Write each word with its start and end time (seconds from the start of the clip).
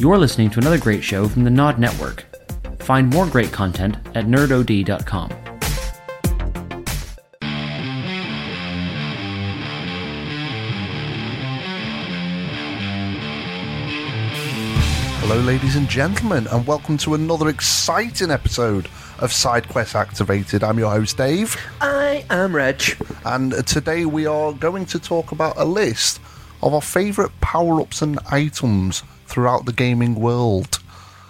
You're 0.00 0.16
listening 0.16 0.48
to 0.52 0.60
another 0.60 0.78
great 0.78 1.04
show 1.04 1.28
from 1.28 1.44
the 1.44 1.50
Nod 1.50 1.78
Network. 1.78 2.24
Find 2.78 3.10
more 3.10 3.26
great 3.26 3.52
content 3.52 3.98
at 4.14 4.24
nerdod.com. 4.24 5.28
Hello, 15.18 15.38
ladies 15.40 15.76
and 15.76 15.86
gentlemen, 15.86 16.46
and 16.46 16.66
welcome 16.66 16.96
to 16.96 17.12
another 17.12 17.50
exciting 17.50 18.30
episode 18.30 18.86
of 19.18 19.32
SideQuest 19.32 19.94
Activated. 19.94 20.64
I'm 20.64 20.78
your 20.78 20.90
host, 20.90 21.18
Dave, 21.18 21.54
I 21.82 22.24
am 22.30 22.56
Reg. 22.56 22.96
and 23.26 23.52
today 23.66 24.06
we 24.06 24.24
are 24.24 24.54
going 24.54 24.86
to 24.86 24.98
talk 24.98 25.32
about 25.32 25.58
a 25.58 25.64
list 25.66 26.22
of 26.62 26.72
our 26.72 26.80
favourite 26.80 27.38
power 27.42 27.82
ups 27.82 28.00
and 28.00 28.18
items 28.30 29.02
throughout 29.30 29.64
the 29.64 29.72
gaming 29.72 30.16
world. 30.16 30.78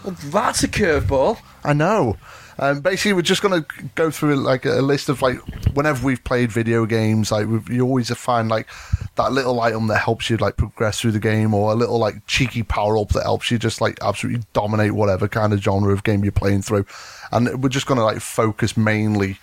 Well, 0.02 0.16
that's 0.24 0.64
a 0.64 0.68
curveball. 0.68 1.38
I 1.62 1.74
know. 1.74 2.16
Um, 2.58 2.80
basically, 2.80 3.14
we're 3.14 3.22
just 3.22 3.40
going 3.40 3.62
to 3.62 3.66
go 3.94 4.10
through 4.10 4.36
like 4.36 4.66
a 4.66 4.82
list 4.82 5.08
of 5.08 5.22
like 5.22 5.38
whenever 5.72 6.04
we've 6.04 6.22
played 6.24 6.52
video 6.52 6.84
games, 6.84 7.32
like 7.32 7.46
we've, 7.46 7.68
you 7.70 7.86
always 7.86 8.10
find 8.10 8.50
like 8.50 8.68
that 9.16 9.32
little 9.32 9.60
item 9.60 9.86
that 9.86 9.98
helps 9.98 10.28
you 10.28 10.36
like 10.36 10.58
progress 10.58 11.00
through 11.00 11.12
the 11.12 11.20
game, 11.20 11.54
or 11.54 11.72
a 11.72 11.74
little 11.74 11.98
like 11.98 12.26
cheeky 12.26 12.62
power 12.62 12.98
up 12.98 13.10
that 13.10 13.22
helps 13.22 13.50
you 13.50 13.58
just 13.58 13.80
like 13.80 13.98
absolutely 14.02 14.42
dominate 14.52 14.92
whatever 14.92 15.26
kind 15.26 15.54
of 15.54 15.62
genre 15.62 15.92
of 15.92 16.04
game 16.04 16.22
you're 16.22 16.32
playing 16.32 16.60
through. 16.60 16.84
And 17.32 17.62
we're 17.62 17.70
just 17.70 17.86
going 17.86 17.98
to 17.98 18.04
like 18.04 18.20
focus 18.20 18.76
mainly 18.76 19.38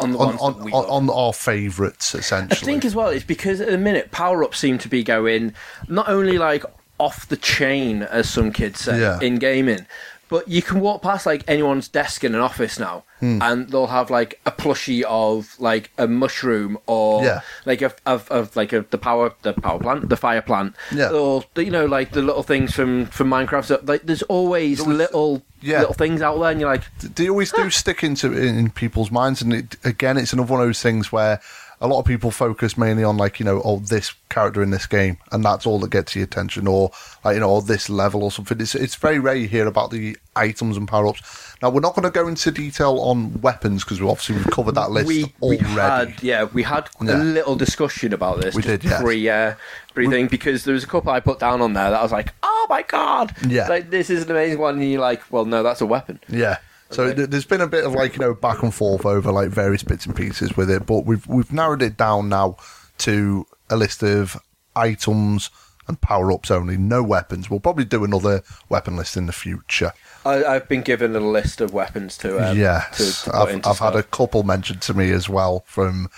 On 0.00 0.12
the 0.12 0.18
on 0.18 0.36
ones 0.38 0.40
on, 0.40 0.72
on, 0.72 1.08
on 1.08 1.10
our 1.10 1.34
favourites, 1.34 2.14
essentially. 2.14 2.56
I 2.56 2.64
think 2.64 2.86
as 2.86 2.94
well, 2.94 3.08
it's 3.08 3.24
because 3.24 3.60
at 3.60 3.68
the 3.68 3.78
minute 3.78 4.12
power 4.12 4.42
ups 4.42 4.58
seem 4.58 4.78
to 4.78 4.88
be 4.88 5.02
going 5.02 5.52
not 5.88 6.08
only 6.08 6.38
like 6.38 6.64
off 6.98 7.28
the 7.28 7.36
chain, 7.36 8.02
as 8.02 8.28
some 8.28 8.52
kids 8.52 8.80
say, 8.80 9.00
Yeah. 9.00 9.18
in 9.20 9.38
gaming, 9.38 9.86
but 10.28 10.48
you 10.48 10.60
can 10.60 10.80
walk 10.80 11.02
past 11.02 11.24
like 11.26 11.44
anyone's 11.46 11.86
desk 11.88 12.24
in 12.24 12.34
an 12.34 12.40
office 12.40 12.78
now, 12.80 13.04
Hmm. 13.20 13.40
and 13.40 13.70
they'll 13.70 13.86
have 13.86 14.10
like 14.10 14.40
a 14.44 14.50
plushie 14.50 15.02
of 15.04 15.54
like 15.60 15.90
a 15.98 16.06
mushroom 16.08 16.78
or 16.86 17.22
Yeah. 17.24 17.40
like 17.64 17.80
a 17.80 17.92
of, 18.06 18.28
of 18.30 18.56
like 18.56 18.72
a, 18.72 18.84
the 18.90 18.98
power 18.98 19.32
the 19.42 19.52
power 19.52 19.78
plant, 19.78 20.08
the 20.08 20.16
fire 20.16 20.42
plant, 20.42 20.74
Yeah. 20.90 21.10
or 21.10 21.44
you 21.56 21.70
know 21.70 21.86
like 21.86 22.10
the 22.12 22.22
little 22.22 22.42
things 22.42 22.74
from 22.74 23.06
from 23.06 23.28
Minecraft. 23.30 23.64
So, 23.66 23.80
like 23.84 24.02
there's 24.04 24.22
always 24.22 24.78
was- 24.78 24.96
little 24.96 25.42
yeah. 25.62 25.78
little 25.80 25.94
things 25.94 26.20
out 26.22 26.38
there, 26.40 26.50
and 26.50 26.60
you're 26.60 26.70
like, 26.72 26.82
they 27.00 27.28
always 27.28 27.52
do 27.52 27.70
stick 27.70 28.02
into 28.02 28.32
in, 28.32 28.58
in 28.58 28.70
people's 28.70 29.10
minds, 29.12 29.42
and 29.42 29.52
it, 29.54 29.76
again, 29.84 30.16
it's 30.16 30.32
another 30.32 30.50
one 30.52 30.60
of 30.60 30.66
those 30.66 30.82
things 30.82 31.12
where 31.12 31.40
a 31.80 31.86
lot 31.86 31.98
of 32.00 32.06
people 32.06 32.30
focus 32.30 32.78
mainly 32.78 33.04
on 33.04 33.16
like 33.16 33.38
you 33.38 33.44
know, 33.44 33.60
oh, 33.64 33.78
this 33.80 34.14
character 34.28 34.62
in 34.62 34.70
this 34.70 34.86
game, 34.86 35.18
and 35.32 35.44
that's 35.44 35.66
all 35.66 35.78
that 35.80 35.90
gets 35.90 36.14
your 36.16 36.24
attention, 36.24 36.66
or 36.66 36.90
like 37.24 37.34
you 37.34 37.40
know, 37.40 37.50
or 37.50 37.62
this 37.62 37.88
level 37.90 38.22
or 38.24 38.30
something. 38.30 38.60
It's 38.60 38.74
it's 38.74 38.94
very 38.94 39.18
rare 39.18 39.34
you 39.34 39.46
hear 39.48 39.66
about 39.66 39.90
the 39.90 40.16
items 40.34 40.76
and 40.76 40.86
power 40.88 41.06
ups. 41.08 41.54
Now, 41.62 41.70
we're 41.70 41.80
not 41.80 41.94
going 41.94 42.02
to 42.04 42.10
go 42.10 42.28
into 42.28 42.50
detail 42.50 42.98
on 43.00 43.40
weapons 43.40 43.82
because 43.82 44.00
we 44.00 44.08
obviously 44.08 44.36
we've 44.36 44.50
covered 44.50 44.74
that 44.74 44.90
list 44.90 45.08
we, 45.08 45.32
we 45.40 45.58
already. 45.58 45.64
had 46.12 46.22
yeah 46.22 46.44
we 46.44 46.62
had 46.62 46.88
Yeah. 47.02 47.16
a 47.16 47.24
little 47.24 47.56
discussion 47.56 48.12
about 48.12 48.40
this 48.42 48.54
We 48.54 48.60
did, 48.62 48.84
yes. 48.84 49.00
pre 49.00 49.26
uh, 49.28 49.54
pre 49.94 50.08
thing 50.08 50.26
because 50.28 50.64
there 50.64 50.74
was 50.74 50.84
a 50.84 50.86
couple 50.86 51.10
I 51.12 51.20
put 51.20 51.38
down 51.38 51.62
on 51.62 51.72
there 51.72 51.90
that 51.90 51.98
I 51.98 52.02
was 52.02 52.12
like 52.12 52.34
oh 52.42 52.66
my 52.68 52.82
god 52.82 53.34
Yeah. 53.48 53.68
like 53.68 53.88
this 53.88 54.10
is 54.10 54.24
an 54.24 54.30
amazing 54.30 54.58
one 54.58 54.78
and 54.78 54.90
you're 54.90 55.00
like 55.00 55.22
well 55.32 55.46
no 55.46 55.62
that's 55.62 55.80
a 55.80 55.86
weapon 55.86 56.20
Yeah. 56.28 56.58
So 56.90 57.04
Okay. 57.04 57.14
th- 57.16 57.30
there's 57.30 57.44
been 57.46 57.60
a 57.60 57.66
bit 57.66 57.84
of 57.84 57.92
like 57.94 58.14
you 58.14 58.20
know 58.20 58.34
back 58.34 58.62
and 58.62 58.72
forth 58.74 59.04
over 59.04 59.32
like 59.32 59.48
various 59.50 59.82
bits 59.82 60.06
and 60.06 60.14
pieces 60.14 60.56
with 60.56 60.70
it, 60.70 60.86
but 60.86 61.04
we've 61.04 61.26
we've 61.26 61.52
narrowed 61.52 61.82
it 61.82 61.96
down 61.96 62.28
now 62.28 62.56
to 62.98 63.46
a 63.70 63.76
list 63.76 64.02
of 64.02 64.36
items 64.74 65.50
and 65.88 66.00
power 66.00 66.32
ups 66.32 66.50
only, 66.50 66.76
no 66.76 67.02
weapons. 67.02 67.48
We'll 67.48 67.60
probably 67.60 67.84
do 67.84 68.02
another 68.04 68.42
weapon 68.68 68.96
list 68.96 69.16
in 69.16 69.26
the 69.26 69.32
future. 69.32 69.92
I, 70.24 70.44
I've 70.44 70.68
been 70.68 70.82
given 70.82 71.14
a 71.14 71.20
list 71.20 71.60
of 71.60 71.72
weapons 71.72 72.18
to 72.18 72.50
um, 72.50 72.56
yes, 72.58 73.24
to, 73.24 73.30
to 73.30 73.36
I've 73.36 73.66
I've 73.66 73.78
had 73.78 73.94
a 73.96 74.02
couple 74.02 74.42
mentioned 74.42 74.82
to 74.82 74.94
me 74.94 75.10
as 75.12 75.28
well 75.28 75.64
from 75.66 76.08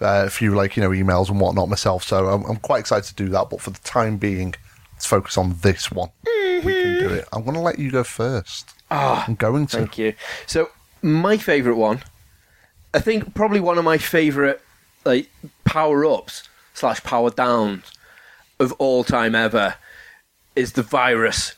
uh, 0.00 0.24
a 0.26 0.30
few 0.30 0.54
like 0.54 0.76
you 0.76 0.82
know 0.82 0.90
emails 0.90 1.28
and 1.28 1.40
whatnot 1.40 1.68
myself. 1.68 2.04
So 2.04 2.28
I'm, 2.28 2.44
I'm 2.44 2.56
quite 2.56 2.80
excited 2.80 3.16
to 3.16 3.24
do 3.24 3.28
that. 3.30 3.50
But 3.50 3.60
for 3.60 3.70
the 3.70 3.80
time 3.80 4.16
being, 4.16 4.54
let's 4.94 5.06
focus 5.06 5.36
on 5.38 5.56
this 5.62 5.90
one. 5.90 6.10
We 6.24 6.60
can 6.62 6.98
do 7.00 7.08
it. 7.14 7.28
I'm 7.32 7.42
going 7.42 7.54
to 7.54 7.60
let 7.60 7.78
you 7.78 7.90
go 7.90 8.02
first. 8.04 8.72
I'm 8.90 9.34
going 9.34 9.66
to. 9.68 9.76
Ah, 9.76 9.80
Thank 9.80 9.98
you. 9.98 10.14
So 10.46 10.70
my 11.02 11.36
favourite 11.36 11.76
one, 11.76 12.02
I 12.94 13.00
think 13.00 13.34
probably 13.34 13.60
one 13.60 13.78
of 13.78 13.84
my 13.84 13.98
favourite 13.98 14.60
like 15.04 15.30
power 15.64 16.04
ups 16.04 16.48
slash 16.74 17.02
power 17.02 17.30
downs 17.30 17.90
of 18.58 18.72
all 18.72 19.04
time 19.04 19.34
ever 19.34 19.74
is 20.54 20.72
the 20.72 20.82
virus 20.82 21.54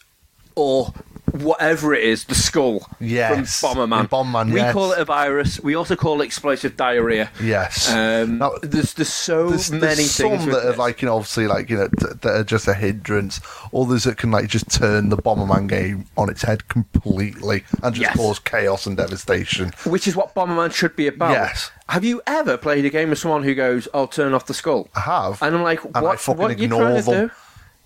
or 0.58 0.92
whatever 1.32 1.94
it 1.94 2.02
is, 2.02 2.24
the 2.24 2.34
skull 2.34 2.86
Yes, 3.00 3.60
from 3.60 3.76
Bomberman. 3.76 4.08
Bomberman, 4.08 4.52
we 4.52 4.60
yes. 4.60 4.72
call 4.72 4.92
it 4.92 4.98
a 4.98 5.04
virus. 5.04 5.60
We 5.60 5.74
also 5.74 5.94
call 5.94 6.20
it 6.22 6.24
explosive 6.24 6.76
diarrhea. 6.76 7.30
Yes. 7.40 7.92
Um, 7.92 8.38
Now, 8.38 8.52
there's 8.62 8.94
there's 8.94 9.12
so 9.12 9.50
there's, 9.50 9.70
many 9.70 9.80
there's 9.80 10.16
things 10.16 10.40
some 10.42 10.50
that 10.50 10.64
are 10.64 10.70
this. 10.70 10.78
like 10.78 11.02
you 11.02 11.06
know 11.06 11.16
obviously 11.16 11.46
like 11.46 11.68
you 11.70 11.76
know 11.76 11.88
th- 12.00 12.20
that 12.22 12.34
are 12.34 12.44
just 12.44 12.66
a 12.66 12.74
hindrance 12.74 13.40
others 13.74 14.04
that 14.04 14.16
can 14.16 14.30
like 14.30 14.48
just 14.48 14.70
turn 14.70 15.10
the 15.10 15.16
bomberman 15.18 15.68
game 15.68 16.06
on 16.16 16.30
its 16.30 16.42
head 16.42 16.66
completely 16.68 17.62
and 17.82 17.94
just 17.94 18.00
Yes. 18.08 18.16
cause 18.16 18.38
chaos 18.38 18.86
and 18.86 18.96
devastation 18.96 19.72
which 19.84 20.08
is 20.08 20.16
what 20.16 20.34
Bomberman 20.34 20.72
should 20.72 20.96
be 20.96 21.06
about. 21.08 21.32
Yes. 21.32 21.70
Have 21.90 22.04
you 22.04 22.20
ever 22.26 22.56
played 22.56 22.84
a 22.84 22.90
game 22.90 23.10
with 23.10 23.18
someone 23.18 23.42
who 23.44 23.54
goes, 23.54 23.86
"I'll 23.94 24.06
turn 24.08 24.32
off 24.34 24.46
the 24.46 24.54
skull"? 24.54 24.88
i 24.94 25.00
have 25.00 25.42
And 25.42 25.54
I'm 25.54 25.62
like, 25.62 25.84
and 25.84 25.96
i 25.96 26.00
what? 26.02 26.20
fucking 26.20 26.40
what 26.42 26.58
you 26.58 26.64
ignore 26.64 26.80
trying 26.82 26.96
to 26.96 27.02
them 27.10 27.26
do? 27.28 27.32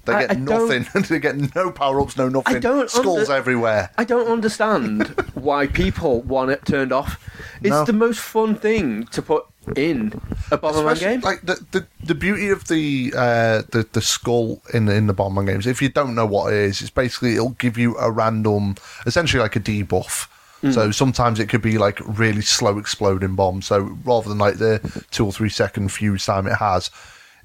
They 0.04 0.12
I- 0.14 0.20
get 0.26 0.30
I 0.32 0.34
nothing 0.34 0.86
they 1.08 1.18
get 1.20 1.54
no 1.54 1.70
power-ups 1.70 2.16
no 2.16 2.28
nothing 2.28 2.56
I 2.56 2.58
don't 2.58 2.90
skulls 2.90 3.28
under- 3.28 3.34
everywhere 3.34 3.90
I 3.98 4.04
don't 4.04 4.28
understand 4.28 5.08
why 5.34 5.66
people 5.66 6.22
want 6.22 6.50
it 6.50 6.64
turned 6.66 6.92
off. 6.92 7.18
It's 7.60 7.70
No. 7.70 7.84
the 7.84 7.92
most 7.92 8.18
fun 8.20 8.54
thing 8.56 9.04
to 9.06 9.22
put 9.22 9.44
in 9.76 10.20
a 10.50 10.58
Bomberman 10.58 10.92
Especially, 10.92 11.06
game. 11.06 11.20
like 11.20 11.42
the, 11.42 11.64
the 11.70 11.86
the 12.04 12.14
beauty 12.16 12.48
of 12.50 12.66
the 12.66 13.12
uh 13.16 13.62
the, 13.70 13.86
the 13.92 14.00
skull 14.00 14.60
in 14.74 14.86
the, 14.86 14.94
in 14.94 15.06
the 15.06 15.14
Bomberman 15.14 15.46
games 15.46 15.66
if 15.68 15.80
you 15.80 15.88
don't 15.88 16.16
know 16.16 16.26
what 16.26 16.52
it 16.52 16.58
is 16.58 16.80
it's 16.80 16.90
basically 16.90 17.34
it'll 17.34 17.50
give 17.50 17.78
you 17.78 17.96
a 17.98 18.10
random 18.10 18.74
essentially 19.06 19.40
like 19.42 19.56
a 19.56 19.60
debuff 19.60 20.28
Mm. 20.62 20.72
so 20.72 20.90
sometimes 20.92 21.40
it 21.40 21.48
could 21.48 21.60
be 21.60 21.76
like 21.76 21.98
really 22.06 22.40
slow 22.40 22.78
exploding 22.78 23.34
bomb 23.34 23.62
so 23.62 23.80
rather 24.04 24.28
than 24.28 24.38
like 24.38 24.58
the 24.58 24.78
two 25.10 25.26
or 25.26 25.32
three 25.32 25.48
second 25.48 25.88
fuse 25.90 26.24
time 26.24 26.46
it 26.46 26.54
has 26.54 26.88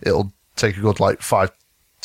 it'll 0.04 0.32
take 0.56 0.78
a 0.78 0.82
good 0.82 1.00
like 1.00 1.20
five 1.24 1.50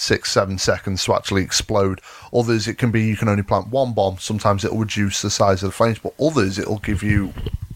six 0.03 0.33
seven 0.33 0.59
seconds 0.59 1.05
to 1.05 1.15
actually 1.15 1.43
explode. 1.43 2.01
Others 2.35 2.67
it 2.67 2.77
can 2.77 2.91
be 2.91 3.03
you 3.03 3.17
can 3.17 3.29
only 3.29 3.43
plant 3.43 3.69
one 3.69 3.93
bomb. 3.93 4.19
Sometimes 4.19 4.65
it'll 4.65 4.79
reduce 4.79 5.23
the 5.23 5.31
size 5.31 5.63
of 5.63 5.69
the 5.69 5.73
flames 5.73 5.99
but 5.99 6.15
others 6.21 6.59
it'll 6.59 6.79
give 6.79 7.03
you 7.03 7.33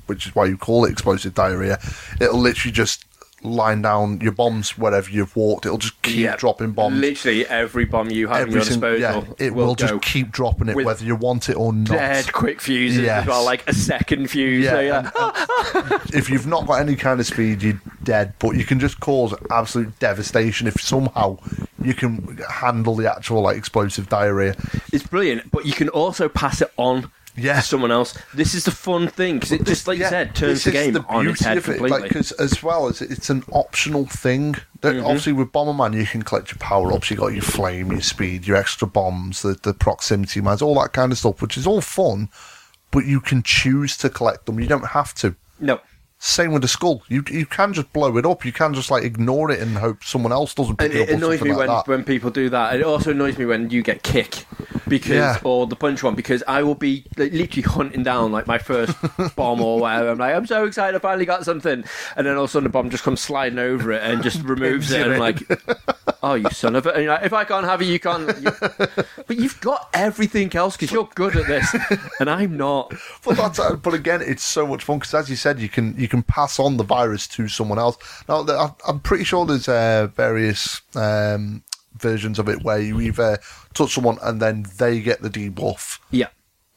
which 0.07 0.27
is 0.27 0.35
why 0.35 0.45
you 0.45 0.57
call 0.57 0.85
it 0.85 0.91
explosive 0.91 1.35
diarrhea. 1.35 1.79
It'll 2.21 2.39
literally 2.39 2.73
just 2.73 3.06
line 3.47 3.83
down 3.83 4.21
your 4.21 4.33
bombs 4.33 4.77
wherever 4.77 5.09
you've 5.11 5.35
walked 5.37 5.65
it'll 5.67 5.79
just 5.79 6.01
keep 6.03 6.17
Yeah. 6.19 6.37
dropping 6.37 6.73
bombs 6.73 6.99
Literally 7.01 7.47
every 7.47 7.85
bomb 7.85 8.11
you 8.11 8.29
have 8.29 8.39
every 8.49 8.61
disposal, 8.61 8.99
yeah 9.01 9.23
it 9.39 9.55
will, 9.55 9.69
will 9.69 9.75
just 9.75 10.01
keep 10.03 10.31
dropping 10.33 10.69
it 10.69 10.77
whether 10.77 11.05
you 11.05 11.15
want 11.17 11.49
it 11.49 11.57
or 11.57 11.73
not 11.73 11.89
dead 11.89 12.33
quick 12.33 12.61
fuses 12.61 12.99
Yes. 13.01 13.23
as 13.23 13.29
well, 13.29 13.45
like 13.45 13.69
a 13.69 13.75
second 13.75 14.29
fuse. 14.31 14.65
Yeah, 14.65 14.71
so 14.73 14.81
you're 14.81 14.93
like, 15.03 15.13
"Ah!" 15.17 16.03
if 16.13 16.29
you've 16.29 16.47
not 16.47 16.67
got 16.67 16.81
any 16.81 16.97
kind 16.97 17.21
of 17.21 17.27
speed, 17.27 17.63
you're 17.63 17.81
dead. 18.03 18.35
But 18.39 18.57
you 18.57 18.65
can 18.65 18.81
just 18.81 19.01
cause 19.01 19.35
absolute 19.51 19.99
devastation 19.99 20.67
if 20.67 20.81
somehow 20.81 21.39
you 21.83 21.95
can 21.95 22.39
handle 22.51 22.95
the 22.97 23.11
actual 23.15 23.43
like 23.43 23.57
explosive 23.57 24.09
diarrhea. 24.09 24.55
it's 24.93 25.07
brilliant. 25.07 25.51
But 25.51 25.67
you 25.67 25.73
can 25.73 25.89
also 25.89 26.29
pass 26.29 26.61
it 26.63 26.73
on. 26.77 27.11
Yeah. 27.37 27.61
Someone 27.61 27.91
else. 27.91 28.17
This 28.35 28.55
is 28.55 28.65
the 28.65 28.71
fun 28.71 29.09
thing 29.09 29.37
because 29.37 29.53
it 29.53 29.65
just, 29.65 29.87
like 29.87 29.99
Yeah, 29.99 30.07
you 30.07 30.11
said, 30.11 30.35
turns 30.35 30.65
the 30.65 30.73
game 30.73 30.97
on 31.09 31.29
its 31.29 31.41
head 31.41 31.59
of 31.59 31.69
it, 31.69 31.79
completely. 31.79 31.91
Like, 32.01 32.09
because 32.09 32.33
as 32.33 32.63
well 32.63 32.89
as 32.89 33.03
it's 33.03 33.31
an 33.31 33.45
optional 33.53 34.07
thing. 34.07 34.57
That 34.81 34.95
Mm-hmm. 34.97 35.07
Obviously, 35.07 35.33
with 35.33 35.53
Bomberman, 35.53 35.95
you 35.95 36.07
can 36.07 36.23
collect 36.23 36.51
your 36.51 36.59
power 36.59 36.93
ups. 36.93 37.11
You 37.11 37.17
got 37.17 37.33
your 37.33 37.43
flame, 37.43 37.91
your 37.91 38.01
speed, 38.01 38.47
your 38.47 38.57
extra 38.57 38.87
bombs, 38.87 39.43
the 39.43 39.55
the 39.63 39.75
proximity 39.75 40.41
mines, 40.41 40.63
all 40.63 40.81
that 40.81 40.93
kind 40.93 41.13
of 41.13 41.19
stuff, 41.19 41.43
which 41.43 41.57
is 41.57 41.67
all 41.67 41.81
fun. 41.81 42.29
But 42.91 43.05
you 43.05 43.21
can 43.21 43.43
choose 43.43 43.97
to 43.99 44.09
collect 44.09 44.47
them. 44.47 44.61
You 44.61 44.67
don't 44.67 44.89
have 44.89 45.13
to. 45.15 45.35
no, 45.59 45.81
Same 46.27 46.51
with 46.53 46.63
the 46.63 46.69
skull. 46.69 47.03
You 47.09 47.23
you 47.31 47.47
can 47.47 47.73
just 47.73 47.93
blow 47.93 48.17
it 48.17 48.27
up. 48.27 48.45
You 48.45 48.51
can 48.51 48.75
just 48.75 48.91
like 48.91 49.05
ignore 49.05 49.53
it 49.53 49.61
and 49.61 49.77
hope 49.79 50.03
someone 50.03 50.33
else 50.33 50.55
doesn't 50.55 50.75
pick 50.77 50.91
And 50.91 50.99
it 51.01 51.09
it 51.09 51.13
up. 51.13 51.17
annoys 51.19 51.41
me 51.41 51.51
like 51.51 51.59
when, 51.59 51.69
that. 51.69 51.87
when 51.87 52.03
people 52.05 52.31
do 52.31 52.51
that. 52.51 52.75
It 52.75 52.83
also 52.83 53.13
annoys 53.13 53.39
me 53.39 53.45
when 53.47 53.71
you 53.71 53.81
get 53.81 54.03
kick 54.03 54.45
because 54.89 55.11
Yeah. 55.11 55.39
or 55.45 55.69
the 55.69 55.77
punch 55.77 56.03
one 56.03 56.17
because 56.17 56.43
I 56.49 56.65
will 56.65 56.75
be 56.75 57.05
like, 57.17 57.33
literally 57.33 57.63
hunting 57.63 58.03
down 58.03 58.33
like 58.33 58.49
my 58.49 58.59
first 58.59 58.97
bomb 59.37 59.61
or 59.61 59.79
whatever. 59.79 60.11
I'm 60.11 60.19
like, 60.19 60.35
I'm 60.35 60.47
so 60.47 60.65
excited, 60.65 60.97
I 60.97 60.99
finally 60.99 61.27
got 61.27 61.45
something, 61.45 61.85
and 62.17 62.27
then 62.27 62.37
all 62.37 62.43
of 62.45 62.51
a 62.51 62.53
sudden 62.53 62.65
the 62.65 62.71
bomb 62.71 62.91
just 62.91 63.05
comes 63.05 63.21
sliding 63.21 63.61
over 63.61 63.93
it 63.93 64.03
and 64.03 64.21
just 64.21 64.43
removes 64.45 64.91
it. 64.91 65.03
And 65.03 65.15
I'm 65.15 65.21
like, 65.21 65.39
oh, 66.25 66.35
you 66.35 66.51
son 66.51 66.75
of 66.75 66.87
a! 66.87 67.07
Like, 67.07 67.23
if 67.25 67.33
I 67.33 67.45
can't 67.45 67.67
have 67.67 67.81
it, 67.83 67.87
you 67.87 68.01
can't. 68.01 68.27
You... 68.43 68.51
But 69.29 69.37
you've 69.37 69.61
got 69.61 69.91
everything 69.95 70.55
else 70.57 70.77
because 70.77 70.91
you're 70.91 71.09
good 71.15 71.37
at 71.37 71.47
this, 71.47 71.75
and 72.19 72.29
I'm 72.29 72.57
not. 72.57 72.93
But 73.25 73.37
that's 73.37 73.61
uh, 73.61 73.77
but 73.77 73.95
again, 73.95 74.23
it's 74.23 74.43
so 74.45 74.67
much 74.67 74.83
fun 74.85 74.99
because, 74.99 75.15
as 75.15 75.31
you 75.31 75.37
said, 75.37 75.61
you 75.61 75.69
can 75.69 75.95
you 75.97 76.09
can 76.09 76.16
pass 76.23 76.59
on 76.59 76.77
the 76.77 76.85
virus 76.85 77.27
to 77.29 77.49
someone 77.49 77.79
else. 77.79 77.97
Now, 78.29 78.77
I'm 78.87 79.01
pretty 79.01 79.25
sure 79.25 79.45
there's 79.47 79.69
uh, 79.69 80.09
various 80.15 80.81
um, 80.95 81.63
versions 81.99 82.39
of 82.39 82.49
it 82.49 82.63
where 82.63 82.81
you 82.81 83.01
either 83.01 83.39
touch 83.75 83.95
someone 83.95 84.19
and 84.23 84.41
then 84.41 84.67
they 84.79 85.01
get 85.01 85.23
the 85.23 85.31
debuff 85.31 85.99
Yeah. 86.11 86.29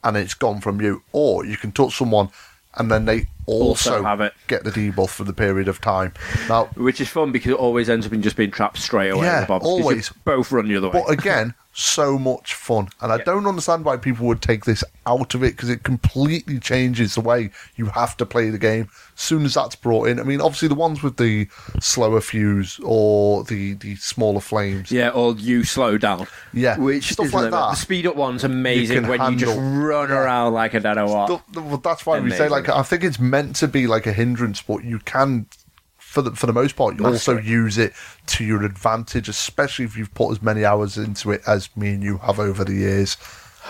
and 0.04 0.16
it's 0.16 0.34
gone 0.34 0.60
from 0.60 0.80
you, 0.80 1.02
or 1.12 1.44
you 1.44 1.56
can 1.56 1.72
touch 1.72 1.96
someone 1.96 2.30
and 2.76 2.90
then 2.90 3.04
they 3.04 3.26
also, 3.50 3.90
Also 3.92 4.02
have 4.04 4.20
it. 4.20 4.32
get 4.46 4.64
the 4.64 4.70
debuff 4.70 5.10
for 5.10 5.24
the 5.24 5.32
period 5.32 5.68
of 5.68 5.80
time. 5.80 6.12
Now, 6.48 6.66
Which 6.76 7.00
is 7.00 7.08
fun 7.08 7.32
because 7.32 7.52
it 7.52 7.58
always 7.58 7.88
ends 7.90 8.06
up 8.06 8.12
in 8.12 8.22
just 8.22 8.36
being 8.36 8.50
trapped 8.50 8.78
straight 8.78 9.10
away. 9.10 9.26
Yeah, 9.26 9.46
you 9.48 9.54
always. 9.54 10.10
Both 10.24 10.52
run 10.52 10.68
the 10.68 10.76
other 10.76 10.88
way. 10.88 11.02
but 11.06 11.10
again, 11.12 11.54
so 11.72 12.18
much 12.18 12.54
fun, 12.54 12.88
and 13.00 13.12
I 13.12 13.16
Yeah. 13.18 13.24
don't 13.24 13.46
understand 13.46 13.84
why 13.84 13.96
people 13.96 14.26
would 14.26 14.42
take 14.42 14.64
this 14.64 14.82
out 15.06 15.34
of 15.36 15.44
it 15.44 15.56
because 15.56 15.68
it 15.68 15.84
completely 15.84 16.58
changes 16.58 17.14
the 17.14 17.20
way 17.20 17.50
you 17.76 17.86
have 17.86 18.16
to 18.16 18.26
play 18.26 18.50
the 18.50 18.58
game. 18.58 18.88
As 19.16 19.22
soon 19.22 19.44
as 19.44 19.54
that's 19.54 19.76
brought 19.76 20.08
in, 20.08 20.18
I 20.18 20.24
mean, 20.24 20.40
obviously 20.40 20.66
the 20.66 20.74
ones 20.74 21.00
with 21.02 21.16
the 21.16 21.46
slower 21.78 22.20
fuse 22.20 22.80
or 22.82 23.44
the 23.44 23.74
the 23.74 23.94
smaller 23.96 24.40
flames, 24.40 24.90
Yeah, 24.90 25.10
or 25.10 25.34
you 25.36 25.62
slow 25.62 25.96
down. 25.96 26.26
Yeah, 26.52 26.76
which 26.76 27.12
stuff 27.12 27.26
is 27.26 27.34
like 27.34 27.50
that. 27.52 27.70
The 27.70 27.74
speed 27.76 28.06
up 28.06 28.16
one's 28.16 28.42
amazing 28.42 29.02
can 29.02 29.08
when 29.08 29.32
you 29.32 29.38
just 29.38 29.56
run 29.56 30.10
around 30.10 30.52
like 30.54 30.74
a 30.74 30.80
dead 30.80 31.00
what. 31.00 31.28
Th- 31.28 31.40
th- 31.54 31.64
well, 31.66 31.76
that's 31.78 32.04
why 32.04 32.18
we 32.18 32.30
say 32.32 32.48
like 32.48 32.68
I 32.68 32.82
think 32.82 33.04
it's 33.04 33.20
meant 33.20 33.39
to 33.54 33.68
be 33.68 33.86
like 33.86 34.06
a 34.06 34.12
hindrance, 34.12 34.62
but 34.62 34.84
you 34.84 34.98
can, 35.00 35.46
for 35.98 36.22
the 36.22 36.32
for 36.32 36.46
the 36.46 36.52
most 36.52 36.76
part, 36.76 36.98
you 36.98 37.06
also 37.06 37.38
use 37.38 37.78
it 37.78 37.92
to 38.26 38.44
your 38.44 38.62
advantage, 38.64 39.28
especially 39.28 39.84
if 39.84 39.96
you've 39.96 40.12
put 40.14 40.30
as 40.32 40.42
many 40.42 40.64
hours 40.64 40.96
into 40.98 41.30
it 41.32 41.42
as 41.46 41.74
me 41.76 41.90
and 41.94 42.02
you 42.02 42.18
have 42.18 42.38
over 42.38 42.64
the 42.64 42.74
years. 42.74 43.16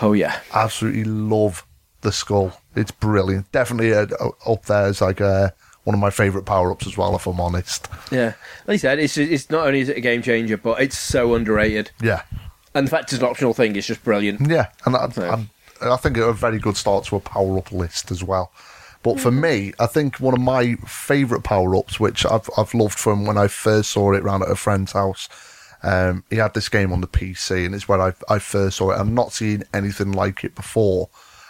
Oh 0.01 0.13
yeah, 0.13 0.39
Absolutely 0.53 1.03
love 1.03 1.65
the 2.01 2.11
skull; 2.11 2.59
it's 2.75 2.91
brilliant. 2.91 3.51
Definitely 3.51 3.93
uh, 3.93 4.07
up 4.45 4.65
there 4.65 4.85
as 4.85 5.01
like 5.01 5.21
uh, 5.21 5.49
one 5.83 5.93
of 5.93 5.99
my 5.99 6.09
favourite 6.09 6.45
power 6.45 6.71
ups 6.71 6.87
as 6.87 6.97
well, 6.97 7.15
if 7.15 7.25
I'm 7.27 7.39
honest. 7.39 7.87
yeah. 8.11 8.33
Like 8.67 8.75
you 8.75 8.79
said, 8.79 8.99
it's 8.99 9.17
it's 9.17 9.49
not 9.49 9.67
only 9.67 9.81
is 9.81 9.89
it 9.89 9.97
a 9.97 10.01
game 10.01 10.21
changer, 10.21 10.57
but 10.57 10.81
it's 10.81 10.97
so 10.97 11.35
underrated. 11.35 11.91
Yeah, 12.01 12.23
And 12.73 12.87
the 12.87 12.91
fact 12.91 13.11
it's 13.13 13.21
an 13.21 13.27
optional 13.27 13.53
thing 13.53 13.75
is 13.75 13.85
just 13.87 14.03
brilliant. 14.03 14.49
Yeah, 14.49 14.67
and 14.85 14.95
I, 14.95 15.09
So- 15.09 15.45
I 15.83 15.97
think 15.97 16.17
a 16.17 16.31
very 16.31 16.59
good 16.59 16.77
start 16.77 17.05
to 17.05 17.15
a 17.15 17.19
power 17.19 17.57
up 17.57 17.71
list 17.71 18.11
as 18.11 18.23
well. 18.23 18.51
But 19.03 19.19
for 19.19 19.31
me, 19.31 19.73
I 19.79 19.87
think 19.87 20.19
one 20.19 20.33
of 20.33 20.39
my 20.39 20.75
favourite 20.85 21.43
power 21.43 21.75
ups, 21.75 21.99
which 21.99 22.25
I've 22.25 22.49
I've 22.57 22.73
loved 22.73 22.99
from 22.99 23.25
when 23.25 23.37
I 23.37 23.47
first 23.47 23.91
saw 23.91 24.13
it 24.13 24.23
round 24.23 24.43
at 24.43 24.51
a 24.51 24.55
friend's 24.55 24.91
house. 24.91 25.27
Um, 25.83 26.23
he 26.29 26.35
had 26.35 26.53
this 26.53 26.69
game 26.69 26.93
on 26.93 27.01
the 27.01 27.07
PC, 27.07 27.65
and 27.65 27.73
it's 27.73 27.87
where 27.87 28.01
I 28.01 28.13
I 28.29 28.39
first 28.39 28.77
saw 28.77 28.91
it. 28.91 28.99
I've 28.99 29.09
not 29.09 29.33
seen 29.33 29.63
anything 29.73 30.11
like 30.11 30.43
it 30.43 30.55
before, 30.55 31.09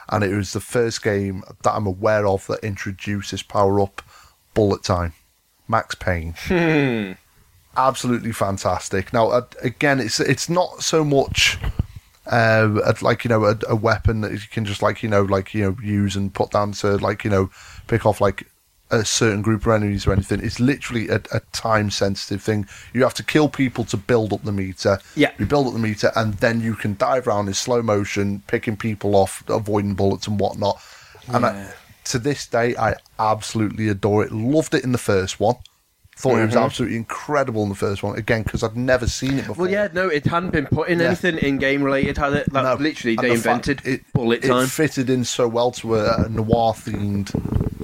and 0.09 0.23
it 0.23 0.33
was 0.33 0.53
the 0.53 0.61
first 0.61 1.03
game 1.03 1.43
that 1.63 1.71
I'm 1.71 1.87
aware 1.87 2.25
of 2.25 2.47
that 2.47 2.63
introduces 2.63 3.43
power 3.43 3.81
up. 3.81 4.01
Bullet 4.53 4.83
time, 4.83 5.13
Max 5.67 5.95
Payne 5.95 6.35
absolutely 7.77 8.31
fantastic. 8.31 9.13
Now, 9.13 9.29
uh, 9.29 9.45
again, 9.61 9.99
it's 9.99 10.19
it's 10.19 10.49
not 10.49 10.83
so 10.83 11.03
much 11.03 11.57
uh, 12.31 12.79
a- 12.85 13.03
like 13.03 13.23
you 13.23 13.29
know 13.29 13.45
a, 13.45 13.57
a 13.67 13.75
weapon 13.75 14.21
that 14.21 14.31
you 14.31 14.39
can 14.49 14.65
just 14.65 14.81
like 14.81 15.03
you 15.03 15.09
know 15.09 15.23
like 15.23 15.53
you 15.53 15.63
know 15.63 15.77
use 15.83 16.15
and 16.15 16.33
put 16.33 16.51
down 16.51 16.71
to 16.73 16.97
like 16.97 17.23
you 17.23 17.29
know 17.29 17.49
pick 17.87 18.05
off 18.05 18.21
like 18.21 18.47
a 18.89 19.05
certain 19.05 19.41
group 19.41 19.65
of 19.65 19.71
enemies 19.71 20.05
or 20.05 20.11
anything. 20.11 20.43
It's 20.43 20.59
literally 20.59 21.07
a, 21.07 21.21
a 21.31 21.39
time 21.53 21.89
sensitive 21.89 22.41
thing. 22.43 22.67
You 22.93 23.03
have 23.03 23.13
to 23.15 23.23
kill 23.23 23.47
people 23.47 23.85
to 23.85 23.97
build 23.97 24.33
up 24.33 24.43
the 24.43 24.51
meter. 24.51 24.99
Yeah. 25.15 25.31
you 25.37 25.45
build 25.45 25.67
up 25.67 25.73
the 25.73 25.79
meter, 25.79 26.11
and 26.15 26.33
then 26.35 26.59
you 26.59 26.75
can 26.75 26.95
dive 26.97 27.27
around 27.27 27.47
in 27.47 27.53
slow 27.53 27.81
motion, 27.81 28.43
picking 28.47 28.75
people 28.75 29.15
off, 29.15 29.43
avoiding 29.47 29.93
bullets 29.93 30.27
and 30.27 30.39
whatnot. 30.39 30.81
And 31.29 31.45
I, 31.45 31.71
to 32.05 32.19
this 32.19 32.45
day, 32.47 32.75
I 32.75 32.95
absolutely 33.17 33.87
adore 33.87 34.25
it. 34.25 34.31
Loved 34.33 34.73
it 34.73 34.83
in 34.83 34.91
the 34.91 34.97
first 34.97 35.39
one. 35.39 35.55
Thought 36.21 36.37
it 36.39 36.45
was 36.45 36.55
absolutely 36.55 36.97
incredible 36.97 37.63
in 37.63 37.69
the 37.69 37.75
first 37.75 38.03
one. 38.03 38.17
Again, 38.17 38.43
because 38.43 38.63
I'd 38.63 38.77
never 38.77 39.07
seen 39.07 39.39
it 39.39 39.47
before. 39.47 39.63
Well, 39.65 39.71
yeah, 39.71 39.87
no, 39.91 40.07
it 40.07 40.25
hadn't 40.25 40.51
been 40.51 40.67
put 40.67 40.87
in 40.89 40.99
Yeah. 40.99 41.07
anything 41.07 41.37
in 41.39 41.57
game 41.57 41.81
related, 41.83 42.17
had 42.17 42.33
it? 42.33 42.51
That 42.53 42.63
No. 42.63 42.75
literally 42.75 43.15
And 43.17 43.23
they 43.23 43.29
the 43.29 43.33
invented 43.35 43.81
it, 43.85 44.01
bullet 44.13 44.43
time. 44.43 44.65
it 44.65 44.67
fitted 44.69 45.09
in 45.09 45.23
so 45.23 45.47
well 45.47 45.71
to 45.71 45.95
a, 45.95 46.25
a 46.25 46.29
noir 46.29 46.73
themed 46.73 47.31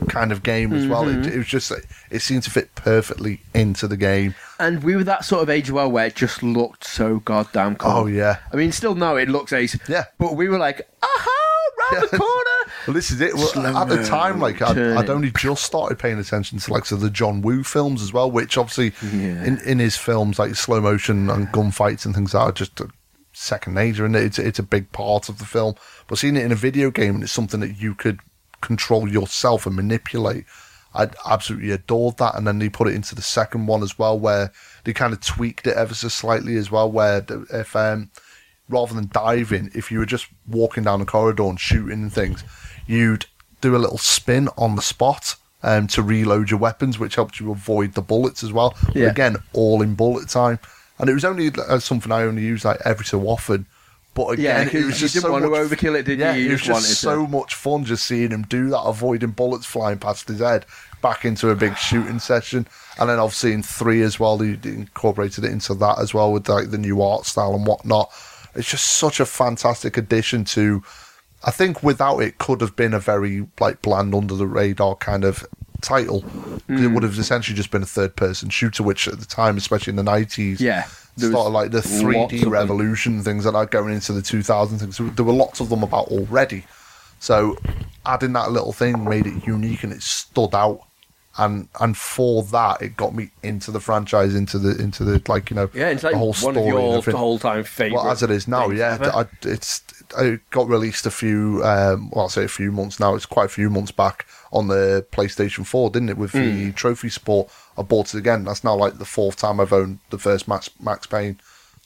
kind 0.09 0.31
of 0.31 0.41
game 0.43 0.71
as 0.73 0.87
well. 0.87 1.03
Mm-hmm. 1.05 1.23
It, 1.23 1.33
it 1.33 1.37
was 1.37 1.47
just 1.47 1.71
it 2.11 2.19
seemed 2.21 2.43
to 2.43 2.49
fit 2.51 2.73
perfectly 2.75 3.41
into 3.53 3.87
the 3.87 3.97
game. 3.97 4.35
And 4.59 4.83
we 4.83 4.95
were 4.95 5.03
that 5.03 5.25
sort 5.25 5.41
of 5.43 5.49
age 5.49 5.65
as 5.65 5.71
well 5.71 5.91
where 5.91 6.05
it 6.07 6.15
just 6.15 6.41
looked 6.43 6.85
so 6.85 7.17
goddamn 7.19 7.75
cool. 7.75 7.91
Oh 7.91 8.05
yeah. 8.05 8.37
I 8.53 8.55
mean, 8.55 8.71
still 8.71 8.95
now 8.95 9.15
it 9.15 9.29
looks 9.29 9.51
ace. 9.51 9.77
Yeah. 9.89 10.05
But 10.17 10.35
we 10.35 10.47
were 10.47 10.57
like, 10.59 10.87
aha, 11.03 11.91
round 11.91 12.09
the 12.09 12.17
corner. 12.17 12.56
Well, 12.87 12.93
this 12.93 13.11
is 13.11 13.19
it. 13.19 13.33
Well, 13.35 13.65
at 13.77 13.89
the 13.89 14.03
time, 14.05 14.39
like 14.39 14.61
I'd. 14.61 14.77
I'd 14.77 15.09
only 15.09 15.29
just 15.31 15.63
started 15.63 15.99
paying 15.99 16.17
attention 16.19 16.57
to 16.59 16.71
like 16.73 16.85
so 16.85 16.95
the 16.95 17.09
John 17.09 17.41
Woo 17.41 17.63
films 17.63 18.01
as 18.01 18.13
well, 18.13 18.31
which 18.31 18.57
obviously 18.57 18.93
Yeah. 19.11 19.43
in, 19.43 19.59
in 19.65 19.79
his 19.79 19.97
films 19.97 20.39
like 20.39 20.55
slow 20.55 20.79
motion 20.79 21.29
and 21.29 21.47
gunfights 21.49 22.05
and 22.05 22.15
things 22.15 22.33
like 22.33 22.43
that 22.45 22.49
are 22.49 22.53
just 22.53 22.79
a 22.79 22.87
second 23.33 23.73
nature, 23.73 24.05
and 24.05 24.15
it's 24.15 24.39
it's 24.39 24.59
a 24.59 24.63
big 24.63 24.91
part 24.93 25.27
of 25.29 25.37
the 25.39 25.45
film. 25.45 25.75
But 26.07 26.17
seeing 26.17 26.37
it 26.37 26.45
in 26.45 26.51
a 26.51 26.55
video 26.55 26.89
game 26.89 27.15
and 27.15 27.23
it's 27.23 27.33
something 27.33 27.59
that 27.59 27.79
you 27.79 27.93
could 27.93 28.19
control 28.61 29.07
yourself 29.07 29.65
and 29.65 29.75
manipulate. 29.75 30.45
I 30.95 31.09
absolutely 31.25 31.71
adored 31.71 32.17
that, 32.17 32.35
and 32.35 32.47
then 32.47 32.57
they 32.57 32.69
put 32.69 32.87
it 32.87 32.95
into 32.95 33.13
the 33.13 33.21
second 33.21 33.67
one 33.67 33.83
as 33.83 33.99
well, 33.99 34.17
where 34.17 34.51
they 34.85 34.93
kind 34.93 35.13
of 35.13 35.19
tweaked 35.19 35.67
it 35.67 35.75
ever 35.75 35.93
so 35.93 36.07
slightly 36.07 36.55
as 36.55 36.71
well. 36.71 36.89
Where 36.89 37.23
if 37.53 37.75
um, 37.75 38.09
rather 38.69 38.95
than 38.95 39.09
diving, 39.11 39.69
if 39.75 39.91
you 39.91 39.99
were 39.99 40.05
just 40.05 40.27
walking 40.47 40.83
down 40.85 40.99
the 40.99 41.05
corridor 41.05 41.43
and 41.43 41.59
shooting 41.59 42.01
and 42.01 42.11
things, 42.13 42.43
you'd 42.87 43.25
do 43.61 43.75
a 43.75 43.77
little 43.77 43.97
spin 43.97 44.49
on 44.57 44.75
the 44.75 44.81
spot 44.81 45.35
um, 45.63 45.87
to 45.87 46.01
reload 46.01 46.49
your 46.49 46.59
weapons, 46.59 46.97
which 46.99 47.15
helped 47.15 47.39
you 47.39 47.51
avoid 47.51 47.93
the 47.93 48.01
bullets 48.01 48.43
as 48.43 48.53
well. 48.53 48.75
But 48.87 48.95
Yeah. 48.95 49.09
again, 49.09 49.37
all 49.53 49.81
in 49.81 49.95
bullet 49.95 50.29
time, 50.29 50.59
and 50.99 51.09
it 51.09 51.13
was 51.13 51.25
only 51.25 51.51
uh, 51.67 51.79
something 51.79 52.11
I 52.11 52.23
only 52.23 52.43
used 52.43 52.65
like 52.65 52.79
every 52.85 53.05
so 53.05 53.21
often. 53.27 53.65
But 54.13 54.39
Yeah, 54.39 54.61
it 54.61 54.73
was 54.73 54.83
you 54.83 54.91
just 54.93 55.13
didn't 55.13 55.25
so 55.25 55.31
want 55.31 55.43
to 55.45 55.49
much- 55.51 55.59
overkill 55.61 55.95
it, 55.99 56.03
did 56.03 56.17
yeah, 56.19 56.33
You 56.33 56.49
it 56.49 56.51
was 56.53 56.61
just 56.61 56.81
just 56.87 56.89
to- 57.01 57.05
so 57.05 57.27
much 57.27 57.53
fun 57.53 57.85
just 57.85 58.05
seeing 58.05 58.31
him 58.31 58.43
do 58.49 58.69
that, 58.71 58.79
avoiding 58.79 59.29
bullets 59.31 59.65
flying 59.67 59.99
past 59.99 60.27
his 60.27 60.39
head, 60.39 60.65
back 61.03 61.23
into 61.25 61.49
a 61.51 61.55
big 61.55 61.77
shooting 61.77 62.17
session, 62.19 62.67
and 62.99 63.09
then 63.09 63.19
obviously 63.19 63.53
in 63.53 63.61
three 63.61 64.01
as 64.01 64.19
well, 64.19 64.37
they 64.37 64.57
incorporated 64.63 65.43
it 65.43 65.51
into 65.51 65.75
that 65.75 65.99
as 65.99 66.13
well 66.15 66.31
with 66.31 66.49
like 66.49 66.71
the 66.71 66.79
new 66.79 66.99
art 67.01 67.25
style 67.27 67.53
and 67.53 67.67
whatnot. 67.67 68.11
It's 68.55 68.69
just 68.69 68.85
such 68.85 69.19
a 69.19 69.25
fantastic 69.25 69.97
addition 69.97 70.45
to. 70.45 70.83
I 71.47 71.51
think 71.51 71.81
without 71.81 72.19
it, 72.19 72.37
could 72.37 72.59
have 72.59 72.75
been 72.75 72.93
a 72.93 72.99
very 72.99 73.47
like 73.59 73.81
bland 73.81 74.13
under 74.13 74.35
the 74.35 74.45
radar 74.45 74.95
kind 74.95 75.23
of 75.23 75.47
title. 75.81 76.21
Hmm. 76.21 76.83
It 76.83 76.87
would 76.91 77.03
have 77.03 77.17
essentially 77.17 77.55
just 77.55 77.71
been 77.71 77.81
a 77.83 77.87
third 77.87 78.17
person 78.17 78.49
shooter, 78.49 78.83
which 78.83 79.07
at 79.07 79.19
the 79.19 79.25
time, 79.25 79.55
especially 79.55 79.91
in 79.91 79.95
the 79.95 80.03
nineties, 80.03 80.59
Yeah, 80.59 80.83
started 81.17 81.51
like 81.51 81.71
the 81.71 81.79
3D 81.79 82.45
revolution 82.47 83.23
things 83.23 83.45
that 83.45 83.55
are 83.55 83.65
going 83.65 83.93
into 83.93 84.11
the 84.11 84.21
2000 84.21 84.79
things. 84.79 84.97
There 85.15 85.25
were 85.25 85.33
lots 85.33 85.61
of 85.61 85.69
them 85.69 85.83
about 85.83 86.09
already. 86.09 86.65
So 87.19 87.57
adding 88.05 88.33
that 88.33 88.51
little 88.51 88.73
thing 88.73 89.03
made 89.03 89.25
it 89.25 89.47
unique 89.47 89.83
and 89.83 89.93
it 89.93 90.03
stood 90.03 90.53
out. 90.53 90.86
And 91.39 91.67
and 91.79 91.95
for 91.95 92.41
that, 92.43 92.81
it 92.81 92.97
got 92.97 93.13
me 93.13 93.29
into 93.43 93.69
the 93.69 93.79
franchise, 93.79 94.33
into 94.33 94.57
the 94.57 94.81
into 94.81 95.03
the 95.03 95.21
like 95.27 95.49
you 95.51 95.55
know 95.55 95.69
Yeah, 95.73 95.89
it's 95.89 96.01
like 96.03 96.13
the 96.13 96.17
whole 96.17 96.27
one 96.29 96.35
story. 96.55 96.59
of 96.59 96.65
your 97.05 97.15
whole 97.15 97.37
time 97.37 97.63
favourite. 97.63 98.01
Well, 98.03 98.11
as 98.11 98.23
it 98.23 98.31
is 98.31 98.47
now, 98.47 98.69
yeah. 98.69 98.97
I, 99.13 99.25
it's 99.43 99.83
it 100.17 100.41
got 100.49 100.67
released 100.67 101.05
a 101.05 101.11
few. 101.11 101.61
Um, 101.63 102.09
well, 102.09 102.23
I'll 102.23 102.29
say 102.29 102.43
a 102.43 102.47
few 102.47 102.71
months 102.71 102.99
now. 102.99 103.13
It's 103.13 103.25
quite 103.27 103.45
a 103.45 103.49
few 103.49 103.69
months 103.69 103.91
back 103.91 104.25
on 104.51 104.67
the 104.67 105.05
PlayStation 105.11 105.65
Four, 105.65 105.91
didn't 105.91 106.09
it? 106.09 106.17
With 106.17 106.31
Hmm. 106.31 106.39
the 106.39 106.71
trophy 106.71 107.09
support, 107.09 107.49
I 107.77 107.83
bought 107.83 108.15
it 108.15 108.17
again. 108.17 108.43
That's 108.45 108.63
now 108.63 108.75
like 108.75 108.97
the 108.97 109.05
fourth 109.05 109.35
time 109.35 109.59
I've 109.59 109.73
owned 109.73 109.99
the 110.09 110.17
first 110.17 110.47
Max 110.47 110.69
Max 110.79 111.05
Payne, 111.05 111.39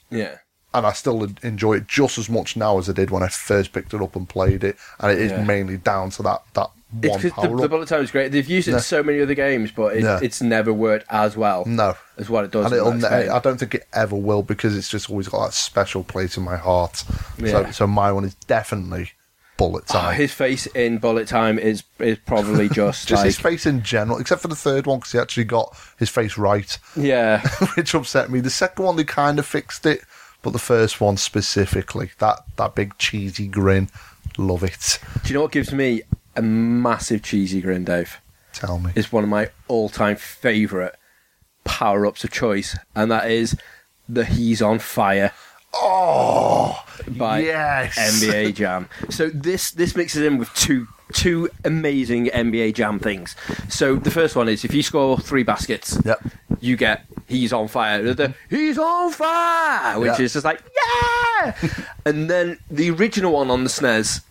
yeah. 0.10 0.38
And 0.74 0.86
I 0.86 0.94
still 0.94 1.28
enjoy 1.44 1.74
it 1.78 1.88
just 1.88 2.18
as 2.18 2.30
much 2.30 2.56
now 2.56 2.78
as 2.78 2.90
I 2.90 2.94
did 2.94 3.10
when 3.12 3.24
I 3.24 3.28
first 3.28 3.74
picked 3.74 3.94
it 3.94 4.02
up 4.02 4.16
and 4.16 4.28
played 4.28 4.64
it. 4.64 4.78
And 5.00 5.12
it 5.12 5.20
is 5.20 5.32
Yeah. 5.32 5.44
mainly 5.44 5.78
down 5.78 6.10
to 6.12 6.24
that 6.24 6.42
that 6.54 6.68
It's 7.02 7.10
one 7.10 7.22
'cause 7.22 7.24
the, 7.24 7.48
power 7.48 7.62
the 7.62 7.70
bullet 7.70 7.88
time 7.88 8.04
is 8.04 8.12
great. 8.12 8.32
They've 8.32 8.48
used 8.50 8.68
it 8.68 8.72
Yeah. 8.72 8.78
in 8.78 8.84
so 8.84 9.02
many 9.04 9.22
other 9.22 9.34
games, 9.34 9.72
but 9.72 9.96
it, 9.96 10.04
Yeah. 10.04 10.20
it's 10.22 10.42
never 10.42 10.74
worked 10.74 11.06
as 11.10 11.36
well 11.38 11.64
No. 11.66 11.96
as 12.18 12.30
what 12.30 12.44
it 12.46 12.52
does. 12.52 12.72
And 12.72 13.02
ne- 13.02 13.30
I 13.30 13.40
don't 13.40 13.58
think 13.58 13.76
it 13.76 13.88
ever 13.94 14.16
will 14.16 14.44
because 14.44 14.76
it's 14.78 14.90
just 14.90 15.10
always 15.10 15.28
got 15.30 15.46
that 15.46 15.54
special 15.54 16.04
place 16.04 16.36
in 16.38 16.44
my 16.44 16.58
heart. 16.58 16.98
So, 16.98 17.06
Yeah. 17.46 17.72
so 17.72 17.88
my 17.88 18.12
one 18.12 18.26
is 18.26 18.36
definitely 18.48 19.12
bullet 19.58 19.84
Oh, 19.92 19.94
time. 19.94 20.16
his 20.16 20.34
face 20.34 20.66
in 20.68 20.98
Bullet 20.98 21.28
Time 21.28 21.60
is 21.60 21.84
is 22.00 22.18
probably 22.26 22.68
just, 22.82 23.08
just 23.08 23.20
like 23.20 23.26
his 23.26 23.38
face 23.38 23.66
in 23.68 23.84
general, 23.84 24.18
except 24.18 24.42
for 24.42 24.48
the 24.48 24.56
third 24.56 24.88
one 24.88 24.98
because 25.00 25.12
he 25.12 25.20
actually 25.20 25.44
got 25.44 25.76
his 26.00 26.10
face 26.10 26.36
right, 26.36 26.78
yeah. 26.96 27.42
which 27.76 27.94
upset 27.94 28.32
me. 28.32 28.40
The 28.40 28.50
second 28.50 28.84
one 28.84 28.96
they 28.96 29.04
kind 29.04 29.38
of 29.38 29.46
fixed 29.46 29.86
it, 29.86 30.02
but 30.42 30.54
the 30.54 30.60
first 30.60 31.00
one 31.02 31.18
specifically, 31.18 32.12
that 32.20 32.44
that 32.58 32.76
big 32.76 32.98
cheesy 32.98 33.48
grin, 33.48 33.90
love 34.38 34.64
it. 34.64 35.00
Do 35.24 35.30
you 35.30 35.36
know 35.36 35.42
what 35.44 35.52
gives 35.52 35.72
me 35.72 36.02
a 36.36 36.42
massive 36.42 37.24
cheesy 37.24 37.62
grin, 37.62 37.84
Dave? 37.86 38.18
Tell 38.54 38.80
me. 38.80 38.92
Is 38.96 39.12
one 39.12 39.24
of 39.24 39.30
my 39.30 39.50
all-time 39.68 40.18
favourite 40.18 40.94
power-ups 41.64 42.24
of 42.24 42.32
choice, 42.32 42.78
and 42.96 43.12
that 43.12 43.30
is 43.30 43.56
the 44.10 44.26
"He's 44.26 44.62
on 44.62 44.80
Fire" 44.80 45.32
Oh, 45.74 46.84
by 47.08 47.40
yes. 47.40 47.98
NBA 47.98 48.56
Jam. 48.56 48.90
So 49.10 49.30
this 49.30 49.72
this 49.72 49.96
mixes 49.96 50.24
in 50.24 50.38
with 50.38 50.54
two 50.54 50.88
two 51.12 51.50
amazing 51.66 52.28
NBA 52.28 52.74
Jam 52.76 53.00
things. 53.00 53.36
So 53.70 53.96
the 53.96 54.12
first 54.12 54.36
one 54.36 54.50
is 54.50 54.64
if 54.66 54.74
you 54.74 54.84
score 54.84 55.18
three 55.20 55.44
baskets, 55.44 55.98
Yep. 56.06 56.22
you 56.60 56.76
get 56.78 57.06
he's 57.28 57.54
on 57.54 57.68
fire. 57.68 58.02
The, 58.14 58.34
he's 58.50 58.78
on 58.78 59.12
fire, 59.12 60.00
which 60.00 60.18
Yeah. 60.20 60.26
is 60.26 60.34
just 60.34 60.46
like 60.46 60.62
yeah. 61.44 61.56
and 62.06 62.30
then 62.30 62.60
the 62.70 62.90
original 62.92 63.34
one 63.34 63.50
on 63.50 63.64
the 63.64 63.70
SNES, 63.70 64.22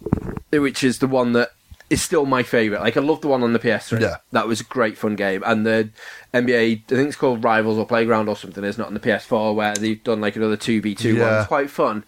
which 0.52 0.84
is 0.84 0.98
the 0.98 1.06
one 1.08 1.32
that 1.32 1.52
is 1.88 2.00
still 2.00 2.24
my 2.24 2.42
favorite. 2.42 2.80
Like 2.80 2.96
I 2.96 3.00
love 3.00 3.20
the 3.20 3.28
one 3.28 3.42
on 3.42 3.52
the 3.52 3.58
PS3. 3.58 4.00
Yeah. 4.00 4.16
that 4.32 4.46
was 4.46 4.60
a 4.60 4.64
great 4.64 4.96
fun 4.96 5.16
game. 5.16 5.42
And 5.44 5.66
the 5.66 5.88
NBA, 6.32 6.82
I 6.84 6.94
think 6.94 7.08
it's 7.08 7.16
called 7.16 7.42
Rivals 7.42 7.78
or 7.78 7.86
Playground 7.86 8.28
or 8.28 8.36
something. 8.36 8.62
It's 8.62 8.78
not 8.78 8.86
on 8.88 8.94
the 8.94 9.00
PS4 9.00 9.54
where 9.56 9.74
they've 9.74 10.02
done 10.04 10.20
like 10.20 10.36
another 10.36 10.56
two 10.56 10.80
v 10.80 10.94
two 10.94 11.20
one. 11.20 11.34
It's 11.38 11.48
quite 11.48 11.68
fun. 11.70 12.04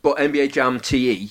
But 0.00 0.16
NBA 0.18 0.52
Jam 0.52 0.80
TE, 0.80 1.30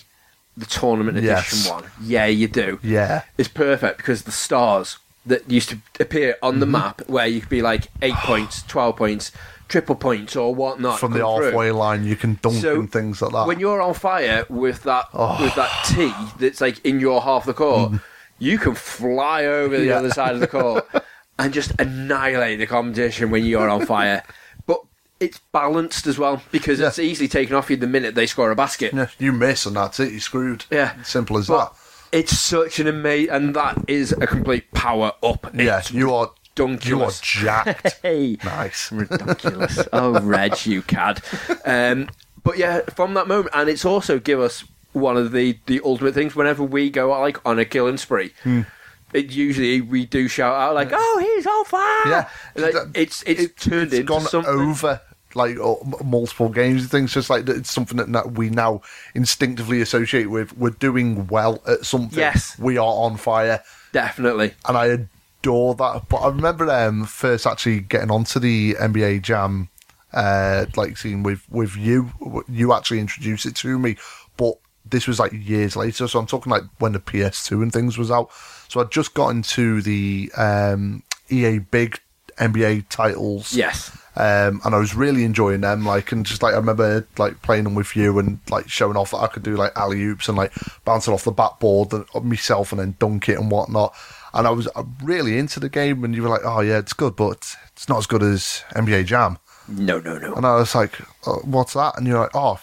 the 0.58 0.66
tournament 0.66 1.18
edition 1.18 1.58
Yes. 1.60 1.70
one, 1.70 1.84
yeah, 2.02 2.26
you 2.26 2.48
do 2.48 2.80
Yeah. 2.82 3.24
It's 3.38 3.50
perfect 3.50 3.98
because 3.98 4.24
the 4.24 4.32
stars 4.32 4.98
that 5.26 5.50
used 5.50 5.70
to 5.70 5.80
appear 6.00 6.36
on 6.42 6.54
Mm-hmm. 6.54 6.60
the 6.60 6.66
map 6.66 7.02
where 7.08 7.28
you 7.28 7.40
could 7.42 7.50
be 7.50 7.62
like 7.62 7.88
eight 8.02 8.14
points, 8.24 8.64
twelve 8.64 8.96
points, 8.96 9.32
triple 9.68 9.96
points, 9.96 10.36
or 10.36 10.54
whatnot 10.56 11.00
From 11.00 11.14
the 11.14 11.20
come 11.20 11.38
through. 11.38 11.46
halfway 11.48 11.72
line, 11.72 12.06
you 12.06 12.16
can 12.16 12.38
dunk 12.42 12.62
So, 12.62 12.80
and 12.80 12.92
things 12.92 13.22
like 13.22 13.32
that. 13.32 13.48
When 13.48 13.60
you're 13.60 13.82
on 13.82 13.94
fire 13.96 14.46
with 14.50 14.84
that 14.84 15.06
Oh. 15.14 15.42
with 15.44 15.56
that 15.56 15.72
T 15.86 16.14
that's 16.40 16.62
like 16.62 16.84
in 16.86 17.00
your 17.00 17.22
half 17.22 17.46
the 17.46 17.54
court, 17.54 17.94
you 18.40 18.58
can 18.58 18.76
fly 18.76 19.46
over 19.46 19.78
the 19.78 19.86
Mm. 19.86 19.88
Yeah. 19.88 19.98
other 19.98 20.12
side 20.12 20.36
of 20.36 20.40
the 20.42 20.48
court 20.48 20.88
and 21.40 21.52
just 21.54 21.72
annihilate 21.80 22.60
the 22.60 22.68
competition 22.68 23.30
when 23.32 23.44
you're 23.46 23.68
on 23.70 23.86
fire. 23.86 24.24
It's 25.20 25.40
balanced 25.52 26.08
as 26.08 26.18
well 26.18 26.42
because 26.52 26.80
Yeah. 26.80 26.88
it's 26.88 27.00
easily 27.00 27.28
taken 27.28 27.56
off 27.56 27.70
you 27.70 27.78
the 27.78 27.88
minute 27.88 28.16
they 28.16 28.26
score 28.28 28.52
a 28.52 28.56
basket. 28.56 28.94
Yeah, 28.94 29.08
you 29.18 29.32
miss 29.32 29.66
and 29.66 29.76
that's 29.76 30.00
it. 30.00 30.12
You're 30.12 30.20
screwed. 30.20 30.66
Yeah. 30.70 31.02
Simple 31.04 31.38
as 31.38 31.48
But 31.48 31.74
that. 32.12 32.18
it's 32.20 32.38
such 32.38 32.80
an 32.80 32.88
amazing, 32.88 33.30
and 33.34 33.56
that 33.56 33.78
is 33.88 34.12
a 34.12 34.28
complete 34.28 34.72
power 34.74 35.14
up. 35.24 35.48
Yeah, 35.54 35.82
you 35.92 36.14
are. 36.14 36.32
You 36.58 37.04
are 37.04 37.12
jacked. 37.22 38.00
Hey, 38.02 38.38
nice. 38.46 38.90
ridiculous. 38.92 39.80
oh, 39.92 40.22
Reg, 40.22 40.66
you 40.66 40.82
cad. 40.84 41.22
Um, 41.66 42.08
but 42.44 42.58
yeah, 42.58 42.80
from 42.96 43.14
that 43.16 43.28
moment, 43.28 43.50
and 43.54 43.70
it's 43.70 43.84
also 43.84 44.20
give 44.20 44.40
us 44.40 44.64
one 44.94 45.18
of 45.18 45.34
the 45.34 45.60
the 45.66 45.82
ultimate 45.84 46.14
things. 46.14 46.34
Whenever 46.36 46.64
we 46.64 46.90
go 46.90 47.10
like 47.10 47.46
on 47.46 47.60
a 47.60 47.66
killing 47.66 47.98
spree, 47.98 48.32
Hmm. 48.44 48.62
it 49.12 49.32
usually 49.32 49.82
we 49.82 50.06
do 50.06 50.30
shout 50.30 50.56
out 50.56 50.76
like, 50.76 50.92
"Oh, 50.94 51.18
he's 51.36 51.46
on 51.46 51.66
fire!" 51.66 52.08
Yeah, 52.10 52.30
Like, 52.56 52.76
it's 52.94 53.22
it's 53.24 53.42
it- 53.42 53.58
turned 53.58 53.88
it's 53.88 53.94
into 53.96 54.04
gone 54.04 54.22
something. 54.22 54.54
over 54.54 55.02
like 55.36 55.58
m- 55.58 55.94
multiple 56.04 56.50
games 56.50 56.82
and 56.84 56.92
things. 56.92 57.14
Just 57.14 57.30
like 57.30 57.46
that 57.46 57.58
it's 57.58 57.72
something 57.72 57.98
that, 57.98 58.12
that 58.14 58.32
we 58.34 58.50
now 58.50 58.82
instinctively 59.14 59.82
associate 59.82 60.28
with. 60.30 60.58
We're 60.58 60.72
doing 60.72 61.28
well 61.28 61.62
at 61.68 61.86
something. 61.86 62.20
Yes. 62.20 62.58
we 62.60 62.78
are 62.78 62.86
on 62.86 63.18
fire, 63.18 63.64
Definitely. 63.92 64.54
and 64.68 64.78
I 64.78 64.86
adore 64.86 65.76
that. 65.76 66.04
But 66.10 66.18
I 66.18 66.28
remember 66.30 66.70
um, 66.72 67.06
first 67.06 67.46
actually 67.46 67.82
getting 67.82 68.12
onto 68.12 68.40
the 68.40 68.74
NBA 68.76 69.22
Jam, 69.22 69.70
uh, 70.14 70.66
like 70.76 70.98
scene 70.98 71.24
with 71.24 71.44
with 71.50 71.76
you. 71.76 72.12
You 72.50 72.74
actually 72.74 73.00
introduced 73.00 73.46
it 73.46 73.56
to 73.58 73.78
me, 73.80 73.98
but 74.38 74.56
this 74.88 75.08
was 75.08 75.20
like 75.20 75.34
years 75.34 75.76
later. 75.76 76.08
So 76.08 76.20
I'm 76.20 76.28
talking 76.28 76.52
like 76.52 76.64
when 76.80 76.94
the 76.94 77.00
PS2 77.00 77.64
and 77.64 77.74
things 77.74 77.98
was 77.98 78.12
out. 78.12 78.30
So 78.68 78.82
I'd 78.82 78.92
just 78.92 79.14
got 79.14 79.30
into 79.30 79.82
the 79.82 80.32
um, 80.38 81.04
EA 81.30 81.60
big 81.60 82.00
NBA 82.38 82.86
titles. 82.90 83.54
Yes. 83.56 83.96
Um, 84.18 84.62
and 84.64 84.74
I 84.74 84.78
was 84.78 84.96
really 84.96 85.24
enjoying 85.24 85.62
them. 85.62 85.86
Like, 85.86 86.12
and 86.12 86.26
just 86.26 86.42
like 86.42 86.54
I 86.54 86.58
remember 86.58 87.06
like 87.18 87.42
playing 87.42 87.66
them 87.66 87.76
with 87.76 87.96
you 87.96 88.18
and 88.20 88.40
like 88.50 88.70
showing 88.70 88.96
off 88.96 89.12
that 89.12 89.18
I 89.18 89.28
could 89.28 89.44
do 89.44 89.56
like 89.56 89.76
alley 89.76 90.02
oops 90.04 90.30
and 90.30 90.38
like 90.38 90.54
bouncing 90.86 91.14
off 91.14 91.26
the 91.26 91.32
backboard 91.32 91.92
and, 91.94 92.06
myself 92.24 92.72
and 92.72 92.80
then 92.80 92.96
dunk 93.00 93.28
it 93.30 93.38
and 93.38 93.52
whatnot. 93.52 93.94
And 94.34 94.48
I 94.48 94.52
was 94.52 94.68
uh, 94.76 94.84
really 95.04 95.38
into 95.38 95.60
the 95.60 95.70
game. 95.70 96.04
And 96.04 96.16
you 96.16 96.24
were 96.24 96.30
like, 96.30 96.46
"Oh 96.46 96.62
yeah, 96.62 96.78
it's 96.78 96.94
good, 96.94 97.16
but 97.16 97.56
it's 97.74 97.90
not 97.90 97.98
as 97.98 98.08
good 98.08 98.24
as 98.24 98.64
NBA 98.74 99.06
Jam." 99.06 99.38
No, 99.68 100.00
no, 100.00 100.18
no. 100.18 100.34
And 100.34 100.46
I 100.46 100.56
was 100.56 100.76
like, 100.76 101.00
oh, 101.26 101.42
"What's 101.44 101.74
that?" 101.74 101.98
And 101.98 102.08
you're 102.08 102.20
like, 102.20 102.36
"Oh, 102.36 102.60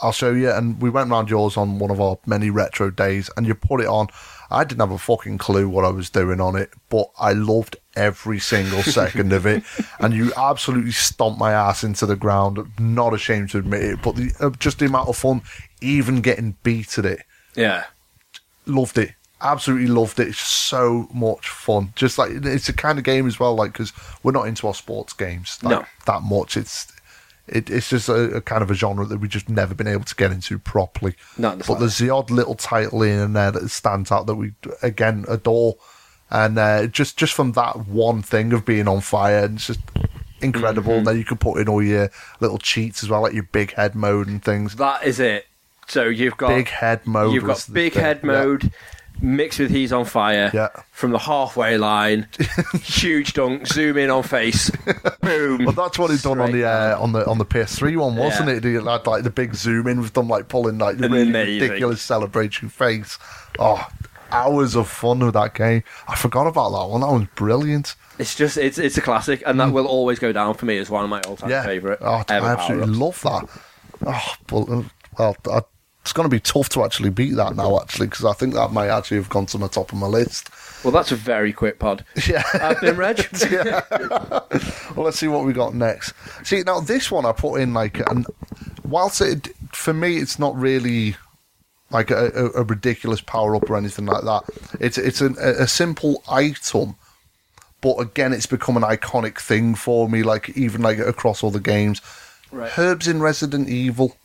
I'll 0.00 0.12
show 0.12 0.32
you." 0.32 0.50
And 0.50 0.80
we 0.80 0.90
went 0.90 1.10
round 1.10 1.30
yours 1.30 1.56
on 1.56 1.78
one 1.78 1.90
of 1.90 2.00
our 2.00 2.18
many 2.26 2.50
retro 2.50 2.90
days, 2.90 3.30
and 3.36 3.46
you 3.46 3.54
put 3.54 3.80
it 3.80 3.86
on. 3.86 4.08
I 4.52 4.64
didn't 4.64 4.80
have 4.80 4.90
a 4.92 4.98
fucking 4.98 5.38
clue 5.38 5.68
what 5.68 5.84
I 5.84 5.90
was 5.90 6.10
doing 6.10 6.40
on 6.40 6.56
it, 6.56 6.70
but 6.88 7.10
I 7.18 7.32
loved 7.32 7.76
every 7.96 8.38
single 8.38 8.82
second 8.82 9.32
of 9.32 9.46
it. 9.46 9.62
And 9.98 10.14
you 10.14 10.32
absolutely 10.36 10.92
stomped 10.92 11.38
my 11.38 11.52
ass 11.52 11.82
into 11.84 12.06
the 12.06 12.16
ground. 12.16 12.58
Not 12.78 13.14
ashamed 13.14 13.50
to 13.50 13.58
admit 13.58 13.82
it, 13.82 14.02
but 14.02 14.16
the, 14.16 14.32
uh, 14.40 14.50
just 14.58 14.78
the 14.78 14.86
amount 14.86 15.08
of 15.08 15.16
fun, 15.16 15.42
even 15.80 16.20
getting 16.20 16.56
beat 16.62 16.98
at 16.98 17.04
it, 17.06 17.22
Yeah. 17.54 17.84
loved 18.66 18.98
it. 18.98 19.12
Absolutely 19.40 19.88
loved 19.88 20.20
it. 20.20 20.28
It's 20.28 20.38
so 20.38 21.08
much 21.12 21.48
fun. 21.48 21.92
Just 21.96 22.16
like 22.16 22.30
it's 22.30 22.68
a 22.68 22.72
kind 22.72 22.98
of 22.98 23.04
game 23.04 23.26
as 23.26 23.40
well. 23.40 23.54
Like 23.56 23.72
because 23.72 23.92
we're 24.22 24.30
not 24.32 24.46
into 24.46 24.68
our 24.68 24.74
sports 24.74 25.12
games 25.12 25.58
like, 25.62 25.80
No. 25.80 25.84
that 26.06 26.22
much. 26.22 26.56
It's 26.56 26.86
it, 27.48 27.70
it's 27.70 27.88
just 27.88 28.08
a, 28.08 28.36
a 28.36 28.40
kind 28.40 28.62
of 28.62 28.70
a 28.70 28.74
genre 28.74 29.04
that 29.04 29.18
we've 29.18 29.30
just 29.30 29.48
never 29.48 29.74
been 29.74 29.88
able 29.88 30.04
to 30.04 30.14
get 30.14 30.32
into 30.32 30.58
properly. 30.58 31.14
Not 31.36 31.58
the 31.58 31.64
but 31.66 31.78
there's 31.80 31.98
the 31.98 32.10
odd 32.10 32.30
little 32.30 32.54
title 32.54 33.02
in 33.02 33.18
and 33.18 33.36
there 33.36 33.50
that 33.50 33.68
stands 33.68 34.12
out 34.12 34.26
that 34.26 34.36
we 34.36 34.52
again 34.82 35.24
adore, 35.28 35.76
and 36.30 36.58
uh, 36.58 36.86
just 36.86 37.16
just 37.16 37.34
from 37.34 37.52
that 37.52 37.86
one 37.86 38.22
thing 38.22 38.52
of 38.52 38.64
being 38.64 38.88
on 38.88 39.00
fire, 39.00 39.44
and 39.44 39.56
it's 39.56 39.66
just 39.66 39.80
incredible. 40.40 40.94
Mm-hmm. 40.94 41.04
Then 41.04 41.18
you 41.18 41.24
can 41.24 41.38
put 41.38 41.58
in 41.58 41.68
all 41.68 41.82
your 41.82 42.10
little 42.40 42.58
cheats 42.58 43.02
as 43.02 43.08
well, 43.08 43.22
like 43.22 43.34
your 43.34 43.44
big 43.44 43.72
head 43.74 43.94
mode 43.94 44.28
and 44.28 44.42
things. 44.42 44.76
That 44.76 45.04
is 45.04 45.20
it. 45.20 45.46
So 45.88 46.04
you've 46.04 46.36
got 46.36 46.48
Big 46.48 46.68
head 46.68 47.06
mode. 47.06 47.34
You've 47.34 47.44
got 47.44 47.66
big 47.72 47.94
head 47.94 48.20
Yeah. 48.62 48.70
Mixed 49.22 49.58
with 49.58 49.70
he's 49.70 49.92
on 49.92 50.04
fire. 50.04 50.50
Yeah. 50.52 50.68
From 50.90 51.12
the 51.12 51.18
halfway 51.18 51.78
line, 51.78 52.28
huge 52.82 53.32
dunk, 53.32 53.66
zoom 53.66 53.96
in 53.96 54.10
on 54.10 54.22
face, 54.22 54.70
boom. 55.20 55.64
Well, 55.64 55.72
that's 55.74 55.98
what 55.98 56.10
he's 56.10 56.22
done 56.22 56.40
on 56.40 56.52
the 56.52 56.64
uh, 56.64 57.00
on 57.00 57.12
the 57.12 57.26
on 57.26 57.38
the 57.38 57.46
PS3 57.46 57.96
one, 57.96 58.16
wasn't 58.16 58.48
Yeah. 58.48 58.56
it? 58.56 58.64
He 58.64 58.74
had 58.74 58.84
like 58.84 59.22
the 59.24 59.30
big 59.30 59.54
zoom 59.54 59.86
in 59.86 60.00
with 60.00 60.12
them 60.12 60.28
like 60.28 60.48
pulling 60.48 60.78
like 60.78 60.98
the 60.98 61.08
really 61.08 61.32
ridiculous 61.60 62.06
celebratory 62.06 62.70
face. 62.70 63.18
Oh, 63.58 63.86
hours 64.30 64.74
of 64.76 64.88
fun 64.88 65.18
with 65.20 65.34
that 65.34 65.54
game. 65.54 65.82
I 66.08 66.16
forgot 66.16 66.46
about 66.46 66.70
that 66.70 66.86
one. 66.88 67.00
That 67.02 67.08
one's 67.10 67.28
brilliant. 67.34 67.94
It's 68.18 68.34
just 68.34 68.56
it's 68.58 68.78
it's 68.78 68.96
a 68.98 69.00
classic, 69.02 69.42
and 69.46 69.58
that 69.60 69.72
will 69.72 69.86
always 69.86 70.18
go 70.18 70.32
down 70.32 70.54
for 70.54 70.66
me 70.66 70.78
as 70.78 70.90
one 70.90 71.04
of 71.04 71.10
my 71.10 71.20
all-time 71.22 71.48
Mm. 71.48 71.52
Yeah, 71.52 71.64
favorite. 71.64 71.98
Oh, 72.02 72.22
I 72.28 72.34
absolutely 72.38 72.94
love 72.94 73.20
that. 73.22 73.48
Oh, 74.06 74.34
well, 74.50 74.84
uh, 75.18 75.32
well 75.34 75.36
I, 75.50 75.60
it's 76.02 76.12
going 76.12 76.28
to 76.28 76.34
be 76.34 76.40
tough 76.40 76.68
to 76.70 76.84
actually 76.84 77.10
beat 77.10 77.36
that 77.36 77.56
now, 77.56 77.80
actually, 77.80 78.08
because 78.08 78.24
I 78.24 78.32
think 78.32 78.54
that 78.54 78.72
might 78.72 78.88
actually 78.88 79.16
have 79.18 79.28
gone 79.28 79.46
to 79.46 79.58
the 79.58 79.68
top 79.68 79.92
of 79.92 79.98
my 79.98 80.06
list. 80.08 80.50
Well, 80.84 80.92
that's 80.92 81.12
a 81.12 81.16
very 81.16 81.52
quick 81.52 81.78
pod. 81.78 82.04
Yeah. 82.26 82.42
I've 82.54 82.80
been 82.80 82.96
Reg. 82.96 83.18
Well, 84.94 85.06
let's 85.06 85.18
see 85.18 85.28
what 85.28 85.44
we 85.44 85.52
got 85.52 85.74
next. 85.74 86.12
See, 86.44 86.62
now 86.62 86.80
this 86.80 87.10
one 87.10 87.24
I 87.24 87.32
put 87.32 87.60
in 87.60 87.72
like, 87.72 87.98
and 88.10 88.26
whilst 88.84 89.20
it 89.22 89.48
for 89.72 89.94
me 89.94 90.18
it's 90.18 90.38
not 90.38 90.54
really 90.54 91.16
like 91.90 92.10
a, 92.10 92.50
a, 92.54 92.62
ridiculous 92.64 93.20
power 93.20 93.54
up 93.56 93.68
or 93.70 93.76
anything 93.76 94.06
like 94.06 94.24
that. 94.24 94.42
It's 94.80 94.98
it's 94.98 95.20
an, 95.20 95.36
a, 95.40 95.62
a 95.62 95.66
simple 95.66 96.22
item, 96.28 96.96
but 97.80 97.94
again, 97.96 98.32
it's 98.32 98.46
become 98.46 98.76
an 98.76 98.82
iconic 98.82 99.38
thing 99.38 99.74
for 99.74 100.08
me. 100.08 100.22
Like 100.22 100.50
even 100.50 100.82
like 100.82 100.98
across 100.98 101.42
all 101.42 101.50
the 101.50 101.60
games, 101.60 102.00
Right. 102.50 102.76
herbs 102.78 103.08
in 103.08 103.20
Resident 103.22 103.68
Evil. 103.68 104.16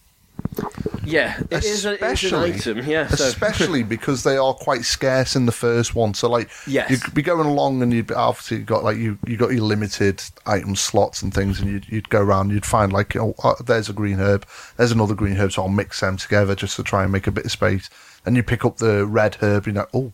Yeah, 1.08 1.40
it 1.50 1.64
is, 1.64 1.86
a, 1.86 1.94
it 1.94 2.24
is 2.24 2.32
an 2.34 2.40
item. 2.40 2.80
Yeah, 2.86 3.08
so 3.08 3.26
especially 3.26 3.84
because 3.84 4.24
they 4.24 4.36
are 4.38 4.54
quite 4.54 4.84
scarce 4.84 5.36
in 5.36 5.46
the 5.46 5.52
first 5.52 5.96
one. 5.96 6.14
So 6.14 6.30
like, 6.30 6.50
Yes. 6.68 6.90
you'd 6.92 7.14
be 7.14 7.22
going 7.22 7.48
along 7.48 7.82
and 7.82 7.94
you'd 7.94 8.12
obviously 8.12 8.60
got 8.60 8.84
like 8.84 8.98
you 8.98 9.18
you 9.26 9.38
got 9.38 9.52
your 9.52 9.64
limited 9.64 10.22
item 10.46 10.76
slots 10.76 11.22
and 11.22 11.34
things, 11.34 11.60
and 11.60 11.70
you'd 11.72 11.88
you'd 11.90 12.10
go 12.10 12.20
around, 12.22 12.48
and 12.48 12.52
you'd 12.54 12.66
find 12.66 12.92
like 12.92 13.16
oh, 13.16 13.34
uh, 13.44 13.56
there's 13.66 13.90
a 13.90 13.94
green 13.94 14.20
herb, 14.20 14.46
there's 14.76 14.92
another 14.92 15.16
green 15.16 15.38
herb, 15.38 15.52
so 15.54 15.64
I'll 15.64 15.70
mix 15.70 16.00
them 16.02 16.18
together 16.18 16.56
just 16.56 16.76
to 16.76 16.84
try 16.84 17.04
and 17.04 17.12
make 17.12 17.28
a 17.28 17.32
bit 17.32 17.46
of 17.46 17.52
space. 17.52 17.90
And 18.26 18.36
you 18.36 18.44
pick 18.44 18.66
up 18.66 18.78
the 18.78 19.06
red 19.06 19.36
herb, 19.42 19.68
you 19.68 19.74
know, 19.74 19.88
oh. 19.94 20.14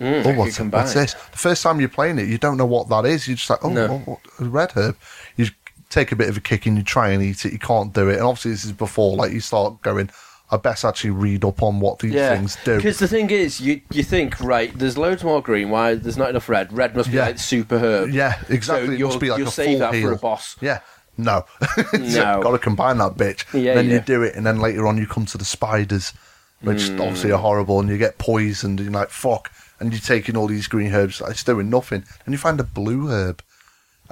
Mm, 0.00 0.24
Oh, 0.26 0.32
what's, 0.34 0.58
what's 0.58 0.94
this? 0.94 1.12
The 1.14 1.38
first 1.38 1.62
time 1.62 1.78
you're 1.78 1.88
playing 1.88 2.18
it, 2.18 2.26
you 2.26 2.36
don't 2.38 2.56
know 2.56 2.66
what 2.66 2.88
that 2.88 3.04
is. 3.04 3.28
You're 3.28 3.36
just 3.36 3.48
like, 3.50 3.64
oh, 3.64 3.68
No. 3.68 3.98
what, 3.98 4.18
red 4.40 4.72
herb. 4.72 4.96
You 5.36 5.46
take 5.92 6.10
a 6.10 6.16
bit 6.16 6.28
of 6.28 6.36
a 6.36 6.40
kick 6.40 6.64
and 6.66 6.76
you 6.76 6.82
try 6.82 7.10
and 7.10 7.22
eat 7.22 7.44
it. 7.44 7.52
You 7.52 7.58
can't 7.58 7.92
do 7.92 8.08
it. 8.08 8.14
And 8.14 8.22
obviously, 8.22 8.52
this 8.52 8.64
is 8.64 8.72
before, 8.72 9.14
like, 9.14 9.30
you 9.30 9.40
start 9.40 9.82
going, 9.82 10.08
I 10.50 10.56
best 10.56 10.84
actually 10.84 11.10
read 11.10 11.44
up 11.44 11.62
on 11.62 11.80
what 11.80 11.98
these 11.98 12.12
yeah. 12.12 12.34
things 12.34 12.56
do. 12.64 12.76
Because 12.76 12.98
the 12.98 13.08
thing 13.08 13.30
is, 13.30 13.60
you 13.60 13.80
you 13.90 14.02
think 14.02 14.38
right, 14.40 14.76
there's 14.78 14.98
loads 14.98 15.22
more 15.24 15.40
green. 15.40 15.70
Why 15.70 15.94
there's 15.94 16.16
not 16.18 16.30
enough 16.30 16.48
red? 16.48 16.72
Red 16.72 16.96
must 16.96 17.10
be 17.10 17.16
Yeah. 17.16 17.26
like 17.26 17.38
super 17.38 17.78
herb. 17.78 18.10
Yeah, 18.10 18.38
exactly. 18.48 18.86
So 18.88 18.92
it 18.92 18.98
you'll, 18.98 19.08
must 19.08 19.20
be 19.20 19.30
like 19.30 19.38
you'll 19.38 19.48
a 19.48 19.52
save 19.52 19.78
full 19.78 19.90
that 19.90 20.02
for 20.02 20.12
a 20.12 20.16
boss. 20.16 20.56
Yeah. 20.60 20.80
No. 21.16 21.44
No. 21.98 22.42
Got 22.42 22.52
to 22.52 22.58
combine 22.58 22.98
that 22.98 23.16
bitch. 23.16 23.44
Yeah, 23.52 23.74
then 23.74 23.86
yeah. 23.86 23.94
you 23.94 24.00
do 24.00 24.22
it, 24.22 24.34
and 24.34 24.44
then 24.46 24.58
later 24.60 24.86
on 24.86 24.96
you 24.98 25.06
come 25.06 25.26
to 25.26 25.38
the 25.38 25.44
spiders, 25.44 26.12
which 26.60 26.88
Hmm. 26.88 27.00
obviously 27.00 27.32
are 27.32 27.38
horrible, 27.38 27.80
and 27.80 27.88
you 27.88 27.98
get 27.98 28.18
poisoned, 28.18 28.80
and 28.80 28.90
you're 28.90 29.00
like, 29.00 29.10
fuck. 29.10 29.50
And 29.80 29.92
you're 29.92 30.00
taking 30.00 30.36
all 30.36 30.46
these 30.46 30.68
green 30.68 30.92
herbs, 30.94 31.20
it's 31.26 31.44
doing 31.44 31.68
nothing. 31.70 32.04
And 32.24 32.32
you 32.32 32.38
find 32.38 32.60
a 32.60 32.64
blue 32.64 33.08
herb. 33.08 33.42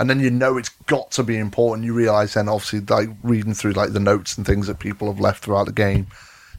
And 0.00 0.08
then 0.08 0.18
you 0.18 0.30
know 0.30 0.56
it's 0.56 0.70
got 0.86 1.10
to 1.12 1.22
be 1.22 1.36
important. 1.36 1.84
You 1.84 1.92
realise 1.92 2.32
then, 2.32 2.48
obviously, 2.48 2.80
like 2.80 3.10
reading 3.22 3.52
through 3.52 3.72
like 3.72 3.92
the 3.92 4.00
notes 4.00 4.38
and 4.38 4.46
things 4.46 4.66
that 4.66 4.78
people 4.78 5.08
have 5.08 5.20
left 5.20 5.44
throughout 5.44 5.66
the 5.66 5.72
game, 5.72 6.06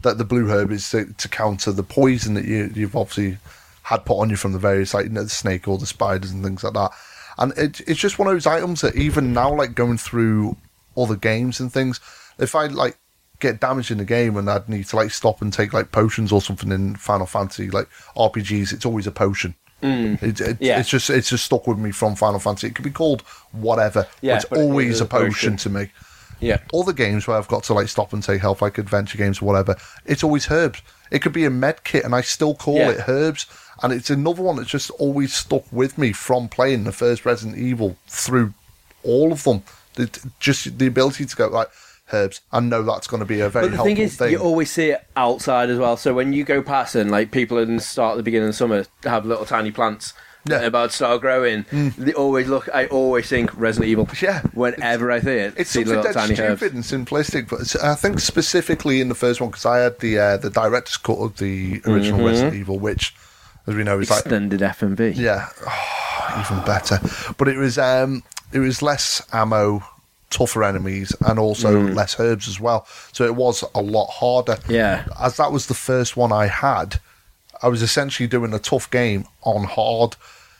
that 0.03 0.19
the 0.19 0.23
blue 0.23 0.47
herb 0.47 0.71
is 0.71 0.87
to, 0.91 1.11
to 1.13 1.27
counter 1.27 1.71
the 1.71 1.81
poison 1.81 2.35
that 2.35 2.45
you, 2.45 2.71
you've 2.75 2.95
obviously 2.95 3.39
had 3.81 4.05
put 4.05 4.19
on 4.19 4.29
you 4.29 4.35
from 4.35 4.53
the 4.53 4.59
various 4.59 4.93
like 4.93 5.05
you 5.05 5.11
know, 5.11 5.23
the 5.23 5.29
snake 5.29 5.67
or 5.67 5.79
the 5.79 5.87
spiders 5.87 6.29
and 6.29 6.43
things 6.43 6.63
like 6.63 6.73
that. 6.73 6.91
And 7.39 7.51
it, 7.57 7.81
it's 7.87 7.99
just 7.99 8.19
one 8.19 8.27
of 8.27 8.35
those 8.35 8.45
items 8.45 8.81
that 8.81 8.95
even 8.95 9.33
now, 9.33 9.55
like 9.55 9.73
going 9.73 9.97
through 9.97 10.55
other 10.95 11.15
games 11.15 11.59
and 11.59 11.73
things, 11.73 11.99
if 12.37 12.53
I 12.53 12.67
like 12.67 12.99
get 13.39 13.59
damaged 13.59 13.89
in 13.89 13.97
the 13.97 14.05
game 14.05 14.37
and 14.37 14.47
I'd 14.47 14.69
need 14.69 14.85
to 14.85 14.95
like 14.95 15.09
stop 15.09 15.41
and 15.41 15.51
take 15.51 15.73
like 15.73 15.91
potions 15.91 16.31
or 16.31 16.41
something 16.41 16.71
in 16.71 16.95
Final 16.95 17.25
Fantasy, 17.25 17.71
like 17.71 17.89
RPGs, 18.15 18.71
it's 18.71 18.85
always 18.85 19.07
a 19.07 19.11
potion. 19.11 19.55
Mm. 19.81 20.21
It, 20.21 20.39
it, 20.41 20.57
Yeah. 20.59 20.79
It's 20.79 20.89
just 20.89 21.09
it's 21.09 21.29
just 21.29 21.45
stuck 21.45 21.67
with 21.67 21.77
me 21.77 21.91
from 21.91 22.15
Final 22.15 22.39
Fantasy. 22.39 22.67
It 22.67 22.75
could 22.75 22.85
be 22.85 22.91
called 22.91 23.21
whatever, 23.51 24.07
Yeah, 24.21 24.35
it's 24.35 24.45
it 24.45 24.53
always 24.53 24.95
is 24.95 25.01
a 25.01 25.05
a 25.05 25.07
potion. 25.07 25.29
potion 25.31 25.57
to 25.57 25.69
me 25.69 25.89
Yeah. 26.39 26.57
other 26.73 26.93
games 26.93 27.27
where 27.27 27.37
I've 27.37 27.47
got 27.47 27.63
to 27.65 27.73
like 27.73 27.87
stop 27.89 28.13
and 28.13 28.23
take 28.23 28.41
help, 28.41 28.61
like 28.61 28.77
adventure 28.77 29.17
games 29.17 29.41
or 29.41 29.45
whatever, 29.45 29.75
it's 30.05 30.23
always 30.23 30.49
herbs. 30.51 30.81
It 31.11 31.21
could 31.21 31.33
be 31.33 31.45
a 31.45 31.49
med 31.49 31.83
kit, 31.83 32.05
and 32.05 32.15
I 32.15 32.21
still 32.21 32.55
call 32.55 32.77
Yeah. 32.77 32.91
it 32.91 33.03
herbs. 33.09 33.45
And 33.83 33.91
it's 33.91 34.09
another 34.11 34.43
one 34.43 34.57
that's 34.57 34.69
just 34.69 34.91
always 34.91 35.33
stuck 35.33 35.63
with 35.71 35.97
me 35.97 36.13
from 36.13 36.47
playing 36.47 36.83
the 36.83 36.91
first 36.91 37.25
Resident 37.25 37.57
Evil 37.57 37.97
through 38.07 38.53
all 39.03 39.31
of 39.31 39.43
them. 39.43 39.63
It, 39.97 40.19
just 40.39 40.77
the 40.77 40.85
ability 40.87 41.25
to 41.25 41.35
go 41.35 41.47
like 41.47 41.67
herbs. 42.13 42.41
I 42.51 42.59
know 42.59 42.83
that's 42.83 43.07
going 43.07 43.19
to 43.21 43.25
be 43.25 43.39
a 43.41 43.49
very 43.49 43.65
But 43.65 43.71
the 43.71 43.75
helpful 43.77 43.95
thing 43.95 44.03
is, 44.03 44.17
thing. 44.17 44.31
you 44.31 44.37
always 44.39 44.71
see 44.71 44.89
it 44.91 45.05
outside 45.15 45.69
as 45.69 45.77
well. 45.79 45.97
So 45.97 46.13
when 46.13 46.33
you 46.33 46.43
go 46.43 46.61
passing, 46.61 47.09
like 47.09 47.31
people 47.31 47.57
in 47.57 47.75
the 47.77 47.81
start 47.81 48.13
at 48.13 48.17
the 48.17 48.23
beginning 48.23 48.49
of 48.49 48.55
summer 48.55 48.85
have 49.03 49.25
little 49.25 49.45
tiny 49.45 49.71
plants 49.71 50.13
Yeah. 50.45 50.57
that 50.57 50.63
are 50.63 50.67
about 50.67 50.89
to 50.89 50.95
start 50.95 51.21
growing, 51.21 51.65
they 51.97 52.13
always 52.13 52.47
look. 52.47 52.67
I 52.73 52.87
always 52.87 53.27
think 53.27 53.55
Resident 53.57 53.89
Evil. 53.89 54.09
Yeah. 54.21 54.41
Whenever 54.53 55.11
I 55.11 55.19
see 55.19 55.29
it, 55.31 55.53
it's 55.57 55.69
see 55.69 55.85
something 55.85 56.13
tiny 56.13 56.35
stupid 56.35 56.73
herbs. 56.75 56.91
and 56.91 57.07
simplistic, 57.07 57.47
but 57.49 57.83
I 57.83 57.95
think 57.95 58.19
specifically 58.19 59.01
in 59.01 59.09
the 59.09 59.15
first 59.15 59.39
one 59.39 59.49
because 59.51 59.65
I 59.65 59.77
had 59.79 59.99
the 59.99 60.17
uh, 60.19 60.37
the 60.37 60.49
director's 60.49 60.97
cut 60.97 61.17
of 61.19 61.37
the 61.37 61.81
original 61.85 62.19
Mm-hmm. 62.19 62.25
Resident 62.27 62.55
Evil, 62.55 62.79
which, 62.79 63.13
as 63.67 63.75
we 63.75 63.83
know, 63.83 63.99
is 63.99 64.09
like 64.09 64.21
Extended 64.21 64.61
FMV. 64.61 65.15
Yeah, 65.15 65.47
oh, 65.67 66.43
even 66.43 66.65
better. 66.65 66.99
But 67.37 67.47
it 67.47 67.57
was 67.57 67.77
um, 67.77 68.23
it 68.51 68.59
was 68.59 68.81
less 68.81 69.21
ammo, 69.31 69.83
tougher 70.31 70.63
enemies, 70.63 71.13
and 71.21 71.37
also 71.37 71.75
Mm. 71.75 71.95
less 71.95 72.19
herbs 72.19 72.47
as 72.47 72.59
well. 72.59 72.87
So 73.11 73.25
it 73.25 73.35
was 73.35 73.63
a 73.75 73.81
lot 73.81 74.07
harder. 74.07 74.57
Yeah. 74.67 75.03
as 75.19 75.37
that 75.37 75.51
was 75.51 75.67
the 75.67 75.73
first 75.75 76.17
one 76.17 76.31
I 76.31 76.47
had, 76.47 76.99
I 77.61 77.67
was 77.67 77.83
essentially 77.83 78.27
doing 78.27 78.53
a 78.53 78.59
tough 78.59 78.89
game 78.89 79.25
on 79.43 79.65
hard. 79.65 80.15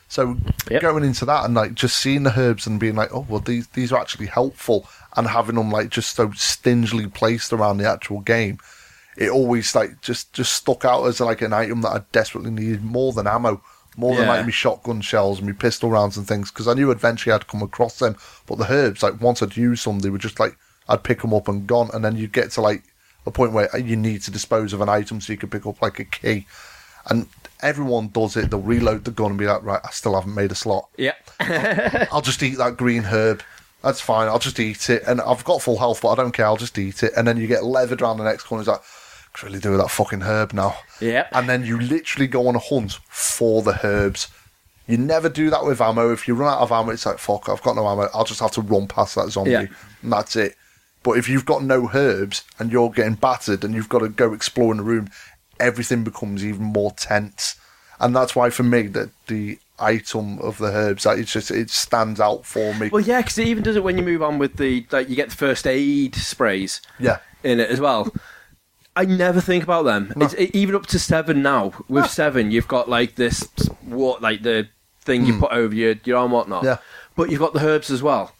So 0.08 0.38
Yep. 0.70 0.82
going 0.82 1.04
into 1.06 1.26
that 1.26 1.46
and 1.46 1.56
like 1.56 1.74
just 1.74 1.98
seeing 1.98 2.24
the 2.24 2.38
herbs 2.38 2.68
and 2.68 2.80
being 2.80 2.96
like, 2.96 3.14
oh 3.14 3.26
well, 3.28 3.40
these 3.40 3.68
these 3.74 3.92
are 3.92 4.00
actually 4.02 4.28
helpful, 4.28 4.88
and 5.16 5.26
having 5.28 5.56
them 5.56 5.72
like 5.72 5.90
just 5.90 6.16
so 6.16 6.32
stingily 6.36 7.08
placed 7.08 7.52
around 7.54 7.78
the 7.78 7.90
actual 7.90 8.20
game, 8.20 8.60
it 9.18 9.30
always 9.30 9.74
like 9.74 10.02
just 10.02 10.34
just 10.34 10.54
stuck 10.54 10.84
out 10.86 11.06
as 11.06 11.20
like 11.22 11.42
an 11.42 11.54
item 11.54 11.82
that 11.82 11.90
I 11.90 12.02
desperately 12.12 12.52
needed 12.52 12.84
more 12.84 13.14
than 13.14 13.26
ammo, 13.26 13.62
more 13.98 14.16
than 14.16 14.28
like 14.28 14.46
my 14.46 14.52
shotgun 14.52 15.02
shells 15.02 15.40
and 15.40 15.48
my 15.48 15.54
pistol 15.54 15.90
rounds 15.90 16.18
and 16.18 16.28
things 16.28 16.50
because 16.50 16.68
I 16.68 16.74
knew 16.74 16.92
eventually 16.92 17.34
I'd 17.34 17.48
come 17.48 17.62
across 17.62 18.00
them. 18.00 18.16
But 18.46 18.58
the 18.58 18.72
herbs, 18.72 19.04
like 19.04 19.20
once 19.22 19.42
I'd 19.42 19.58
used 19.58 19.84
some, 19.84 20.00
they 20.00 20.10
were 20.10 20.18
just 20.18 20.40
like 20.40 20.58
I'd 20.88 21.04
pick 21.04 21.22
them 21.22 21.34
up 21.34 21.48
and 21.48 21.68
gone, 21.68 21.90
and 21.94 22.04
then 22.04 22.16
you'd 22.16 22.34
get 22.34 22.52
to 22.52 22.62
like 22.62 22.84
a 23.26 23.32
point 23.32 23.54
where 23.54 23.74
uh, 23.74 23.78
you 23.78 23.96
need 23.96 24.22
to 24.24 24.32
dispose 24.32 24.74
of 24.74 24.82
an 24.82 24.90
item 24.90 25.22
so 25.22 25.34
you 25.34 25.38
can 25.38 25.50
pick 25.50 25.66
up 25.66 25.82
like 25.82 26.00
a 26.00 26.06
key, 26.06 26.48
and 27.08 27.28
everyone 27.62 28.10
does 28.10 28.36
it. 28.38 28.50
They'll 28.50 28.62
reload 28.62 29.06
the 29.06 29.12
gun 29.12 29.32
and 29.32 29.40
be 29.40 29.46
like, 29.46 29.64
right, 29.64 29.82
I 29.84 29.92
still 29.92 30.16
haven't 30.16 30.36
made 30.36 30.52
a 30.52 30.56
slot. 30.56 30.90
Yeah. 30.98 31.16
I'll 32.12 32.22
just 32.22 32.42
eat 32.44 32.58
that 32.58 32.78
green 32.78 33.04
herb. 33.04 33.44
That's 33.84 34.02
fine. 34.02 34.28
I'll 34.28 34.40
just 34.40 34.60
eat 34.60 34.90
it, 34.90 35.04
and 35.08 35.22
I've 35.22 35.44
got 35.44 35.62
full 35.62 35.78
health, 35.78 36.02
but 36.02 36.10
I 36.10 36.16
don't 36.16 36.32
care. 36.32 36.46
I'll 36.46 36.58
just 36.58 36.78
eat 36.78 37.04
it, 37.04 37.14
and 37.16 37.28
then 37.28 37.38
you 37.38 37.48
get 37.48 37.64
levered 37.64 38.02
around 38.02 38.18
the 38.18 38.24
next 38.24 38.44
corner. 38.44 38.62
It's 38.62 38.68
like, 38.68 38.80
I 38.80 39.38
could 39.38 39.48
really 39.48 39.60
do 39.60 39.72
with 39.72 39.80
that 39.80 39.90
fucking 39.90 40.22
herb 40.22 40.54
now. 40.54 40.76
Yep. 41.02 41.30
And 41.34 41.50
then 41.50 41.66
you 41.66 41.80
literally 41.80 42.28
go 42.28 42.48
on 42.48 42.56
a 42.56 42.60
hunt 42.60 43.00
for 43.08 43.62
the 43.62 43.80
herbs. 43.84 44.28
You 44.88 44.98
never 44.98 45.30
do 45.30 45.50
that 45.50 45.66
with 45.66 45.82
ammo. 45.82 46.12
If 46.12 46.28
you 46.28 46.34
run 46.34 46.54
out 46.54 46.60
of 46.60 46.72
ammo, 46.72 46.92
it's 46.92 47.06
like 47.06 47.18
fuck. 47.18 47.50
I've 47.50 47.62
got 47.62 47.76
no 47.76 47.88
ammo. 47.88 48.08
I'll 48.14 48.26
just 48.26 48.40
have 48.40 48.52
to 48.52 48.62
run 48.62 48.88
past 48.88 49.16
that 49.16 49.30
zombie, 49.30 49.52
Yeah. 49.52 49.66
and 50.02 50.12
that's 50.12 50.36
it. 50.36 50.56
But 51.04 51.18
if 51.18 51.28
you've 51.28 51.46
got 51.46 51.64
no 51.64 51.90
herbs 51.94 52.44
and 52.60 52.72
you're 52.72 52.90
getting 52.92 53.16
battered 53.16 53.64
and 53.64 53.74
you've 53.74 53.90
got 53.90 54.00
to 54.00 54.10
go 54.10 54.34
explore 54.34 54.72
in 54.72 54.78
the 54.78 54.84
room, 54.84 55.10
everything 55.60 56.04
becomes 56.04 56.46
even 56.46 56.64
more 56.64 56.92
tense. 56.92 57.56
And 58.00 58.16
that's 58.16 58.36
why 58.36 58.50
for 58.50 58.64
me 58.64 58.84
that 58.88 59.10
the 59.28 59.60
item 59.80 60.40
of 60.40 60.58
the 60.60 60.68
herbs 60.68 61.04
that 61.04 61.18
it's 61.18 61.34
just 61.34 61.52
it 61.52 61.70
stands 61.70 62.20
out 62.20 62.46
for 62.46 62.74
me. 62.76 62.90
Well, 62.90 63.02
yeah, 63.02 63.22
because 63.22 63.38
it 63.38 63.48
even 63.48 63.64
does 63.64 63.76
it 63.76 63.84
when 63.84 63.98
you 63.98 64.04
move 64.04 64.22
on 64.22 64.38
with 64.38 64.58
the 64.58 64.86
like 64.92 65.10
you 65.10 65.16
get 65.16 65.30
the 65.30 65.36
first 65.36 65.66
aid 65.68 66.16
sprays 66.16 66.82
yeah. 67.00 67.20
in 67.44 67.60
it 67.60 67.70
as 67.70 67.80
well. 67.80 68.12
I 68.96 69.06
never 69.06 69.40
think 69.42 69.64
about 69.64 69.84
them. 69.84 70.12
It's 70.18 70.34
it, 70.34 70.54
even 70.56 70.76
up 70.76 70.86
to 70.88 71.00
seven 71.00 71.42
now. 71.42 71.72
With 71.88 72.10
seven, 72.10 72.52
you've 72.52 72.68
got 72.68 72.90
like 72.90 73.16
this 73.16 73.48
what 73.82 74.22
like 74.22 74.44
the 74.44 74.68
thing 75.02 75.26
you 75.26 75.40
put 75.40 75.52
over 75.52 75.74
your 75.74 75.96
your 76.04 76.18
arm, 76.18 76.32
whatnot. 76.32 76.62
Hmm. 76.62 76.66
Yeah. 76.68 76.78
But 77.16 77.30
you've 77.30 77.40
got 77.40 77.54
the 77.54 77.66
herbs 77.66 77.90
as 77.90 78.02
well. 78.04 78.34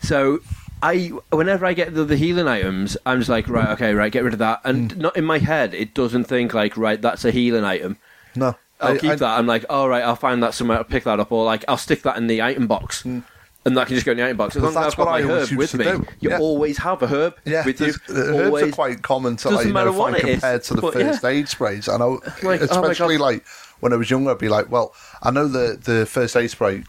So 0.00 0.40
I, 0.82 1.08
whenever 1.30 1.64
I 1.64 1.72
get 1.72 1.94
the, 1.94 2.04
the 2.04 2.16
healing 2.16 2.46
items, 2.48 2.96
I'm 3.06 3.18
just 3.18 3.30
like, 3.30 3.48
right, 3.48 3.68
okay, 3.70 3.94
right, 3.94 4.12
get 4.12 4.24
rid 4.24 4.34
of 4.34 4.38
that. 4.40 4.60
And 4.64 4.92
Hmm. 4.92 5.00
not 5.00 5.16
in 5.16 5.24
my 5.24 5.38
head, 5.38 5.72
it 5.74 5.94
doesn't 5.94 6.24
think 6.24 6.52
like, 6.52 6.76
right, 6.76 7.00
that's 7.00 7.24
a 7.24 7.30
healing 7.30 7.64
item. 7.64 7.96
No. 8.34 8.54
I'll 8.80 8.92
I- 8.94 8.98
keep 8.98 9.10
I- 9.12 9.14
that. 9.16 9.38
I'm 9.38 9.46
like, 9.46 9.64
all 9.70 9.88
right, 9.88 10.04
I'll 10.04 10.16
find 10.16 10.42
that 10.42 10.52
somewhere. 10.52 10.76
I'll 10.78 10.84
pick 10.84 11.04
that 11.04 11.18
up, 11.18 11.32
or 11.32 11.44
like, 11.46 11.64
I'll 11.66 11.78
stick 11.78 12.02
that 12.02 12.18
in 12.18 12.26
the 12.26 12.42
item 12.42 12.66
box, 12.66 13.04
and 13.66 13.76
that 13.76 13.86
can 13.88 13.94
just 13.96 14.06
go 14.06 14.12
in 14.12 14.16
the 14.18 14.24
item 14.24 14.36
box. 14.38 14.56
As 14.56 14.62
long 14.62 14.70
as 14.70 14.74
that's 14.76 14.86
I've 14.94 14.96
got 14.96 15.06
what 15.06 15.12
my 15.12 15.18
I 15.18 15.22
herb 15.40 15.50
with 15.50 15.74
me, 15.74 15.84
do. 15.84 16.06
you 16.20 16.30
Yeah. 16.30 16.38
always 16.38 16.78
have 16.78 17.02
a 17.02 17.06
herb 17.08 17.34
Yeah, 17.44 17.64
with 17.66 17.80
you. 17.80 17.92
the 18.08 18.22
herbs 18.22 18.46
always. 18.46 18.64
are 18.64 18.70
quite 18.72 19.02
common 19.02 19.36
to 19.38 19.50
like, 19.50 19.66
you 19.66 19.72
know, 19.72 19.92
find 19.92 20.16
it 20.16 20.24
is, 20.24 20.30
compared 20.40 20.62
to 20.62 20.74
the 20.74 20.80
but 20.82 20.92
first 20.94 21.22
yeah. 21.22 21.28
aid 21.28 21.48
sprays. 21.48 21.88
I 21.88 21.98
know, 21.98 22.20
Like, 22.42 22.62
oh 22.62 22.64
especially 22.64 23.18
God. 23.18 23.24
like 23.24 23.46
when 23.80 23.92
I 23.92 23.96
was 23.96 24.08
younger, 24.10 24.30
I'd 24.30 24.38
be 24.38 24.48
like, 24.48 24.70
well, 24.70 24.94
I 25.22 25.30
know 25.30 25.48
the 25.48 25.76
the 25.82 26.06
first 26.06 26.36
aid 26.36 26.50
spray 26.50 26.84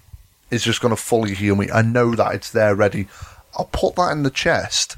is 0.51 0.63
just 0.63 0.79
going 0.79 0.95
to 0.95 1.01
fully 1.01 1.33
heal 1.33 1.55
me. 1.57 1.67
I 1.73 1.81
know 1.81 2.15
that 2.15 2.33
it's 2.35 2.51
there 2.51 2.73
ready. 2.75 3.07
I'll 3.57 3.65
put 3.73 3.95
that 3.97 4.11
in 4.11 4.23
the 4.23 4.29
chest, 4.29 4.95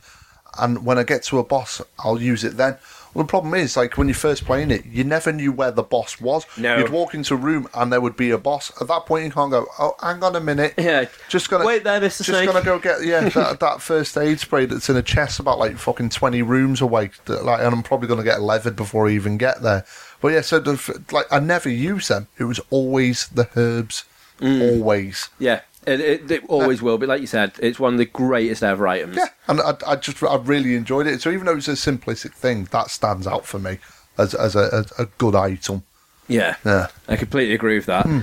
and 0.60 0.86
when 0.86 0.98
I 1.00 1.04
get 1.04 1.24
to 1.24 1.40
a 1.40 1.44
boss, 1.44 1.82
I'll 2.00 2.22
use 2.22 2.44
it 2.44 2.58
then. 2.58 2.78
Well, 3.14 3.24
the 3.26 3.30
problem 3.30 3.54
is, 3.56 3.76
like 3.76 3.98
when 3.98 4.08
you're 4.08 4.16
first 4.16 4.46
playing 4.46 4.72
it, 4.72 4.86
you 4.86 5.04
never 5.04 5.32
knew 5.32 5.52
where 5.52 5.72
the 5.72 5.82
boss 5.84 6.22
was. 6.22 6.46
No. 6.58 6.78
You'd 6.78 6.90
walk 6.90 7.14
into 7.16 7.34
a 7.34 7.38
room 7.38 7.68
and 7.74 7.92
there 7.92 8.00
would 8.02 8.16
be 8.16 8.30
a 8.32 8.38
boss. 8.38 8.72
At 8.82 8.88
that 8.88 9.06
point, 9.08 9.26
you 9.26 9.32
can't 9.32 9.50
go. 9.50 9.66
Oh, 9.80 9.96
hang 10.02 10.24
on 10.24 10.36
a 10.36 10.40
minute. 10.40 10.76
Yeah. 10.78 11.06
Just 11.28 11.50
gonna 11.50 11.66
Wait 11.66 11.84
there, 11.84 12.00
Mr. 12.00 12.24
Snake. 12.24 12.26
Just 12.26 12.28
Snake. 12.28 12.46
gonna 12.48 12.64
go 12.64 12.78
get 12.80 13.04
yeah 13.04 13.30
that, 13.30 13.60
that 13.60 13.82
first 13.82 14.16
aid 14.18 14.40
spray 14.40 14.66
that's 14.66 14.90
in 14.90 14.96
a 14.96 15.02
chest 15.02 15.40
about 15.40 15.58
like 15.60 15.78
fucking 15.78 16.10
twenty 16.10 16.42
rooms 16.42 16.82
away. 16.82 17.10
That, 17.26 17.44
like, 17.46 17.60
and 17.62 17.74
I'm 17.74 17.84
probably 17.84 18.08
gonna 18.08 18.24
get 18.24 18.42
levered 18.42 18.76
before 18.76 19.08
I 19.08 19.12
even 19.12 19.38
get 19.38 19.62
there. 19.64 19.86
But 20.22 20.30
yeah, 20.30 20.42
so 20.42 20.60
the, 20.60 21.04
like 21.12 21.26
I 21.32 21.40
never 21.40 21.70
use 21.70 22.10
them. 22.10 22.28
It 22.38 22.44
was 22.44 22.60
always 22.70 23.28
the 23.30 23.50
herbs, 23.56 24.06
Mm. 24.40 24.72
always. 24.80 25.30
Yeah, 25.40 25.62
it, 25.90 26.00
it, 26.00 26.32
it 26.32 26.44
always 26.48 26.82
will 26.82 26.98
but 26.98 27.10
Like 27.10 27.22
you 27.22 27.28
said, 27.28 27.54
it's 27.60 27.80
one 27.80 27.94
of 27.94 27.98
the 28.00 28.06
greatest 28.06 28.64
ever 28.64 28.88
items. 28.88 29.18
Yeah, 29.18 29.28
and 29.48 29.60
I, 29.62 29.74
I 29.88 29.96
just 29.96 30.22
I 30.24 30.36
really 30.38 30.76
enjoyed 30.76 31.08
it. 31.08 31.22
So 31.22 31.30
even 31.32 31.46
though 31.46 31.58
it's 31.58 31.68
a 31.68 31.72
simplistic 31.72 32.34
thing, 32.34 32.66
that 32.72 32.90
stands 32.90 33.28
out 33.28 33.46
for 33.46 33.60
me 33.60 33.80
as 34.18 34.34
as 34.34 34.56
a, 34.56 34.86
a, 34.98 35.04
a 35.04 35.06
good 35.18 35.36
item. 35.36 35.84
yeah, 36.28 36.56
Yeah, 36.66 36.88
I 37.08 37.16
completely 37.16 37.56
agree 37.56 37.76
with 37.76 37.88
that. 37.88 38.06
Hmm. 38.06 38.20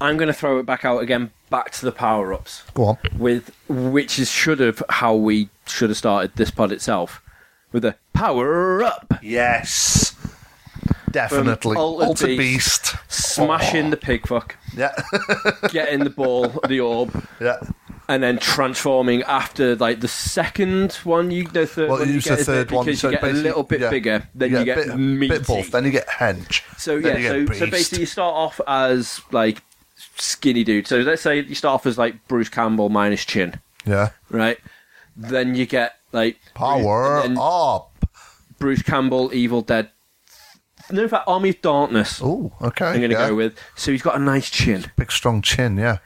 I'm 0.00 0.16
going 0.18 0.28
to 0.28 0.34
throw 0.34 0.58
it 0.58 0.66
back 0.66 0.84
out 0.84 0.98
again, 0.98 1.30
back 1.48 1.70
to 1.72 1.84
the 1.86 1.92
power 1.92 2.34
ups. 2.34 2.62
go 2.74 2.84
on. 2.84 2.98
with 3.16 3.50
which 3.68 4.18
is 4.18 4.30
should 4.30 4.60
have 4.60 4.82
how 4.90 5.14
we 5.14 5.48
should 5.66 5.88
have 5.88 5.96
started 5.96 6.34
this 6.36 6.50
pod 6.50 6.70
itself 6.70 7.22
with 7.72 7.82
the 7.82 7.94
power 8.12 8.82
up 8.82 9.14
Yes, 9.22 10.05
definitely. 11.10 11.76
Altered 11.76 12.08
Altered 12.08 12.26
Beast. 12.38 12.92
Beast. 12.92 12.96
smashing 13.08 13.90
the 13.90 13.96
pig 13.96 14.26
fuck 14.26 14.56
Yeah, 14.76 14.92
getting 15.70 16.04
the 16.04 16.10
ball 16.10 16.48
the 16.68 16.80
orb 16.80 17.26
yeah. 17.40 17.58
and 18.08 18.22
then 18.22 18.38
transforming 18.38 19.22
after 19.24 19.76
like 19.76 20.00
the 20.00 20.08
second 20.08 20.92
one 21.04 21.30
you 21.30 21.46
the 21.48 21.66
third 21.66 21.88
Well, 21.90 22.00
one 22.00 22.08
you 22.12 22.20
get 22.20 22.38
the 22.38 22.44
third 22.44 22.68
because 22.68 23.02
one. 23.02 23.12
you 23.12 23.18
get 23.18 23.24
a 23.24 23.32
little 23.32 23.62
bit 23.62 23.80
yeah. 23.80 23.90
bigger 23.90 24.28
then 24.34 24.52
you, 24.52 24.64
get 24.64 24.76
bit, 24.86 24.96
meaty 24.96 25.38
bit 25.38 25.46
buff, 25.46 25.70
then 25.70 25.84
you 25.84 25.90
get 25.90 26.06
hench. 26.08 26.62
so 26.78 26.96
yeah 26.96 27.16
you 27.16 27.46
so, 27.46 27.54
so 27.54 27.70
basically 27.70 28.00
you 28.00 28.06
start 28.06 28.34
off 28.34 28.60
as 28.66 29.20
like 29.32 29.62
skinny 30.16 30.64
dude 30.64 30.86
so 30.86 30.98
let's 30.98 31.22
say 31.22 31.40
you 31.40 31.54
start 31.54 31.74
off 31.74 31.86
as 31.86 31.96
like 31.98 32.26
Bruce 32.28 32.48
Campbell 32.48 32.88
minus 32.88 33.24
chin 33.24 33.60
yeah, 33.86 34.10
right 34.30 34.58
then 35.16 35.54
you 35.54 35.64
get 35.66 35.94
like 36.12 36.38
power 36.54 37.22
up. 37.38 37.92
Bruce 38.58 38.82
Campbell 38.82 39.32
Evil 39.34 39.62
Dead 39.62 39.90
no 40.90 41.02
in 41.02 41.08
fact 41.08 41.24
Army 41.28 41.50
of 41.50 41.60
Darkness 41.62 42.20
Oh, 42.22 42.52
okay. 42.62 42.86
I'm 42.86 42.98
going 42.98 43.10
to 43.10 43.16
yeah. 43.16 43.28
go 43.28 43.34
with. 43.34 43.58
So 43.74 43.90
he's 43.92 44.02
got 44.02 44.16
a 44.16 44.18
nice 44.18 44.50
chin, 44.50 44.84
big 44.96 45.10
strong 45.12 45.42
chin. 45.42 45.76
Yeah, 45.76 45.98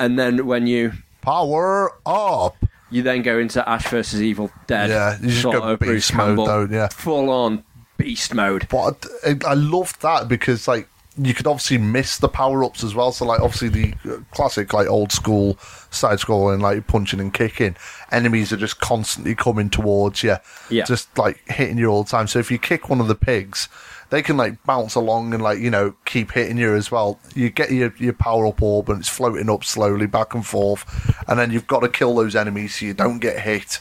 and 0.00 0.18
then 0.18 0.46
when 0.46 0.66
you 0.66 0.92
power 1.20 1.92
up. 2.06 2.56
you 2.90 3.02
then 3.02 3.22
go 3.22 3.38
into 3.38 3.66
Ash 3.68 3.86
versus 3.88 4.22
Evil 4.22 4.50
Dead, 4.66 4.88
Yeah, 4.90 5.18
you 5.20 5.28
just 5.30 5.42
go 5.44 5.62
of 5.62 5.78
Bruce 5.78 6.12
mode 6.12 6.26
Campbell, 6.38 6.46
though, 6.46 6.68
yeah. 6.70 6.88
full 6.88 7.28
on 7.30 7.64
beast 7.98 8.32
mode. 8.34 8.66
But 8.70 9.04
I, 9.26 9.36
I 9.46 9.54
love 9.54 9.98
that 10.00 10.28
because 10.28 10.66
like 10.68 10.88
you 11.20 11.34
could 11.34 11.48
obviously 11.48 11.78
miss 11.78 12.16
the 12.18 12.28
power 12.28 12.62
ups 12.62 12.84
as 12.84 12.94
well. 12.94 13.10
So 13.12 13.26
like 13.26 13.40
obviously 13.40 13.68
the 13.68 13.94
uh, 14.08 14.18
classic 14.30 14.72
like 14.72 14.86
old 14.86 15.10
school 15.10 15.58
side 15.90 16.18
scrolling 16.18 16.60
like 16.62 16.86
punching 16.86 17.18
and 17.20 17.34
kicking, 17.34 17.76
enemies 18.12 18.52
are 18.52 18.56
just 18.56 18.78
constantly 18.80 19.34
coming 19.34 19.68
towards 19.68 20.22
you, 20.22 20.36
Yeah. 20.70 20.84
just 20.84 21.18
like 21.18 21.42
hitting 21.48 21.76
you 21.76 21.86
all 21.88 22.04
the 22.04 22.10
time. 22.10 22.28
So 22.28 22.38
if 22.38 22.50
you 22.52 22.58
kick 22.58 22.88
one 22.88 23.00
of 23.00 23.08
the 23.08 23.16
pigs, 23.16 23.68
they 24.10 24.22
can 24.22 24.36
like 24.36 24.62
bounce 24.64 24.94
along 24.94 25.34
and 25.34 25.42
like 25.42 25.58
you 25.58 25.70
know 25.70 25.94
keep 26.04 26.32
hitting 26.32 26.56
you 26.58 26.74
as 26.74 26.90
well. 26.90 27.18
You 27.34 27.50
get 27.50 27.70
your 27.70 27.92
your 27.98 28.12
power 28.14 28.46
up 28.46 28.62
orb 28.62 28.88
and 28.88 29.00
it's 29.00 29.08
floating 29.08 29.50
up 29.50 29.64
slowly 29.64 30.06
back 30.06 30.34
and 30.34 30.46
forth, 30.46 30.84
and 31.28 31.38
then 31.38 31.50
you've 31.50 31.66
got 31.66 31.80
to 31.80 31.88
kill 31.88 32.14
those 32.14 32.34
enemies 32.36 32.76
so 32.78 32.86
you 32.86 32.94
don't 32.94 33.18
get 33.18 33.40
hit. 33.40 33.80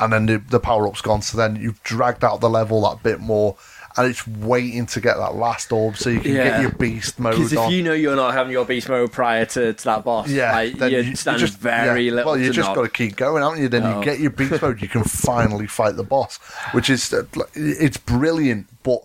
And 0.00 0.12
then 0.12 0.26
the, 0.26 0.38
the 0.38 0.58
power 0.58 0.88
up's 0.88 1.00
gone, 1.00 1.22
so 1.22 1.36
then 1.38 1.54
you've 1.54 1.80
dragged 1.84 2.24
out 2.24 2.40
the 2.40 2.50
level 2.50 2.82
that 2.82 3.04
bit 3.04 3.20
more, 3.20 3.54
and 3.96 4.08
it's 4.10 4.26
waiting 4.26 4.86
to 4.86 5.00
get 5.00 5.16
that 5.18 5.36
last 5.36 5.70
orb 5.70 5.96
so 5.96 6.10
you 6.10 6.18
can 6.18 6.32
Yeah. 6.34 6.44
get 6.48 6.62
your 6.62 6.72
beast 6.72 7.20
mode 7.20 7.34
Because 7.36 7.52
if 7.52 7.58
on. 7.60 7.70
you 7.70 7.80
know 7.84 7.92
you're 7.92 8.16
not 8.16 8.34
having 8.34 8.50
your 8.52 8.64
beast 8.64 8.88
mode 8.88 9.12
prior 9.12 9.44
to, 9.44 9.72
to 9.72 9.84
that 9.84 10.02
boss, 10.02 10.28
yeah, 10.28 10.50
like, 10.52 10.78
then 10.78 10.90
you, 10.90 10.98
you- 10.98 11.12
just- 11.14 11.58
very 11.60 12.06
yeah. 12.06 12.12
little. 12.12 12.32
Well, 12.32 12.40
you 12.40 12.52
just 12.52 12.74
got 12.74 12.82
to 12.82 12.88
keep 12.88 13.14
going, 13.14 13.44
haven't 13.44 13.60
you? 13.60 13.68
Then 13.68 13.84
Oh. 13.84 13.98
you 14.00 14.04
get 14.04 14.18
your 14.18 14.32
beast 14.32 14.60
mode, 14.60 14.82
you 14.82 14.88
can 14.88 15.04
finally 15.04 15.68
fight 15.68 15.94
the 15.94 16.02
boss, 16.02 16.38
which 16.72 16.90
is 16.90 17.12
uh, 17.14 17.22
it's 17.54 17.96
brilliant. 17.98 18.66
But 18.82 18.98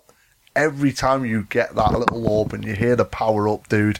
every 0.59 0.91
time 0.91 1.25
you 1.25 1.43
get 1.49 1.73
that 1.75 1.93
little 1.97 2.27
orb 2.27 2.53
and 2.53 2.63
you 2.65 2.73
hear 2.75 2.95
the 2.95 3.05
power 3.05 3.47
up, 3.47 3.67
dude, 3.69 3.99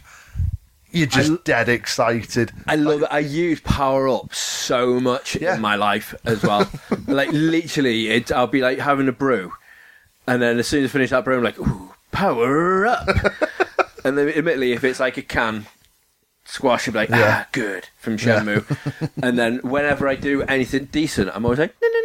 you're 0.91 1.07
just 1.07 1.31
I- 1.31 1.37
dead 1.43 1.69
excited. 1.69 2.51
I 2.67 2.75
love 2.75 3.03
it. 3.03 3.07
I 3.11 3.19
use 3.19 3.59
power 3.61 4.07
up 4.09 4.33
so 4.33 4.99
much 4.99 5.35
Yeah. 5.35 5.55
in 5.55 5.61
my 5.61 5.75
life 5.75 6.13
as 6.25 6.43
well. 6.43 6.69
like 7.07 7.29
literally, 7.31 8.09
it, 8.09 8.31
I'll 8.31 8.47
be 8.47 8.61
like 8.61 8.79
having 8.79 9.07
a 9.07 9.11
brew, 9.13 9.53
and 10.27 10.41
then 10.41 10.59
as 10.59 10.67
soon 10.67 10.83
as 10.83 10.89
I 10.89 10.93
finish 10.93 11.09
that 11.11 11.23
brew, 11.23 11.37
I'm 11.37 11.43
like, 11.43 11.59
"Ooh, 11.59 11.93
power 12.11 12.85
up!" 12.87 13.07
and 14.03 14.17
then, 14.17 14.29
admittedly, 14.29 14.73
if 14.73 14.83
it's 14.83 14.99
like 14.99 15.17
a 15.17 15.21
can 15.21 15.65
squash, 16.45 16.87
I'll 16.87 16.93
be 16.93 16.99
like, 16.99 17.09
Yeah. 17.09 17.43
"Ah, 17.45 17.47
good" 17.51 17.87
from 17.97 18.17
Shenmue. 18.17 18.65
and 19.21 19.37
then 19.37 19.59
whenever 19.59 20.07
I 20.07 20.15
do 20.15 20.41
anything 20.43 20.85
decent, 20.91 21.29
I'm 21.33 21.45
always 21.45 21.59
like, 21.59 21.75
"Na, 21.81 21.87
na, 21.87 21.98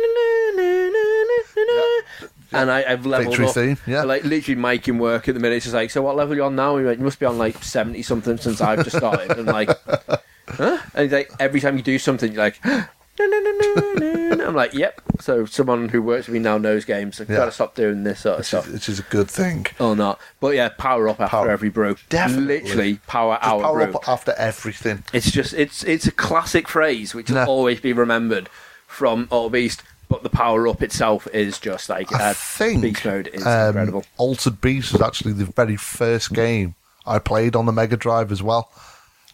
And 2.55 2.71
I, 2.71 2.85
I've 2.93 3.05
leveled 3.07 3.37
Victory 3.37 3.47
up. 3.47 3.55
theme, 3.55 3.79
yeah. 3.87 4.03
Like 4.05 4.25
literally, 4.25 4.61
Mike 4.61 4.87
in 4.89 4.99
work 4.99 5.29
at 5.29 5.35
the 5.35 5.41
minute. 5.41 5.57
It's 5.57 5.65
just 5.67 5.75
like, 5.75 5.91
so 5.91 6.03
what 6.03 6.17
level 6.17 6.33
are 6.35 6.37
you 6.37 6.45
on 6.45 6.57
now? 6.57 6.77
You're 6.77 6.89
like, 6.89 6.99
you 6.99 7.05
must 7.05 7.19
be 7.21 7.27
on 7.27 7.39
like 7.39 7.63
seventy 7.63 8.03
something 8.03 8.37
since 8.39 8.61
I've 8.61 8.85
just 8.85 8.97
started. 8.97 9.31
And 9.39 9.47
like, 9.47 9.69
huh? 10.49 10.79
And 10.95 11.03
he's 11.05 11.13
like, 11.13 11.31
every 11.41 11.61
time 11.61 11.77
you 11.77 11.83
do 11.83 11.99
something, 11.99 12.33
you're 12.33 12.43
like, 12.43 12.65
no, 12.65 12.85
no, 13.19 13.27
no, 13.27 13.51
no, 13.51 13.93
no, 13.95 14.35
no. 14.35 14.47
I'm 14.49 14.55
like, 14.55 14.75
yep. 14.75 15.01
So 15.21 15.47
someone 15.47 15.89
who 15.89 16.03
works 16.03 16.27
with 16.27 16.35
me 16.35 16.41
now 16.41 16.59
knows 16.59 16.85
games. 16.85 17.21
I've 17.21 17.31
Yeah. 17.31 17.37
got 17.37 17.45
to 17.47 17.53
stop 17.53 17.75
doing 17.75 18.03
this 18.05 18.21
sort 18.21 18.41
of 18.41 18.47
stuff. 18.47 18.71
Which 18.71 18.89
is 18.89 18.99
a 18.99 19.03
good 19.05 19.31
thing. 19.31 19.67
Or 19.81 19.95
not. 19.97 20.21
But 20.41 20.55
yeah, 20.55 20.69
power 20.71 21.09
up 21.09 21.21
after 21.21 21.31
Power- 21.31 21.51
every 21.51 21.71
brew. 21.71 21.97
Definitely. 22.09 22.61
Literally, 22.63 22.95
power 23.07 23.35
Just 23.41 23.45
power 23.49 23.87
brew. 23.87 23.95
up 23.95 24.09
after 24.09 24.33
everything. 24.33 25.05
It's 25.13 25.31
just, 25.31 25.55
it's 25.55 25.83
it's 25.85 26.07
a 26.07 26.11
classic 26.13 26.69
phrase 26.69 27.15
which 27.15 27.31
will 27.31 27.39
always 27.39 27.81
be 27.81 27.93
remembered 27.93 28.49
from 28.87 29.29
Altered 29.31 29.53
Beast. 29.53 29.83
But 30.09 30.23
the 30.23 30.29
power 30.29 30.69
up 30.69 30.83
itself 30.83 31.27
is 31.33 31.59
just 31.59 31.89
like, 31.89 32.13
I 32.13 32.31
uh, 32.31 32.35
think 32.35 32.83
Beast 32.83 33.05
Mode 33.05 33.29
is 33.33 33.47
um, 33.47 33.69
incredible. 33.69 34.05
Altered 34.17 34.61
Beast 34.61 34.93
was 34.93 35.03
actually 35.03 35.33
the 35.33 35.47
very 35.47 35.77
first 35.77 36.33
game 36.33 36.75
I 37.07 37.19
played 37.19 37.57
on 37.57 37.67
the 37.67 37.73
Mega 37.73 37.97
Drive 37.97 38.31
as 38.31 38.43
well. 38.43 38.71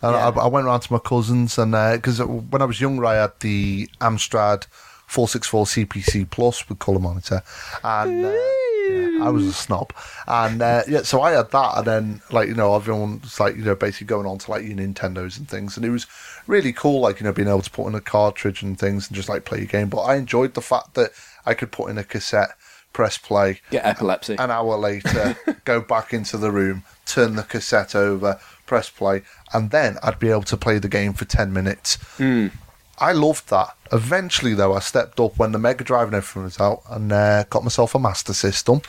And 0.03 0.13
Yeah. 0.13 0.29
I, 0.29 0.45
I 0.45 0.47
went 0.47 0.67
around 0.67 0.81
to 0.81 0.93
my 0.93 0.99
cousins, 0.99 1.59
and 1.59 1.73
because 1.73 2.21
when 2.23 2.63
I 2.63 2.65
was 2.65 2.81
younger, 2.81 3.05
I 3.05 3.17
had 3.17 3.33
the 3.41 3.89
Amstrad 4.01 4.67
464 5.07 5.65
CPC 5.67 6.31
Plus 6.31 6.69
with 6.69 6.79
color 6.79 7.01
monitor, 7.01 7.43
and 7.85 8.25
uh, 8.25 8.33
yeah, 8.90 9.24
I 9.24 9.29
was 9.31 9.46
a 9.46 9.53
snob, 9.53 9.92
and 10.26 10.61
uh, 10.62 10.83
yeah, 10.88 11.03
so 11.03 11.20
I 11.22 11.33
had 11.33 11.50
that, 11.50 11.79
and 11.79 11.87
then 11.87 12.22
like 12.31 12.48
you 12.48 12.55
know 12.55 12.74
everyone 12.74 13.20
was 13.20 13.38
like 13.40 13.57
you 13.57 13.64
know 13.64 13.74
basically 13.74 14.07
going 14.07 14.26
on 14.26 14.38
to 14.38 14.50
like 14.50 14.64
your 14.64 14.76
Nintendos 14.76 15.38
and 15.38 15.48
things, 15.48 15.76
and 15.76 15.85
it 15.87 15.90
was 15.90 16.07
really 16.46 16.72
cool, 16.72 17.00
like 17.00 17.20
you 17.20 17.24
know 17.24 17.33
being 17.33 17.48
able 17.48 17.62
to 17.62 17.70
put 17.70 17.87
in 17.87 17.94
a 17.94 18.00
cartridge 18.00 18.62
and 18.62 18.79
things 18.79 19.09
and 19.09 19.16
just 19.16 19.29
like 19.29 19.44
play 19.44 19.59
your 19.59 19.66
game. 19.66 19.88
But 19.88 20.00
I 20.03 20.16
enjoyed 20.16 20.55
the 20.55 20.62
fact 20.62 20.94
that 20.94 21.11
I 21.46 21.55
could 21.55 21.70
put 21.72 21.90
in 21.90 21.98
a 21.98 22.05
cassette, 22.05 22.50
press 22.92 23.18
play, 23.18 23.61
Get 23.70 23.85
epilepsy. 23.85 24.37
an 24.38 24.50
hour 24.50 24.76
later, 24.76 25.37
go 25.64 25.81
back 25.81 26.12
into 26.12 26.37
the 26.37 26.50
room, 26.50 26.85
turn 27.07 27.37
the 27.37 27.42
cassette 27.42 27.94
over, 27.94 28.40
press 28.66 28.88
play, 28.90 29.22
and 29.53 29.70
then 29.70 29.96
I'd 30.03 30.18
be 30.18 30.29
able 30.31 30.42
to 30.44 30.57
play 30.57 30.79
the 30.79 30.88
game 30.88 31.12
for 31.12 31.24
10 31.24 31.53
minutes. 31.53 31.98
I 33.01 33.13
loved 33.13 33.49
that. 33.51 33.77
Eventually, 33.93 34.55
though, 34.55 34.75
I 34.75 34.81
stepped 34.81 35.19
up 35.21 35.39
when 35.39 35.53
the 35.53 35.59
Mega 35.59 35.85
Drive 35.85 36.09
and 36.09 36.15
everything 36.17 36.43
was 36.45 36.61
out 36.61 36.83
and 36.91 37.11
uh, 37.13 37.45
got 37.45 37.65
myself 37.65 37.95
a 37.95 37.99
Master 37.99 38.33
System. 38.35 38.83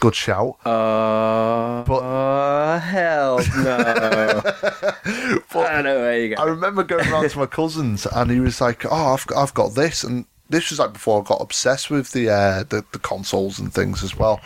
Good 0.00 0.14
shout. 0.14 0.58
Uh, 0.64 1.82
But- 1.84 2.02
uh, 2.02 2.78
hell 2.78 3.38
no. 3.56 4.42
I 5.04 5.72
don't 5.72 5.84
know 5.84 5.98
where 5.98 6.20
you 6.20 6.36
I 6.38 6.44
remember 6.44 6.84
going 6.84 7.10
round 7.10 7.28
to 7.30 7.38
my 7.38 7.46
cousins, 7.46 8.06
and 8.06 8.30
he 8.30 8.40
was 8.40 8.60
like, 8.60 8.84
"Oh, 8.86 9.14
I've 9.14 9.26
got, 9.26 9.42
I've 9.42 9.54
got 9.54 9.74
this," 9.74 10.04
and 10.04 10.24
this 10.48 10.70
was 10.70 10.78
like 10.78 10.92
before 10.92 11.20
I 11.20 11.24
got 11.26 11.40
obsessed 11.40 11.90
with 11.90 12.12
the 12.12 12.30
uh, 12.30 12.62
the, 12.68 12.84
the 12.92 12.98
consoles 13.00 13.58
and 13.58 13.72
things 13.72 14.04
as 14.04 14.14
well. 14.16 14.40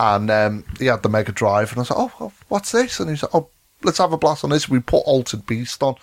And 0.00 0.30
um, 0.30 0.64
he 0.78 0.86
had 0.86 1.02
the 1.02 1.08
Mega 1.08 1.32
Drive, 1.32 1.70
and 1.70 1.78
I 1.78 1.80
was 1.82 1.90
like, 1.90 1.98
"Oh, 1.98 2.12
oh, 2.20 2.32
what's 2.48 2.72
this?" 2.72 2.98
And 2.98 3.08
he's 3.10 3.22
like, 3.22 3.34
"Oh, 3.34 3.48
let's 3.84 3.98
have 3.98 4.12
a 4.12 4.18
blast 4.18 4.42
on 4.44 4.50
this." 4.50 4.68
We 4.68 4.80
put 4.80 4.98
Altered 5.06 5.46
Beast 5.46 5.82
on, 5.82 5.94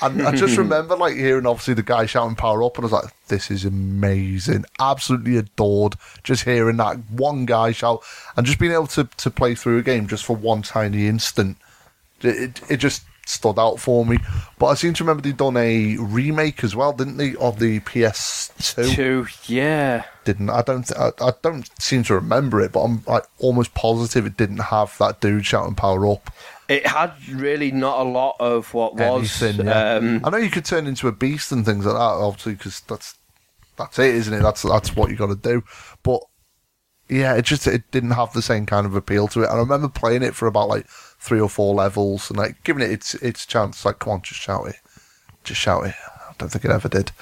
and 0.00 0.22
I 0.22 0.34
just 0.34 0.56
remember 0.58 0.96
like 0.96 1.14
hearing 1.14 1.46
obviously 1.46 1.74
the 1.74 1.82
guy 1.82 2.06
shouting 2.06 2.36
"Power 2.36 2.62
Up," 2.64 2.76
and 2.76 2.84
I 2.84 2.86
was 2.86 2.92
like, 2.92 3.12
"This 3.28 3.50
is 3.50 3.64
amazing!" 3.64 4.64
Absolutely 4.80 5.36
adored 5.36 5.96
just 6.24 6.44
hearing 6.44 6.78
that 6.78 6.98
one 7.10 7.46
guy 7.46 7.72
shout, 7.72 8.02
and 8.36 8.46
just 8.46 8.58
being 8.58 8.72
able 8.72 8.86
to 8.88 9.04
to 9.04 9.30
play 9.30 9.54
through 9.54 9.78
a 9.78 9.82
game 9.82 10.06
just 10.06 10.24
for 10.24 10.36
one 10.36 10.62
tiny 10.62 11.06
instant 11.06 11.58
it, 12.24 12.36
it, 12.36 12.70
it 12.70 12.76
just 12.78 13.04
stood 13.26 13.58
out 13.58 13.80
for 13.80 14.04
me. 14.04 14.18
But 14.58 14.66
I 14.66 14.74
seem 14.74 14.94
to 14.94 15.04
remember 15.04 15.22
they'd 15.22 15.36
done 15.36 15.56
a 15.56 15.96
remake 15.98 16.64
as 16.64 16.74
well, 16.74 16.92
didn't 16.92 17.16
they, 17.16 17.34
of 17.36 17.58
the 17.58 17.80
PS2? 17.80 18.94
Two, 18.94 19.26
yeah. 19.46 20.04
Didn't 20.24 20.50
I? 20.50 20.62
Don't 20.62 20.86
th- 20.86 20.98
I, 20.98 21.10
I 21.20 21.32
don't 21.42 21.68
seem 21.80 22.04
to 22.04 22.14
remember 22.14 22.60
it, 22.60 22.72
but 22.72 22.80
I'm 22.80 23.02
like 23.06 23.24
almost 23.38 23.74
positive 23.74 24.26
it 24.26 24.36
didn't 24.36 24.58
have 24.58 24.96
that 24.98 25.20
dude 25.20 25.44
shouting 25.44 25.74
"Power 25.74 26.06
Up." 26.06 26.30
It 26.68 26.86
had 26.86 27.12
really 27.28 27.72
not 27.72 28.00
a 28.00 28.08
lot 28.08 28.36
of 28.38 28.72
what 28.72 28.94
was. 28.94 29.42
Anything, 29.42 29.66
yeah. 29.66 29.94
um, 29.94 30.20
I 30.24 30.30
know 30.30 30.36
you 30.36 30.50
could 30.50 30.64
turn 30.64 30.86
into 30.86 31.08
a 31.08 31.12
beast 31.12 31.50
and 31.50 31.64
things 31.64 31.84
like 31.84 31.94
that, 31.94 32.00
obviously, 32.00 32.54
because 32.54 32.80
that's 32.80 33.16
that's 33.76 33.98
it, 33.98 34.14
isn't 34.14 34.32
it? 34.32 34.42
That's 34.42 34.62
that's 34.62 34.94
what 34.94 35.10
you 35.10 35.16
got 35.16 35.26
to 35.26 35.36
do. 35.36 35.64
But 36.02 36.22
yeah, 37.08 37.34
it 37.34 37.44
just 37.44 37.66
it 37.66 37.90
didn't 37.90 38.12
have 38.12 38.32
the 38.32 38.42
same 38.42 38.64
kind 38.64 38.86
of 38.86 38.94
appeal 38.94 39.28
to 39.28 39.42
it. 39.42 39.48
And 39.48 39.54
I 39.54 39.58
remember 39.58 39.88
playing 39.88 40.22
it 40.22 40.34
for 40.34 40.46
about 40.46 40.68
like 40.68 40.86
three 40.88 41.40
or 41.40 41.48
four 41.48 41.74
levels 41.74 42.30
and 42.30 42.38
like 42.38 42.62
giving 42.64 42.82
it 42.82 42.90
its 42.90 43.14
its 43.16 43.44
chance. 43.44 43.84
Like, 43.84 43.98
come 43.98 44.14
on, 44.14 44.22
just 44.22 44.40
shout 44.40 44.68
it, 44.68 44.76
just 45.44 45.60
shout 45.60 45.86
it. 45.86 45.94
I 46.06 46.32
don't 46.38 46.48
think 46.48 46.64
it 46.64 46.70
ever 46.70 46.88
did. 46.88 47.12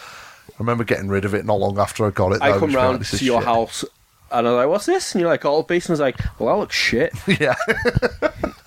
I 0.54 0.58
remember 0.58 0.84
getting 0.84 1.08
rid 1.08 1.24
of 1.24 1.34
it 1.34 1.44
not 1.44 1.58
long 1.58 1.78
after 1.78 2.06
I 2.06 2.10
got 2.10 2.32
it. 2.32 2.42
I 2.42 2.52
though, 2.52 2.60
come 2.60 2.74
round 2.74 3.04
to 3.04 3.24
your 3.24 3.40
shit." 3.40 3.46
house 3.46 3.84
and 4.32 4.46
I'm 4.46 4.54
like, 4.54 4.68
what's 4.68 4.86
this? 4.86 5.14
And 5.14 5.20
you're 5.20 5.30
like, 5.30 5.44
All 5.44 5.62
Beast. 5.62 5.88
And 5.88 5.92
I 5.92 5.94
was 5.94 6.00
like, 6.00 6.38
well, 6.38 6.54
that 6.54 6.60
looks 6.60 6.76
shit. 6.76 7.12
yeah, 7.40 7.54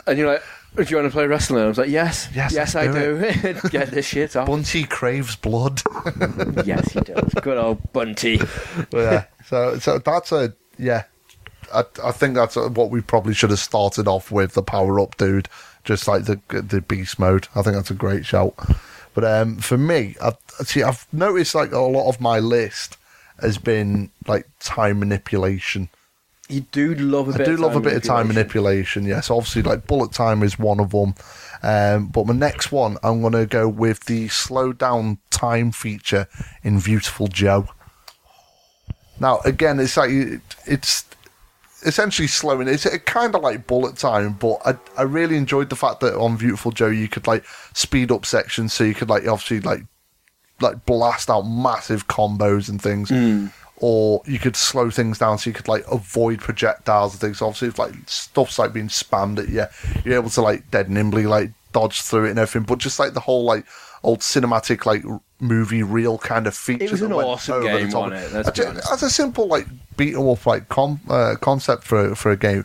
And 0.05 0.17
you're 0.17 0.31
like, 0.33 0.43
do 0.75 0.83
you 0.83 0.97
want 0.97 1.07
to 1.07 1.11
play 1.11 1.27
wrestling? 1.27 1.59
And 1.59 1.65
I 1.65 1.69
was 1.69 1.77
like, 1.77 1.89
yes. 1.89 2.27
Yes, 2.33 2.53
yes, 2.53 2.75
I 2.75 2.87
do 2.87 3.19
do. 3.19 3.59
Get 3.69 3.91
this 3.91 4.07
shit 4.07 4.35
off. 4.35 4.47
Bunty 4.47 4.83
craves 4.83 5.35
blood. 5.35 5.81
yes, 6.65 6.91
he 6.91 6.99
does. 7.01 7.31
Good 7.41 7.57
old 7.57 7.93
Bunty. 7.93 8.41
yeah. 8.91 9.25
So 9.45 9.77
so 9.77 9.99
that's 9.99 10.31
a 10.31 10.53
yeah. 10.79 11.03
I 11.73 11.83
I 12.03 12.11
think 12.11 12.33
that's 12.35 12.55
what 12.55 12.89
we 12.89 13.01
probably 13.01 13.33
should 13.33 13.51
have 13.51 13.59
started 13.59 14.07
off 14.07 14.31
with 14.31 14.53
the 14.53 14.63
power 14.63 14.99
up 14.99 15.15
dude, 15.17 15.47
just 15.83 16.07
like 16.07 16.25
the 16.25 16.39
the 16.49 16.81
beast 16.81 17.19
mode. 17.19 17.47
I 17.55 17.61
think 17.61 17.75
that's 17.75 17.91
a 17.91 17.95
great 17.95 18.25
shout. 18.25 18.55
But 19.13 19.25
um, 19.25 19.57
for 19.57 19.77
me, 19.77 20.15
I 20.21 20.33
see 20.63 20.83
I've 20.83 21.07
noticed 21.13 21.55
like 21.55 21.71
a 21.71 21.79
lot 21.79 22.09
of 22.09 22.19
my 22.19 22.39
list 22.39 22.97
has 23.39 23.57
been 23.57 24.09
like 24.27 24.47
time 24.59 24.99
manipulation. 24.99 25.89
You 26.49 26.61
do 26.71 26.93
love 26.95 27.29
a 27.29 27.33
I 27.33 27.37
bit 27.37 27.47
I 27.47 27.51
do 27.51 27.57
love 27.57 27.75
a 27.75 27.79
bit 27.79 27.93
of 27.93 28.03
time 28.03 28.27
manipulation. 28.27 29.03
manipulation. 29.03 29.05
Yes, 29.05 29.29
obviously, 29.29 29.61
like 29.63 29.87
bullet 29.87 30.11
time 30.11 30.43
is 30.43 30.59
one 30.59 30.79
of 30.79 30.91
them. 30.91 31.15
Um, 31.63 32.07
but 32.07 32.27
my 32.27 32.33
next 32.33 32.71
one, 32.71 32.97
I'm 33.03 33.21
going 33.21 33.33
to 33.33 33.45
go 33.45 33.69
with 33.69 34.05
the 34.05 34.27
slow 34.27 34.73
down 34.73 35.19
time 35.29 35.71
feature 35.71 36.27
in 36.63 36.79
Viewtiful 36.79 37.27
Joe. 37.27 37.69
Now, 39.19 39.39
again, 39.45 39.79
it's 39.79 39.95
like 39.95 40.09
it's 40.65 41.05
essentially 41.85 42.27
slowing. 42.27 42.67
It's 42.67 42.85
kind 43.05 43.35
of 43.35 43.41
like 43.41 43.67
bullet 43.67 43.97
time, 43.97 44.33
but 44.33 44.59
I 44.65 44.77
I 44.97 45.03
really 45.03 45.37
enjoyed 45.37 45.69
the 45.69 45.75
fact 45.75 45.99
that 46.01 46.15
on 46.17 46.37
Viewtiful 46.37 46.71
Joe 46.71 46.87
you 46.87 47.07
could 47.07 47.27
like 47.27 47.45
speed 47.73 48.11
up 48.11 48.25
sections, 48.25 48.73
so 48.73 48.83
you 48.83 48.93
could 48.93 49.09
like 49.09 49.27
obviously 49.27 49.59
like 49.59 49.83
like 50.61 50.85
blast 50.85 51.29
out 51.29 51.43
massive 51.43 52.07
combos 52.07 52.69
and 52.69 52.81
things. 52.81 53.09
Hmm. 53.09 53.47
Or 53.77 54.21
you 54.25 54.39
could 54.39 54.55
slow 54.55 54.89
things 54.89 55.17
down 55.17 55.37
so 55.37 55.49
you 55.49 55.53
could 55.53 55.67
like 55.67 55.83
avoid 55.91 56.39
projectiles 56.39 57.13
and 57.13 57.21
things. 57.21 57.41
Obviously, 57.41 57.67
if 57.67 57.79
like 57.79 57.93
stuff's 58.05 58.57
like 58.57 58.71
being 58.71 58.87
spammed 58.87 59.39
at 59.39 59.49
you, 59.49 59.65
you're 60.05 60.15
able 60.15 60.29
to 60.29 60.41
like 60.41 60.69
dead 60.71 60.89
nimbly 60.89 61.25
like 61.25 61.51
dodge 61.73 62.01
through 62.01 62.25
it 62.25 62.29
and 62.31 62.39
everything. 62.39 62.65
But 62.65 62.79
just 62.79 62.99
like 62.99 63.13
the 63.13 63.19
whole 63.19 63.43
like 63.43 63.65
old 64.03 64.19
cinematic 64.19 64.85
like 64.85 65.03
movie 65.43 65.83
reel 65.83 66.17
kind 66.17 66.47
of 66.47 66.55
feature. 66.55 66.85
It 66.85 66.91
was 66.91 67.01
an 67.01 67.13
awesome 67.13 67.61
the 67.61 67.67
game, 67.67 67.91
wasn't 67.91 68.13
it? 68.13 68.31
Let's 68.33 68.47
I 68.47 68.51
be 68.51 68.55
ju- 68.57 68.65
honest. 68.67 68.91
As 68.91 69.03
a 69.03 69.09
simple 69.09 69.47
like 69.47 69.67
beat 69.97 70.15
'em 70.15 70.27
up 70.27 70.45
like 70.45 70.69
com- 70.69 71.01
uh, 71.09 71.35
concept 71.41 71.83
for 71.83 72.15
for 72.15 72.31
a 72.31 72.37
game, 72.37 72.63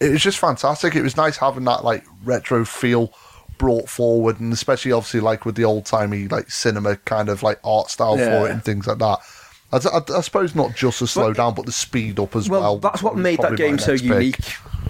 it 0.00 0.10
was 0.10 0.22
just 0.22 0.38
fantastic. 0.38 0.94
It 0.94 1.02
was 1.02 1.16
nice 1.16 1.36
having 1.36 1.64
that 1.64 1.84
like 1.84 2.04
retro 2.24 2.64
feel 2.64 3.12
brought 3.58 3.88
forward, 3.88 4.40
and 4.40 4.52
especially 4.52 4.92
obviously 4.92 5.20
like 5.20 5.44
with 5.44 5.54
the 5.56 5.64
old 5.64 5.86
timey 5.86 6.26
like 6.28 6.50
cinema 6.50 6.96
kind 6.96 7.28
of 7.28 7.42
like 7.42 7.60
art 7.64 7.90
style 7.90 8.18
Yeah. 8.18 8.40
for 8.40 8.48
it 8.48 8.52
and 8.52 8.64
things 8.64 8.86
like 8.86 8.98
that. 8.98 9.18
I, 9.74 9.98
I, 9.98 10.18
I 10.18 10.20
suppose 10.20 10.54
not 10.54 10.74
just 10.74 11.00
the 11.00 11.06
slow 11.06 11.32
down, 11.32 11.54
but 11.54 11.66
the 11.66 11.72
speed 11.72 12.18
up 12.20 12.36
as 12.36 12.48
well. 12.48 12.60
Well, 12.60 12.78
that's 12.78 13.02
what 13.02 13.16
made 13.16 13.40
that 13.40 13.56
game 13.56 13.78
so 13.78 13.92
pick. 13.94 14.02
unique. 14.02 14.38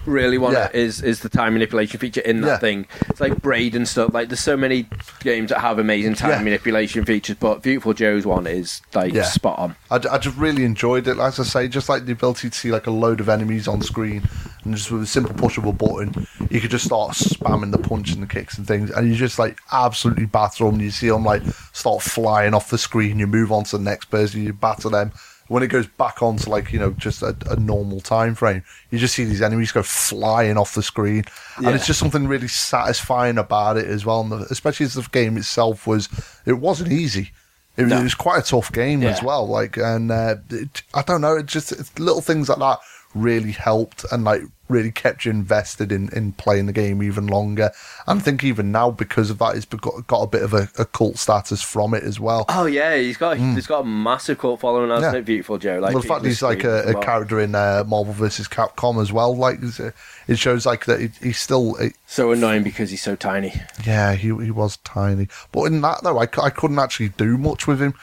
Really, 0.06 0.36
want 0.36 0.54
Yeah. 0.54 0.68
is 0.74 1.00
is 1.00 1.20
the 1.20 1.30
time 1.30 1.54
manipulation 1.54 1.98
feature 1.98 2.20
in 2.20 2.42
that 2.42 2.46
Yeah. 2.46 2.58
thing. 2.58 2.86
It's 3.08 3.20
like 3.20 3.40
Braid 3.40 3.74
and 3.74 3.88
stuff. 3.88 4.12
Like, 4.12 4.28
there's 4.28 4.40
so 4.40 4.54
many 4.56 4.86
games 5.20 5.48
that 5.48 5.60
have 5.60 5.78
amazing 5.78 6.14
time 6.14 6.30
Yeah. 6.30 6.42
manipulation 6.42 7.06
features, 7.06 7.36
but 7.40 7.62
Viewtiful 7.62 7.94
Joe's 7.94 8.26
one 8.26 8.46
is 8.46 8.82
like 8.92 9.16
spot 9.24 9.58
on. 9.58 9.76
I, 9.90 10.00
I 10.10 10.18
just 10.18 10.36
really 10.36 10.64
enjoyed 10.64 11.08
it. 11.08 11.18
As 11.18 11.40
I 11.40 11.44
say, 11.44 11.68
just 11.68 11.88
like 11.88 12.04
the 12.04 12.12
ability 12.12 12.50
to 12.50 12.58
see 12.58 12.70
like 12.70 12.86
a 12.86 12.90
load 12.90 13.20
of 13.20 13.30
enemies 13.30 13.66
on 13.66 13.80
screen, 13.80 14.28
and 14.64 14.74
just 14.76 14.90
with 14.90 15.02
a 15.02 15.06
simple 15.06 15.34
push 15.34 15.56
of 15.56 15.64
a 15.64 15.72
button, 15.72 16.26
you 16.50 16.60
could 16.60 16.70
just 16.70 16.84
start 16.84 17.12
spamming 17.12 17.70
the 17.72 17.78
punch 17.78 18.12
and 18.12 18.22
the 18.22 18.26
kicks 18.26 18.58
and 18.58 18.66
things, 18.66 18.90
and 18.90 19.08
you 19.08 19.14
just 19.14 19.38
like 19.38 19.58
absolutely 19.72 20.26
batter 20.26 20.64
them. 20.66 20.80
You 20.82 20.90
see 20.90 21.08
them 21.08 21.24
like 21.24 21.42
start 21.72 22.02
flying 22.02 22.52
off 22.52 22.68
the 22.68 22.76
screen. 22.78 23.18
You 23.18 23.26
move 23.26 23.50
on 23.52 23.64
to 23.64 23.78
the 23.78 23.84
next 23.84 24.06
person, 24.10 24.42
you 24.42 24.52
batter 24.52 24.73
them. 24.82 25.12
When 25.48 25.62
it 25.62 25.66
goes 25.66 25.86
back 25.86 26.22
onto 26.22 26.48
like 26.48 26.72
you 26.72 26.78
know 26.78 26.92
just 26.92 27.20
a, 27.22 27.36
a 27.50 27.56
normal 27.56 28.00
time 28.00 28.34
frame, 28.34 28.62
you 28.90 28.98
just 28.98 29.14
see 29.14 29.24
these 29.24 29.42
enemies 29.42 29.72
go 29.72 29.82
flying 29.82 30.56
off 30.56 30.74
the 30.74 30.82
screen, 30.82 31.24
Yeah. 31.60 31.68
and 31.68 31.76
it's 31.76 31.86
just 31.86 31.98
something 32.00 32.26
really 32.26 32.48
satisfying 32.48 33.36
about 33.36 33.76
it 33.76 33.84
as 33.86 34.06
well. 34.06 34.22
And 34.22 34.32
the, 34.32 34.36
especially 34.50 34.86
as 34.86 34.94
the 34.94 35.02
game 35.02 35.36
itself 35.36 35.86
was, 35.86 36.08
it 36.46 36.54
wasn't 36.54 36.92
easy. 36.92 37.32
It, 37.76 37.88
No. 37.88 37.98
it 37.98 38.04
was 38.04 38.14
quite 38.14 38.38
a 38.38 38.46
tough 38.46 38.72
game 38.72 39.02
as 39.02 39.22
well. 39.22 39.46
Like, 39.46 39.76
and 39.76 40.10
uh, 40.10 40.36
it, 40.50 40.82
I 40.94 41.02
don't 41.02 41.20
know, 41.20 41.36
it 41.36 41.44
just 41.46 41.72
it's 41.72 41.96
little 41.98 42.22
things 42.22 42.48
like 42.48 42.58
that 42.60 42.78
really 43.14 43.52
helped 43.52 44.04
and 44.10 44.24
like 44.24 44.42
really 44.68 44.90
kept 44.90 45.24
you 45.24 45.30
invested 45.30 45.92
in, 45.92 46.08
in 46.14 46.32
playing 46.32 46.66
the 46.66 46.72
game 46.72 47.02
even 47.02 47.26
longer. 47.26 47.70
And 48.06 48.18
I 48.18 48.22
think 48.22 48.42
even 48.42 48.72
now 48.72 48.90
because 48.90 49.30
of 49.30 49.38
that, 49.38 49.56
it's 49.56 49.66
got, 49.66 50.06
got 50.06 50.22
a 50.22 50.26
bit 50.26 50.42
of 50.42 50.54
a, 50.54 50.68
a 50.78 50.84
cult 50.86 51.18
status 51.18 51.62
from 51.62 51.94
it 51.94 52.02
as 52.02 52.18
well. 52.18 52.46
Oh 52.48 52.66
yeah, 52.66 52.96
he's 52.96 53.16
got 53.16 53.36
he's 53.36 53.66
got 53.66 53.80
a 53.80 53.84
massive 53.84 54.38
cult 54.38 54.60
following, 54.60 54.90
hasn't. 54.90 55.12
Yeah. 55.12 55.18
it? 55.18 55.24
Viewtiful 55.24 55.58
Joe. 55.58 55.78
Like 55.80 55.92
well, 55.92 56.02
the 56.02 56.08
fact 56.08 56.24
he's 56.24 56.42
like 56.42 56.64
a, 56.64 56.96
a 56.96 57.00
character 57.02 57.40
in 57.40 57.54
uh, 57.54 57.84
Marvel 57.86 58.14
vs. 58.14 58.48
Capcom 58.48 59.00
as 59.00 59.12
well. 59.12 59.36
Like, 59.36 59.58
uh, 59.78 59.90
it 60.26 60.38
shows 60.38 60.64
like 60.64 60.86
that 60.86 61.00
he, 61.00 61.10
he's 61.20 61.38
still, 61.38 61.76
uh, 61.78 61.90
So 62.06 62.32
annoying 62.32 62.62
because 62.62 62.90
he's 62.90 63.02
so 63.02 63.16
tiny. 63.16 63.52
yeah, 63.86 64.14
he 64.14 64.28
he 64.28 64.50
was 64.50 64.78
tiny. 64.78 65.28
But 65.52 65.64
in 65.64 65.82
that 65.82 66.02
though, 66.02 66.18
I, 66.18 66.28
I 66.42 66.50
couldn't 66.50 66.78
actually 66.78 67.10
do 67.10 67.36
much 67.36 67.66
with 67.66 67.80
him. 67.80 67.94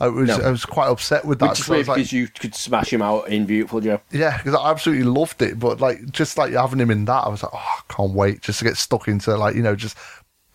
I 0.00 0.08
was 0.08 0.28
No. 0.28 0.36
I 0.36 0.50
was 0.50 0.64
quite 0.64 0.88
upset 0.88 1.24
with 1.24 1.40
that. 1.40 1.50
Which 1.50 1.60
is 1.60 1.68
weird 1.68 1.80
was 1.80 1.88
like, 1.88 1.96
because 1.96 2.12
you 2.12 2.28
could 2.28 2.54
smash 2.54 2.92
him 2.92 3.02
out 3.02 3.28
in 3.28 3.46
Viewtiful 3.46 3.80
Joe. 3.80 4.00
Yeah, 4.10 4.36
because 4.36 4.54
I 4.54 4.70
absolutely 4.70 5.04
loved 5.04 5.42
it, 5.42 5.58
but 5.58 5.80
like 5.80 6.10
just 6.10 6.38
like 6.38 6.52
having 6.52 6.80
him 6.80 6.90
in 6.90 7.04
that, 7.06 7.24
I 7.24 7.28
was 7.28 7.42
like, 7.42 7.52
oh, 7.54 7.58
I 7.58 7.92
can't 7.92 8.12
wait 8.12 8.42
just 8.42 8.60
to 8.60 8.64
get 8.64 8.76
stuck 8.76 9.08
into 9.08 9.36
like 9.36 9.56
you 9.56 9.62
know 9.62 9.74
just 9.74 9.96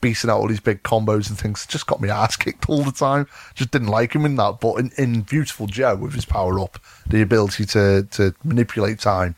beating 0.03 0.29
out 0.29 0.39
all 0.39 0.47
these 0.47 0.59
big 0.59 0.83
combos 0.83 1.29
and 1.29 1.39
things. 1.39 1.65
Just 1.65 1.87
got 1.87 2.01
me 2.01 2.09
ass 2.09 2.35
kicked 2.37 2.69
all 2.69 2.83
the 2.83 2.91
time. 2.91 3.27
Just 3.55 3.71
didn't 3.71 3.87
like 3.87 4.13
him 4.13 4.25
in 4.25 4.35
that. 4.35 4.59
But 4.59 4.75
in, 4.75 4.91
in 4.97 5.23
Viewtiful 5.23 5.67
Joe 5.67 5.95
with 5.95 6.13
his 6.13 6.25
power 6.25 6.59
up, 6.59 6.79
the 7.07 7.21
ability 7.21 7.65
to 7.67 8.07
to 8.11 8.33
manipulate 8.43 8.99
time, 8.99 9.35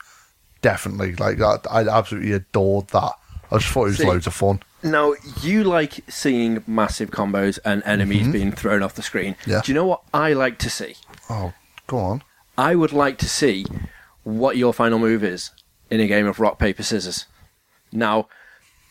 definitely 0.62 1.16
like 1.16 1.42
I, 1.42 1.58
I 1.70 1.88
absolutely 1.88 2.34
adored 2.34 2.90
that. 2.90 3.14
I 3.52 3.58
just 3.58 3.72
thought 3.72 3.86
it 3.86 3.90
was 3.90 3.98
See, 3.98 4.06
loads 4.08 4.28
of 4.28 4.34
fun. 4.34 4.62
Now 4.86 5.16
you 5.42 5.64
like 5.64 6.00
seeing 6.08 6.64
massive 6.68 7.10
combos 7.12 7.60
and 7.66 7.82
enemies 7.86 8.28
being 8.28 8.52
thrown 8.52 8.82
off 8.84 8.94
the 8.96 9.02
screen. 9.02 9.34
Mm-hmm. 9.42 9.50
Yeah. 9.52 9.62
Do 9.64 9.72
you 9.72 9.76
know 9.76 9.86
what 9.86 10.04
I 10.14 10.34
like 10.34 10.58
to 10.60 10.70
see? 10.70 10.96
Oh, 11.30 11.54
go 11.88 11.98
on. 11.98 12.24
I 12.58 12.76
would 12.76 12.94
like 12.94 13.18
to 13.18 13.28
see 13.28 13.66
what 14.24 14.56
your 14.58 14.74
final 14.74 15.00
move 15.00 15.24
is 15.24 15.52
in 15.90 16.00
a 16.00 16.08
game 16.08 16.26
of 16.28 16.40
rock 16.40 16.60
paper 16.60 16.84
scissors. 16.84 17.26
Now, 17.92 18.28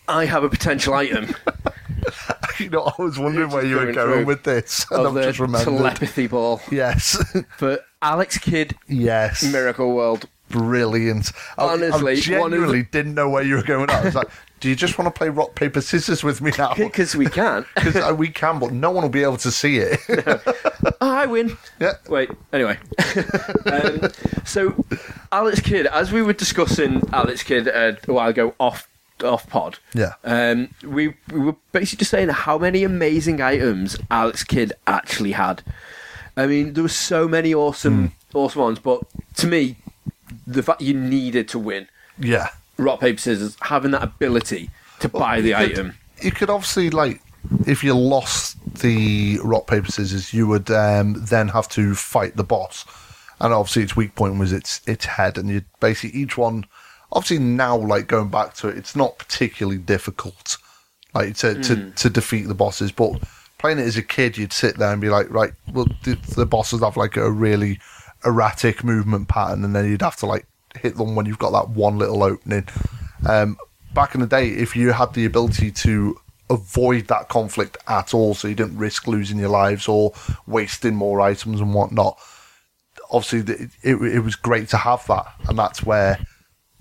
I 0.09 0.27
have 0.27 0.45
a 0.45 0.49
potential 0.51 0.95
item 1.05 1.35
You 2.61 2.71
know, 2.71 2.93
I 2.99 3.03
was 3.03 3.19
wondering 3.19 3.51
where 3.51 3.65
you 3.65 3.77
were 3.77 3.93
going 3.93 4.27
with 4.27 4.45
this, 4.45 4.87
and 4.91 5.07
I've 5.09 5.25
just 5.25 5.41
remembered. 5.41 5.65
telepathy 5.77 6.27
ball 6.29 6.61
Yes, 6.71 7.17
for 7.57 7.79
Alex 8.03 8.39
Kidd 8.39 8.77
yes. 8.87 9.43
Miracle 9.51 9.93
World. 9.95 10.29
brilliant. 10.51 11.33
I- 11.59 11.65
Honestly, 11.73 12.13
I 12.13 12.15
of 12.17 12.21
genuinely 12.21 12.83
the- 12.83 12.89
didn't 12.91 13.15
know 13.15 13.29
where 13.29 13.43
you 13.43 13.57
were 13.57 13.63
going. 13.63 13.91
I 13.91 14.05
was 14.05 14.15
like, 14.15 14.29
"Do 14.65 14.71
you 14.71 14.77
just 14.77 14.97
want 14.97 15.15
to 15.15 15.19
play 15.19 15.29
rock 15.29 15.55
paper 15.55 15.83
scissors 15.83 16.25
with 16.25 16.41
me 16.41 16.51
now?" 16.57 16.73
Because 16.75 17.15
we 17.15 17.27
can. 17.27 17.67
Because 17.75 18.15
we 18.15 18.29
can, 18.31 18.59
but 18.59 18.73
no 18.73 18.91
one 18.91 19.03
will 19.03 19.11
be 19.11 19.23
able 19.23 19.37
to 19.37 19.51
see 19.51 19.77
it. 19.77 20.01
oh, 20.09 20.95
I 21.01 21.27
win. 21.27 21.59
yeah, 21.79 21.93
Wait, 22.09 22.31
anyway. 22.51 22.79
um, 23.67 24.01
so, 24.47 24.75
Alex 25.31 25.61
Kidd, 25.61 25.87
as 25.87 26.11
we 26.13 26.23
were 26.23 26.33
discussing 26.33 27.03
Alex 27.13 27.43
Kidd 27.43 27.69
uh, 27.69 27.93
a 28.09 28.13
while 28.13 28.31
ago 28.31 28.55
off 28.59 28.89
off 29.23 29.47
pod, 29.51 29.79
Yeah. 29.93 30.15
um, 30.25 30.71
we, 30.83 31.15
we 31.31 31.39
were 31.41 31.57
basically 31.73 31.99
just 31.99 32.11
saying 32.11 32.31
how 32.31 32.57
many 32.57 32.85
amazing 32.85 33.41
items 33.43 33.99
Alex 34.11 34.45
Kidd 34.45 34.73
actually 34.87 35.33
had. 35.33 35.63
I 36.39 36.47
mean, 36.47 36.73
there 36.73 36.83
were 36.83 36.89
so 36.89 37.29
many 37.29 37.53
awesome, 37.55 38.09
Hmm. 38.09 38.37
awesome 38.39 38.63
ones, 38.63 38.79
but 38.81 39.03
to 39.37 39.47
me, 39.47 39.77
the 40.47 40.63
fact 40.63 40.81
you 40.81 40.95
needed 40.95 41.49
to 41.51 41.59
win 41.59 41.87
yeah. 42.19 42.49
Rock 42.77 43.01
paper 43.01 43.19
scissors, 43.19 43.57
having 43.61 43.93
that 43.93 44.03
ability 44.03 44.71
to 45.01 45.09
buy 45.09 45.41
the 45.41 45.53
could- 45.53 45.73
item. 45.73 45.95
You 46.23 46.31
could 46.31 46.49
obviously 46.49 46.91
like, 46.91 47.21
if 47.67 47.83
you 47.85 47.95
lost 47.95 48.57
the 48.81 49.39
rock 49.43 49.67
paper 49.67 49.91
scissors, 49.91 50.33
you 50.33 50.47
would 50.47 50.71
um, 50.71 51.15
then 51.27 51.49
have 51.49 51.69
to 51.71 51.95
fight 51.95 52.37
the 52.37 52.45
boss, 52.45 52.85
and 53.41 53.53
obviously 53.53 53.83
its 53.83 53.97
weak 53.97 54.15
point 54.15 54.39
was 54.39 54.53
its 54.53 54.81
its 54.87 55.05
head, 55.05 55.39
and 55.39 55.49
you 55.49 55.63
basically 55.81 56.19
each 56.19 56.39
one. 56.39 56.67
Obviously 57.13 57.39
now, 57.39 57.77
like 57.77 58.07
going 58.09 58.29
back 58.29 58.55
to 58.55 58.69
it, 58.69 58.77
it's 58.77 58.97
not 58.97 59.19
particularly 59.19 59.79
difficult, 59.79 60.57
like 61.15 61.37
to 61.37 61.61
to, 61.63 61.91
to 61.91 62.11
defeat 62.11 62.47
the 62.49 62.55
bosses, 62.55 62.93
but. 62.93 63.23
Playing 63.57 63.79
it 63.79 63.87
as 63.87 63.97
a 63.97 64.03
kid, 64.03 64.37
you'd 64.37 64.53
sit 64.53 64.77
there 64.77 64.93
and 64.93 65.01
be 65.01 65.09
like, 65.09 65.31
right, 65.31 65.53
well, 65.73 65.87
the, 66.03 66.17
the 66.37 66.45
bosses 66.45 66.81
have 66.81 66.99
like 66.99 67.17
a 67.17 67.31
really 67.31 67.81
erratic 68.23 68.85
movement 68.85 69.29
pattern, 69.29 69.65
and 69.65 69.75
then 69.75 69.89
you'd 69.89 70.03
have 70.03 70.17
to 70.17 70.27
like 70.27 70.45
hit 70.81 70.97
them 70.97 71.15
when 71.15 71.27
you've 71.27 71.39
got 71.39 71.51
that 71.53 71.71
one 71.71 71.99
little 71.99 72.23
opening. 72.23 72.67
Um, 73.29 73.57
back 73.95 74.15
in 74.15 74.21
the 74.21 74.27
day, 74.27 74.49
if 74.49 74.77
you 74.77 74.93
had 74.93 75.15
the 75.15 75.25
ability 75.25 75.71
to 75.71 76.19
avoid 76.51 77.07
that 77.09 77.29
conflict 77.29 77.77
at 77.89 78.13
all, 78.15 78.35
so 78.35 78.49
you 78.49 78.55
didn't 78.55 78.77
risk 78.77 79.07
losing 79.07 79.39
your 79.39 79.49
lives 79.49 79.89
or 79.89 80.13
wasting 80.47 80.95
more 80.95 81.21
items 81.21 81.61
and 81.61 81.73
whatnot, 81.75 82.19
obviously 83.11 83.41
the- 83.43 83.71
it, 83.83 83.97
it 83.97 84.21
was 84.21 84.35
great 84.37 84.69
to 84.71 84.77
have 84.77 85.07
that, 85.07 85.27
and 85.49 85.59
that's 85.59 85.83
where 85.83 86.19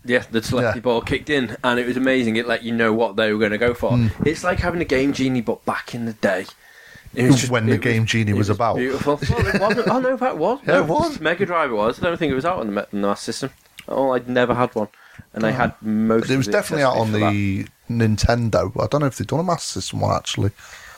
Yeah, 0.06 0.23
the 0.32 0.41
telepathy 0.41 0.79
Yeah. 0.79 0.82
ball 0.82 1.01
kicked 1.01 1.29
in, 1.29 1.56
and 1.63 1.79
it 1.79 1.88
was 1.88 1.95
amazing. 1.95 2.36
It 2.36 2.45
let 2.45 2.62
you 2.63 2.73
know 2.73 2.91
what 2.91 3.15
they 3.15 3.32
were 3.32 3.39
going 3.39 3.53
to 3.53 3.58
go 3.58 3.73
for. 3.73 3.91
Hmm. 3.95 4.08
It's 4.27 4.43
like 4.43 4.60
having 4.60 4.82
a 4.82 4.86
game 4.86 5.13
genie, 5.13 5.39
but 5.39 5.63
back 5.65 5.95
in 5.95 6.03
the 6.06 6.12
day. 6.13 6.45
It 7.15 7.27
was 7.27 7.39
just, 7.41 7.51
When 7.51 7.67
the 7.67 7.73
it 7.75 7.82
Game 7.82 8.06
Genie 8.08 8.32
it 8.32 8.36
was 8.38 8.49
about. 8.49 8.75
Beautiful. 8.77 9.19
Well, 9.29 9.47
it 9.47 9.62
wasn't. 9.62 9.88
Oh 9.88 9.99
no, 9.99 10.17
that 10.17 10.36
was. 10.38 10.60
Yeah, 10.67 10.73
no, 10.73 10.84
it 10.84 10.88
was. 10.89 11.19
Mega 11.21 11.45
Drive 11.45 11.69
it 11.69 11.75
was. 11.75 11.99
I 11.99 12.08
don't 12.08 12.17
think 12.17 12.32
it 12.32 12.36
was 12.36 12.43
out 12.43 12.58
on 12.60 12.73
the, 12.73 12.82
on 12.82 12.88
the 13.01 13.08
Master 13.08 13.32
System. 13.32 13.51
Oh, 13.88 14.12
I'd 14.12 14.30
never 14.30 14.54
had 14.54 14.74
one, 14.76 14.88
and 15.34 15.46
I 15.46 15.52
had 15.52 15.74
most. 15.82 16.30
it 16.30 16.38
was 16.38 16.48
of 16.48 16.54
definitely 16.54 16.84
out 16.84 16.98
on 16.98 17.12
the 17.12 17.65
Nintendo. 17.89 18.72
I 18.82 18.88
don't 18.88 19.02
know 19.02 19.08
if 19.08 19.17
they've 19.17 19.28
done 19.28 19.39
a 19.39 19.43
Master 19.43 19.82
System 19.82 20.00
one 20.02 20.15
actually. 20.15 20.52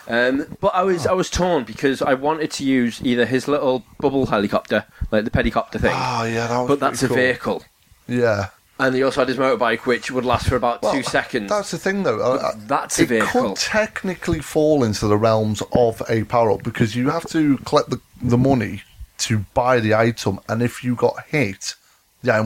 Um, 0.07 0.57
but 0.61 0.75
I 0.75 0.83
was 0.83 1.07
I 1.07 1.13
was 1.13 1.29
torn 1.31 1.63
because 1.63 2.01
I 2.03 2.13
wanted 2.13 2.51
to 2.51 2.63
use 2.63 3.01
either 3.03 3.25
his 3.25 3.47
little 3.47 3.83
bubble 3.99 4.27
helicopter, 4.27 4.85
like 5.11 5.25
the 5.25 5.31
Peticopter 5.31 5.79
thing, 5.79 5.93
Oh 5.95 6.23
yeah, 6.25 6.47
that 6.47 6.59
was 6.59 6.67
but 6.67 6.79
that's 6.79 7.01
a 7.03 7.07
vehicle. 7.07 7.63
Yeah. 8.07 8.49
And 8.77 8.93
he 8.93 9.01
also 9.03 9.21
had 9.21 9.29
his 9.29 9.37
motorbike, 9.37 9.85
which 9.85 10.11
would 10.11 10.25
last 10.25 10.47
for 10.49 10.57
about 10.57 10.81
Well, 10.83 10.93
two 10.93 11.01
seconds. 11.01 11.49
That's 11.49 11.71
the 11.71 11.77
thing, 11.77 12.03
though. 12.03 12.37
I- 12.37 12.51
That's 12.57 12.99
a 12.99 13.05
vehicle. 13.05 13.45
it 13.45 13.47
could 13.47 13.55
technically 13.55 14.41
fall 14.41 14.83
into 14.83 15.07
the 15.07 15.15
realms 15.17 15.63
of 15.71 16.01
a 16.09 16.25
power 16.25 16.51
up 16.51 16.61
because 16.61 16.93
you 16.93 17.09
have 17.09 17.25
to 17.29 17.57
collect 17.59 17.89
the, 17.89 18.01
the 18.21 18.37
money 18.37 18.83
to 19.19 19.45
buy 19.53 19.79
the 19.79 19.95
item, 19.95 20.41
and 20.49 20.61
if 20.61 20.83
you 20.83 20.93
got 20.93 21.23
hit, 21.29 21.75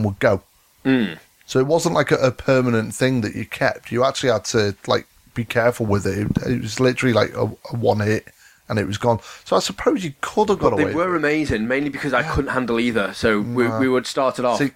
would 0.04 0.18
go. 0.18 0.42
Mm. 0.84 1.18
So 1.46 1.58
it 1.58 1.66
wasn't 1.66 1.94
like 1.94 2.10
a, 2.10 2.16
a 2.16 2.30
permanent 2.30 2.94
thing 2.94 3.22
that 3.22 3.34
you 3.34 3.44
kept. 3.44 3.90
You 3.90 4.04
actually 4.04 4.30
had 4.30 4.44
to 4.46 4.76
like 4.86 5.06
be 5.34 5.44
careful 5.44 5.86
with 5.86 6.06
it. 6.06 6.18
It, 6.18 6.46
it 6.46 6.60
was 6.60 6.80
literally 6.80 7.12
like 7.12 7.34
a, 7.34 7.52
a 7.72 7.76
one 7.76 8.00
hit, 8.00 8.28
and 8.68 8.78
it 8.78 8.86
was 8.86 8.98
gone. 8.98 9.20
So 9.44 9.56
I 9.56 9.58
suppose 9.58 10.04
you 10.04 10.14
could 10.20 10.48
have 10.48 10.58
got 10.58 10.76
They 10.76 10.84
away. 10.84 10.92
They 10.92 10.96
were 10.96 11.16
amazing, 11.16 11.66
mainly 11.66 11.90
because 11.90 12.14
I 12.14 12.22
couldn't 12.22 12.52
handle 12.52 12.78
either. 12.78 13.12
So 13.14 13.40
we, 13.40 13.68
we 13.68 13.88
would 13.88 14.06
start 14.06 14.38
it 14.38 14.44
off, 14.44 14.58
See, 14.58 14.70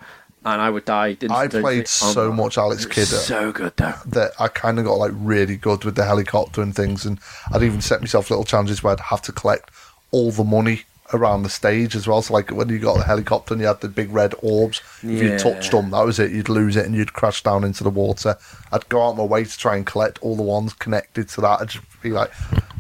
and 0.45 0.61
I 0.61 0.69
would 0.69 0.85
die. 0.85 1.12
Didn't 1.14 1.37
I 1.37 1.49
played 1.49 1.87
so 1.88 2.33
much 2.33 2.59
Alex 2.59 2.87
Kidd. 2.87 3.07
So 3.07 3.53
good 3.53 3.77
though. 3.77 3.95
that 4.07 4.33
I 4.38 4.49
kind 4.49 4.79
of 4.79 4.85
got 4.85 4.95
like 4.95 5.12
really 5.14 5.57
good 5.57 5.85
with 5.85 5.95
the 5.95 6.05
helicopter 6.05 6.61
and 6.61 6.75
things, 6.75 7.07
and 7.07 7.19
I'd 7.53 7.62
even 7.62 7.81
set 7.81 8.01
myself 8.01 8.31
little 8.31 8.45
challenges 8.45 8.83
where 8.83 8.93
I'd 8.93 9.01
have 9.01 9.23
to 9.23 9.33
collect 9.33 9.71
all 10.11 10.33
the 10.33 10.45
money 10.45 10.83
around 11.12 11.43
the 11.43 11.51
stage 11.51 11.95
as 11.95 12.09
well. 12.09 12.23
So 12.23 12.35
like 12.35 12.51
when 12.51 12.69
you 12.69 12.79
got 12.79 12.97
the 12.97 13.05
helicopter 13.05 13.55
and 13.55 13.61
you 13.61 13.67
had 13.67 13.81
the 13.81 13.88
big 13.88 14.11
red 14.11 14.35
orbs, 14.43 14.81
if 15.03 15.23
you 15.23 15.38
touched 15.38 15.71
them, 15.73 15.90
that 15.90 16.05
was 16.05 16.19
it. 16.19 16.33
You'd 16.33 16.49
lose 16.49 16.77
it 16.77 16.87
and 16.87 16.95
you'd 16.95 17.12
crash 17.12 17.43
down 17.43 17.64
into 17.64 17.85
the 17.85 17.90
water. 17.90 18.37
I'd 18.73 18.88
go 18.88 19.07
out 19.07 19.17
my 19.17 19.25
way 19.25 19.45
to 19.45 19.59
try 19.59 19.77
and 19.77 19.85
collect 19.85 20.19
all 20.21 20.37
the 20.37 20.43
ones 20.43 20.73
connected 20.73 21.29
to 21.31 21.40
that. 21.43 21.61
I'd 21.61 21.69
just 21.69 21.85
be 22.03 22.11
like, 22.11 22.31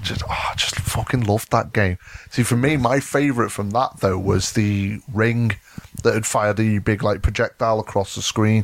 just 0.02 0.22
oh, 0.24 0.48
I 0.50 0.54
just 0.54 0.76
fucking 0.76 1.24
loved 1.24 1.50
that 1.50 1.72
game. 1.72 1.98
See, 2.30 2.42
for 2.42 2.56
me, 2.56 2.76
my 2.76 3.00
favourite 3.00 3.52
from 3.52 3.70
that 3.70 4.00
though 4.00 4.18
was 4.18 4.52
the 4.52 5.00
ring 5.12 5.56
that 6.04 6.14
would 6.14 6.24
fire 6.26 6.52
the 6.54 6.78
big 6.78 7.02
like 7.02 7.20
projectile 7.22 7.80
across 7.80 8.14
the 8.14 8.22
screen. 8.22 8.62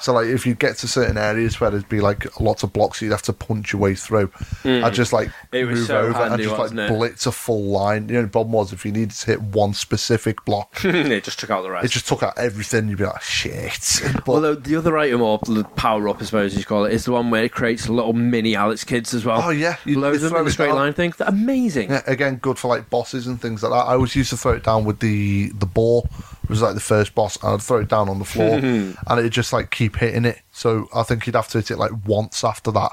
so 0.00 0.12
like 0.14 0.26
if 0.26 0.46
you 0.46 0.54
get 0.54 0.76
to 0.78 0.88
certain 0.88 1.18
areas 1.18 1.60
where 1.60 1.70
there'd 1.70 1.88
be 1.88 2.00
like 2.00 2.40
lots 2.40 2.62
of 2.62 2.72
blocks 2.72 3.02
you'd 3.02 3.10
have 3.12 3.22
to 3.22 3.32
punch 3.34 3.72
your 3.74 3.82
way 3.82 3.94
through, 3.94 4.30
I'd 4.64 4.94
just 4.94 5.12
like 5.12 5.28
Mm. 5.28 5.32
It 5.52 5.64
was 5.66 5.78
move 5.80 5.86
so 5.88 5.98
over 5.98 6.18
and 6.22 6.42
just 6.42 6.58
like 6.58 6.88
blitz 6.88 7.26
a 7.26 7.32
full 7.32 7.64
line. 7.64 8.08
You 8.08 8.14
know, 8.16 8.22
the 8.22 8.28
problem 8.28 8.52
was 8.52 8.72
if 8.72 8.84
you 8.86 8.92
needed 8.92 9.10
to 9.10 9.26
hit 9.26 9.42
one 9.42 9.74
specific 9.74 10.44
block, 10.44 10.80
it 10.84 11.24
just 11.24 11.38
took 11.40 11.50
out 11.50 11.62
the 11.62 11.70
rest. 11.70 11.84
it 11.84 11.88
just 11.88 12.06
took 12.08 12.22
out 12.22 12.38
everything. 12.38 12.88
You'd 12.88 12.98
be 12.98 13.04
like, 13.04 13.20
shit. 13.22 14.00
But 14.24 14.28
Although 14.28 14.54
the 14.54 14.76
other 14.76 14.96
item, 14.98 15.22
or 15.22 15.38
the 15.38 15.64
power 15.76 16.08
up, 16.08 16.20
I 16.20 16.24
suppose 16.24 16.56
you 16.56 16.64
call 16.64 16.84
it, 16.84 16.92
is 16.92 17.04
the 17.04 17.12
one 17.12 17.30
where 17.30 17.44
it 17.44 17.52
creates 17.52 17.88
little 17.88 18.12
mini 18.12 18.54
Alex 18.56 18.84
Kidds 18.84 19.14
as 19.14 19.24
well. 19.24 19.40
Oh, 19.42 19.50
yeah. 19.50 19.76
You- 19.84 19.98
loads 20.00 20.22
of 20.22 20.30
them 20.30 20.38
in 20.40 20.44
the 20.46 20.50
straight 20.52 20.66
down. 20.68 20.76
line 20.76 20.92
thing. 20.92 21.12
They're 21.16 21.28
amazing. 21.28 21.90
Yeah, 21.90 22.02
again, 22.06 22.36
good 22.36 22.58
for 22.58 22.68
like 22.68 22.88
bosses 22.90 23.26
and 23.26 23.40
things 23.40 23.62
like 23.62 23.72
that. 23.72 23.86
I 23.90 23.94
always 23.94 24.14
used 24.14 24.30
to 24.30 24.36
throw 24.36 24.52
it 24.52 24.62
down 24.62 24.84
with 24.84 25.00
the 25.00 25.50
the 25.50 25.66
ball. 25.66 26.08
It 26.46 26.50
was 26.50 26.62
like 26.62 26.74
the 26.74 26.80
first 26.80 27.14
boss, 27.14 27.36
and 27.42 27.54
I'd 27.54 27.62
throw 27.62 27.78
it 27.80 27.88
down 27.88 28.08
on 28.08 28.18
the 28.20 28.24
floor, 28.24 28.54
and 28.58 28.96
it'd 29.18 29.32
just 29.32 29.52
like 29.52 29.70
keep 29.72 29.96
hitting 29.96 30.24
it. 30.24 30.38
So 30.52 30.88
I 30.94 31.02
think 31.02 31.26
you'd 31.26 31.34
have 31.36 31.48
to 31.48 31.58
hit 31.58 31.72
it 31.72 31.76
like 31.78 31.90
once 32.06 32.44
after 32.44 32.70
that, 32.70 32.92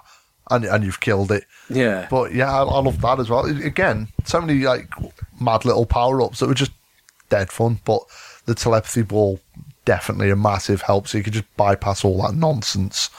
and 0.50 0.66
and 0.66 0.84
you've 0.84 1.00
killed 1.00 1.32
it. 1.32 1.46
Yeah. 1.70 2.08
But 2.10 2.34
yeah, 2.34 2.52
I, 2.52 2.64
I 2.64 2.80
love 2.80 3.00
that 3.02 3.20
as 3.20 3.30
well. 3.30 3.46
Again, 3.46 4.08
so 4.26 4.42
many 4.42 4.64
like 4.64 4.90
mad 5.40 5.66
little 5.66 5.86
power 5.86 6.22
ups 6.22 6.40
that 6.40 6.48
were 6.48 6.54
just 6.56 6.72
dead 7.30 7.52
fun. 7.52 7.80
But 7.86 8.02
the 8.46 8.56
telepathy 8.56 9.04
ball 9.04 9.40
definitely 9.86 10.30
a 10.32 10.36
massive 10.36 10.82
help. 10.82 11.08
So 11.08 11.18
you 11.20 11.24
could 11.24 11.34
just 11.34 11.58
bypass 11.58 12.04
all 12.04 12.22
that 12.24 12.34
nonsense. 12.36 13.10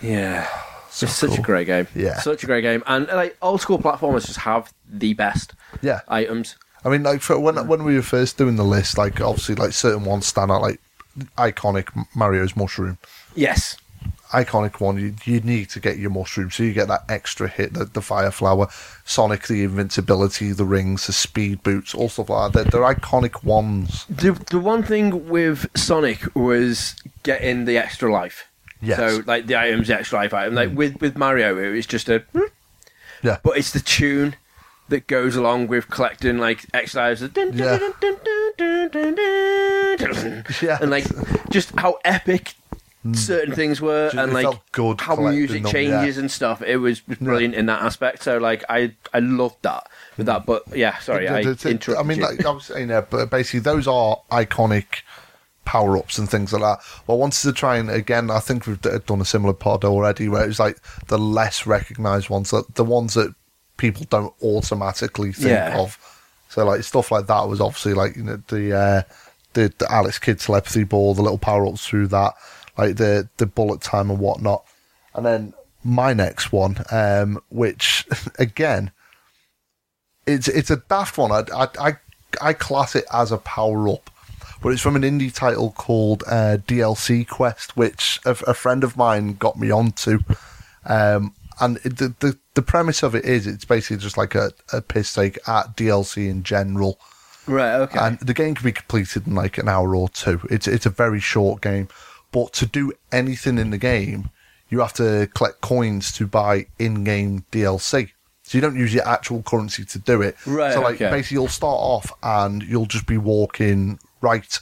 Yeah. 0.00 0.48
So 0.90 1.04
it's 1.04 1.16
such 1.16 1.38
a 1.38 1.42
great 1.42 1.66
game. 1.66 1.86
Yeah. 1.94 2.18
Such 2.20 2.42
a 2.42 2.46
great 2.46 2.62
game. 2.62 2.82
And 2.86 3.06
like 3.08 3.36
old 3.42 3.60
school 3.60 3.78
platformers 3.78 4.24
just 4.26 4.38
have 4.38 4.72
the 4.88 5.12
best 5.14 5.52
Yeah. 5.82 6.00
items. 6.08 6.56
I 6.86 6.88
mean, 6.88 7.02
like 7.02 7.20
for 7.20 7.38
when 7.38 7.66
when 7.66 7.82
we 7.82 7.96
were 7.96 8.02
first 8.02 8.38
doing 8.38 8.54
the 8.54 8.64
list, 8.64 8.96
like 8.96 9.20
obviously, 9.20 9.56
like 9.56 9.72
certain 9.72 10.04
ones 10.04 10.26
stand 10.26 10.52
out, 10.52 10.62
like 10.62 10.80
iconic 11.36 11.88
Mario's 12.14 12.54
mushroom, 12.54 12.98
Yes. 13.34 13.76
iconic 14.30 14.80
one. 14.80 14.96
You, 14.96 15.14
you 15.24 15.40
need 15.40 15.68
to 15.70 15.80
get 15.80 15.98
your 15.98 16.10
mushroom, 16.10 16.52
so 16.52 16.62
you 16.62 16.72
get 16.72 16.86
that 16.86 17.02
extra 17.08 17.48
hit, 17.48 17.74
the, 17.74 17.86
the 17.86 18.00
fire 18.00 18.30
flower, 18.30 18.68
Sonic, 19.04 19.48
the 19.48 19.64
invincibility, 19.64 20.52
the 20.52 20.64
rings, 20.64 21.08
the 21.08 21.12
speed 21.12 21.64
boots, 21.64 21.92
all 21.92 22.08
stuff 22.08 22.30
like 22.30 22.52
that. 22.52 22.70
They're, 22.70 22.80
they're 22.80 22.94
iconic 22.94 23.42
ones. 23.42 24.06
The, 24.08 24.32
the 24.50 24.60
one 24.60 24.84
thing 24.84 25.28
with 25.28 25.66
Sonic 25.76 26.36
was 26.36 26.94
getting 27.24 27.64
the 27.64 27.78
extra 27.78 28.12
life. 28.12 28.46
Yes. 28.80 28.98
So 28.98 29.24
like 29.26 29.46
the 29.46 29.56
items, 29.56 29.88
the 29.88 29.98
extra 29.98 30.18
life 30.18 30.32
item. 30.32 30.54
Like 30.54 30.70
mm. 30.70 30.76
with 30.76 31.00
with 31.00 31.16
Mario, 31.16 31.58
it 31.58 31.70
was 31.70 31.86
just 31.86 32.08
a. 32.08 32.22
Yeah. 33.24 33.38
But 33.42 33.56
it's 33.56 33.72
the 33.72 33.80
tune 33.80 34.36
that 34.88 35.06
goes 35.06 35.36
along 35.36 35.66
with 35.68 35.88
collecting 35.88 36.38
like 36.38 36.64
extra 36.72 37.02
lives. 37.02 37.20
Dun, 37.28 37.56
dun, 37.56 37.56
Yeah. 37.56 37.92
Yeah. 40.62 40.78
And 40.80 40.90
like 40.90 41.06
just 41.50 41.70
how 41.78 41.98
epic 42.04 42.54
hmm. 43.02 43.14
certain 43.14 43.54
things 43.54 43.80
were, 43.80 44.10
Just- 44.10 44.16
and 44.16 44.32
like 44.32 44.46
good 44.72 45.00
how 45.00 45.16
music 45.16 45.64
them, 45.64 45.72
changes 45.72 46.16
yeah. 46.16 46.20
and 46.20 46.30
stuff. 46.30 46.62
It 46.62 46.76
was, 46.76 47.00
brilliant 47.00 47.54
in 47.54 47.66
that 47.66 47.82
aspect. 47.82 48.22
So 48.22 48.38
like 48.38 48.64
I 48.68 48.94
I 49.12 49.18
loved 49.20 49.62
that 49.62 49.88
with 50.16 50.26
hmm. 50.26 50.32
that. 50.32 50.46
But 50.46 50.64
yeah, 50.76 50.98
sorry, 50.98 51.28
I 51.28 51.40
interrupted 51.40 51.96
I 51.96 52.02
mean, 52.02 52.20
like 52.20 52.44
I 52.44 52.50
was 52.50 52.66
saying, 52.66 52.90
yeah, 52.90 53.02
but 53.02 53.30
basically 53.30 53.60
those 53.60 53.88
are 53.88 54.20
iconic 54.30 55.02
power 55.64 55.98
ups 55.98 56.16
and 56.16 56.30
things 56.30 56.52
like 56.52 56.62
that. 56.62 56.78
Well, 57.06 57.18
I 57.18 57.20
wanted 57.20 57.42
to 57.42 57.52
try 57.52 57.76
and 57.76 57.90
again, 57.90 58.30
I 58.30 58.38
think 58.38 58.66
we've 58.66 58.80
done 58.80 59.20
a 59.20 59.24
similar 59.24 59.52
pod 59.52 59.84
already, 59.84 60.28
where 60.28 60.44
it 60.44 60.48
was 60.48 60.60
like 60.60 60.78
the 61.08 61.18
less 61.18 61.66
recognised 61.66 62.30
ones, 62.30 62.50
the, 62.50 62.64
the 62.74 62.84
ones 62.84 63.14
that 63.14 63.34
people 63.76 64.06
don't 64.10 64.32
automatically 64.42 65.32
think 65.32 65.48
Yeah. 65.48 65.78
of. 65.78 65.98
So 66.48 66.64
like 66.64 66.82
stuff 66.84 67.10
like 67.10 67.26
that 67.26 67.48
was 67.48 67.60
obviously 67.60 67.94
like 67.94 68.16
you 68.16 68.22
know 68.22 68.42
the 68.48 68.74
uh, 68.76 69.02
the, 69.54 69.72
the 69.78 69.90
Alex 69.92 70.18
Kidd 70.18 70.38
telepathy 70.38 70.84
ball, 70.84 71.14
the 71.14 71.22
little 71.22 71.38
power 71.38 71.66
ups 71.66 71.86
through 71.86 72.08
that, 72.08 72.34
like 72.78 72.96
the 72.96 73.28
the 73.36 73.46
bullet 73.46 73.80
time 73.80 74.10
and 74.10 74.18
whatnot. 74.20 74.64
And 75.14 75.24
then 75.26 75.54
my 75.84 76.12
next 76.12 76.52
one, 76.52 76.76
um, 76.90 77.40
which 77.48 78.06
again, 78.38 78.90
it's 80.26 80.48
it's 80.48 80.70
a 80.70 80.76
daft 80.76 81.18
one. 81.18 81.32
I 81.32 81.44
I 81.54 81.68
I, 81.78 81.96
I 82.40 82.52
class 82.52 82.94
it 82.94 83.04
as 83.12 83.32
a 83.32 83.38
power 83.38 83.88
up, 83.88 84.10
but 84.62 84.70
it's 84.72 84.82
from 84.82 84.96
an 84.96 85.02
indie 85.02 85.32
title 85.34 85.72
called 85.72 86.22
uh, 86.26 86.58
DLC 86.66 87.26
Quest, 87.26 87.76
which 87.76 88.20
a, 88.24 88.30
a 88.46 88.54
friend 88.54 88.84
of 88.84 88.96
mine 88.96 89.34
got 89.34 89.58
me 89.58 89.70
onto. 89.70 90.20
Um, 90.84 91.34
and 91.60 91.78
it, 91.78 91.96
the, 91.96 92.14
the 92.20 92.38
the 92.56 92.62
premise 92.62 93.02
of 93.02 93.14
it 93.14 93.24
is 93.24 93.46
it's 93.46 93.66
basically 93.66 93.98
just 93.98 94.16
like 94.16 94.34
a, 94.34 94.50
a 94.72 94.80
piss 94.80 95.12
take 95.12 95.36
at 95.46 95.76
DLC 95.76 96.28
in 96.28 96.42
general. 96.42 96.98
right, 97.46 97.74
okay. 97.74 97.98
And 98.00 98.18
the 98.18 98.34
game 98.34 98.54
can 98.54 98.64
be 98.64 98.72
completed 98.72 99.26
in 99.26 99.34
like 99.34 99.58
an 99.58 99.68
hour 99.68 99.94
or 99.94 100.08
two. 100.08 100.40
It's 100.50 100.66
it's 100.66 100.86
a 100.86 100.90
very 100.90 101.20
short 101.20 101.62
game, 101.62 101.88
but 102.32 102.52
to 102.54 102.66
do 102.66 102.92
anything 103.12 103.58
in 103.58 103.70
the 103.70 103.78
game, 103.78 104.30
you 104.70 104.80
have 104.80 104.94
to 104.94 105.28
collect 105.34 105.60
coins 105.60 106.10
to 106.12 106.26
buy 106.26 106.66
in-game 106.78 107.44
DLC. 107.52 108.10
So 108.42 108.56
you 108.56 108.62
don't 108.62 108.76
use 108.76 108.94
your 108.94 109.06
actual 109.06 109.42
currency 109.42 109.84
to 109.84 109.98
do 109.98 110.22
it. 110.22 110.36
Right, 110.46 110.72
So 110.72 110.80
like 110.80 110.94
okay. 110.96 111.10
basically 111.10 111.36
you'll 111.36 111.48
start 111.48 111.78
off 111.78 112.12
and 112.22 112.62
you'll 112.62 112.86
just 112.86 113.06
be 113.06 113.18
walking 113.18 113.98
right. 114.20 114.58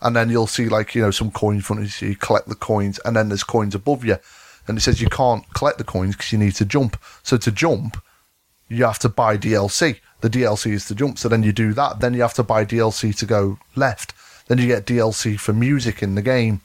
And 0.00 0.14
then 0.16 0.30
you'll 0.30 0.48
see 0.48 0.68
like, 0.68 0.94
you 0.94 1.02
know, 1.02 1.12
some 1.12 1.30
coins 1.30 1.58
in 1.58 1.62
front 1.62 1.80
of 1.80 1.84
you, 1.86 1.90
so 1.90 2.06
you 2.06 2.16
collect 2.16 2.48
the 2.48 2.56
coins 2.56 2.98
and 3.04 3.14
then 3.16 3.28
there's 3.28 3.44
coins 3.44 3.74
above 3.74 4.04
you. 4.04 4.16
And 4.68 4.78
it 4.78 4.80
says 4.82 5.00
you 5.00 5.08
can't 5.08 5.44
collect 5.54 5.78
the 5.78 5.84
coins 5.84 6.14
because 6.16 6.32
you 6.32 6.38
need 6.38 6.54
to 6.56 6.64
jump. 6.64 6.96
So 7.22 7.36
to 7.36 7.50
jump, 7.50 8.02
you 8.68 8.84
have 8.84 8.98
to 9.00 9.08
buy 9.08 9.36
DLC. 9.36 9.98
The 10.20 10.30
DLC 10.30 10.72
is 10.72 10.86
to 10.86 10.94
jump, 10.94 11.18
so 11.18 11.28
then 11.28 11.42
you 11.42 11.52
do 11.52 11.72
that. 11.74 11.98
Then 12.00 12.14
you 12.14 12.22
have 12.22 12.34
to 12.34 12.42
buy 12.44 12.64
DLC 12.64 13.16
to 13.18 13.26
go 13.26 13.58
left. 13.74 14.14
Then 14.48 14.58
you 14.58 14.66
get 14.68 14.86
DLC 14.86 15.38
for 15.38 15.52
music 15.52 16.02
in 16.02 16.14
the 16.14 16.22
game. 16.22 16.60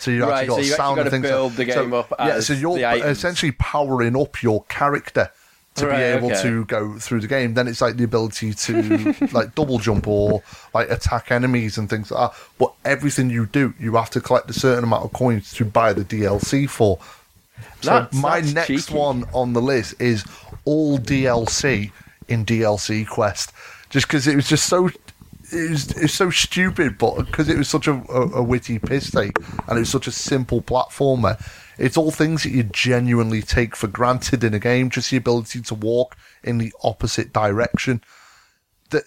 So 0.00 0.10
you 0.10 0.24
Right, 0.24 0.40
actually 0.48 0.62
got 0.62 0.70
so 0.70 0.76
sound 0.76 0.98
and 1.00 1.10
things. 1.10 1.22
build 1.26 1.52
the 1.52 1.70
So- 1.70 1.82
game 1.84 1.94
up 1.94 2.12
Yeah, 2.18 2.40
so 2.40 2.54
you're 2.54 2.78
essentially 3.06 3.52
powering 3.52 4.16
up 4.20 4.42
your 4.42 4.64
character 4.64 5.30
to 5.76 5.86
Right, 5.86 5.96
be 5.96 6.02
able 6.02 6.32
okay. 6.32 6.42
to 6.42 6.64
go 6.64 6.98
through 6.98 7.20
the 7.20 7.26
game. 7.28 7.54
Then 7.54 7.68
it's 7.68 7.80
like 7.80 7.96
the 7.96 8.04
ability 8.04 8.52
to 8.54 9.14
like 9.32 9.54
double 9.54 9.78
jump 9.78 10.08
or 10.08 10.42
like 10.74 10.90
attack 10.90 11.30
enemies 11.30 11.78
and 11.78 11.88
things 11.88 12.10
like 12.10 12.32
that. 12.32 12.38
But 12.58 12.72
everything 12.84 13.30
you 13.30 13.46
do, 13.46 13.74
you 13.78 13.94
have 13.94 14.10
to 14.10 14.20
collect 14.20 14.50
a 14.50 14.54
certain 14.54 14.84
amount 14.84 15.04
of 15.04 15.12
coins 15.12 15.52
to 15.52 15.64
buy 15.64 15.92
the 15.92 16.04
DLC 16.04 16.68
for. 16.68 16.98
So 17.80 17.90
That's- 17.90 18.14
my 18.14 18.40
that's 18.40 18.52
next 18.54 18.66
cheeky. 18.86 18.94
one 18.94 19.24
on 19.32 19.52
the 19.52 19.62
list 19.62 19.94
is 20.00 20.24
all 20.64 20.98
DLC 20.98 21.90
in 22.28 22.44
DLC 22.44 23.06
Quest, 23.06 23.52
just 23.90 24.06
because 24.06 24.26
it 24.26 24.36
was 24.36 24.48
just 24.48 24.66
so. 24.66 24.88
It 25.54 25.70
was, 25.70 25.90
it 25.90 26.02
was 26.02 26.14
so 26.14 26.30
stupid, 26.30 26.96
but 26.96 27.26
because 27.26 27.50
it 27.50 27.58
was 27.58 27.68
such 27.68 27.86
a, 27.86 27.92
a, 28.08 28.38
a 28.38 28.42
witty 28.42 28.78
piss 28.78 29.10
take 29.10 29.36
and 29.68 29.76
it 29.76 29.80
was 29.80 29.90
such 29.90 30.06
a 30.06 30.10
simple 30.10 30.62
platformer, 30.62 31.38
it's 31.76 31.98
all 31.98 32.10
things 32.10 32.44
that 32.44 32.52
you 32.52 32.62
genuinely 32.62 33.42
take 33.42 33.76
for 33.76 33.86
granted 33.86 34.44
in 34.44 34.54
a 34.54 34.58
game. 34.58 34.88
Just 34.88 35.10
the 35.10 35.18
ability 35.18 35.60
to 35.60 35.74
walk 35.74 36.16
in 36.42 36.56
the 36.56 36.72
opposite 36.82 37.34
direction. 37.34 38.02
That 38.90 39.02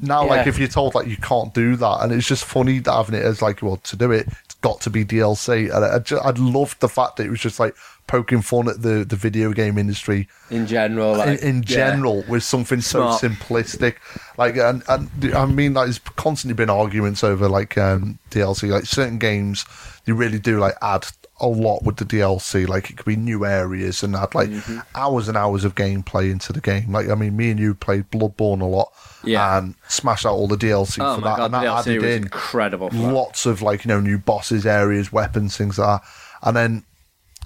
now, 0.00 0.24
like 0.24 0.46
if 0.46 0.56
you're 0.56 0.68
told 0.68 0.94
like 0.94 1.08
you 1.08 1.16
can't 1.16 1.52
do 1.52 1.74
that, 1.74 1.98
and 2.02 2.12
it's 2.12 2.28
just 2.28 2.44
funny 2.44 2.78
that 2.78 2.92
having 2.92 3.16
it 3.16 3.24
as 3.24 3.42
like, 3.42 3.60
well, 3.60 3.78
to 3.78 3.96
do 3.96 4.12
it, 4.12 4.28
it's 4.44 4.54
got 4.56 4.80
to 4.82 4.90
be 4.90 5.04
DLC. 5.04 5.74
And 5.74 5.84
I, 5.84 5.96
I 5.96 5.98
just, 5.98 6.24
I 6.24 6.30
loved 6.30 6.78
the 6.80 6.88
fact 6.88 7.16
that 7.16 7.26
it 7.26 7.30
was 7.30 7.40
just 7.40 7.58
like 7.58 7.74
poking 8.08 8.42
fun 8.42 8.68
at 8.68 8.82
the 8.82 9.04
the 9.08 9.14
video 9.14 9.52
game 9.52 9.78
industry 9.78 10.26
in 10.50 10.66
general, 10.66 11.16
like, 11.16 11.40
in, 11.40 11.48
in 11.48 11.56
yeah. 11.58 11.62
general 11.92 12.24
with 12.28 12.42
something 12.42 12.80
Smart. 12.80 13.20
so 13.20 13.28
simplistic. 13.28 13.94
Like, 14.36 14.56
and, 14.56 14.82
and 14.88 15.34
I 15.34 15.46
mean, 15.46 15.74
like, 15.74 15.86
there's 15.86 16.00
constantly 16.00 16.54
been 16.54 16.70
arguments 16.70 17.22
over 17.22 17.48
like 17.48 17.78
um, 17.78 18.18
DLC. 18.30 18.68
Like, 18.70 18.84
certain 18.86 19.18
games, 19.18 19.64
they 20.06 20.12
really 20.12 20.38
do 20.40 20.58
like 20.58 20.74
add 20.82 21.06
a 21.40 21.46
lot 21.46 21.84
with 21.84 21.98
the 21.98 22.04
DLC. 22.04 22.66
Like, 22.66 22.90
it 22.90 22.96
could 22.96 23.06
be 23.06 23.14
new 23.14 23.44
areas 23.44 24.02
and 24.02 24.16
add 24.16 24.34
like 24.34 24.48
Mm-hmm. 24.48 24.78
hours 24.96 25.28
and 25.28 25.36
hours 25.36 25.64
of 25.64 25.74
gameplay 25.76 26.32
into 26.32 26.52
the 26.52 26.60
game. 26.60 26.90
Like, 26.90 27.08
I 27.10 27.14
mean, 27.14 27.36
me 27.36 27.50
and 27.50 27.60
you 27.60 27.74
played 27.74 28.10
Bloodborne 28.10 28.60
a 28.60 28.64
lot, 28.64 28.90
Yeah. 29.22 29.58
and 29.58 29.74
smashed 29.86 30.24
out 30.26 30.32
all 30.32 30.48
the 30.48 30.56
DLC 30.56 30.98
Oh 31.00 31.16
for 31.16 31.20
my 31.20 31.28
that, 31.30 31.36
god, 31.36 31.44
and 31.44 31.54
that 31.54 31.64
DLC 31.64 31.78
added 31.80 32.02
was 32.02 32.10
in 32.16 32.22
incredible. 32.24 32.88
lots 32.92 33.44
of 33.46 33.60
like 33.62 33.84
you 33.84 33.88
know 33.90 34.00
new 34.00 34.18
bosses, 34.18 34.64
areas, 34.66 35.12
weapons, 35.12 35.56
things 35.56 35.78
like 35.78 36.00
that. 36.00 36.08
And 36.42 36.56
then 36.56 36.84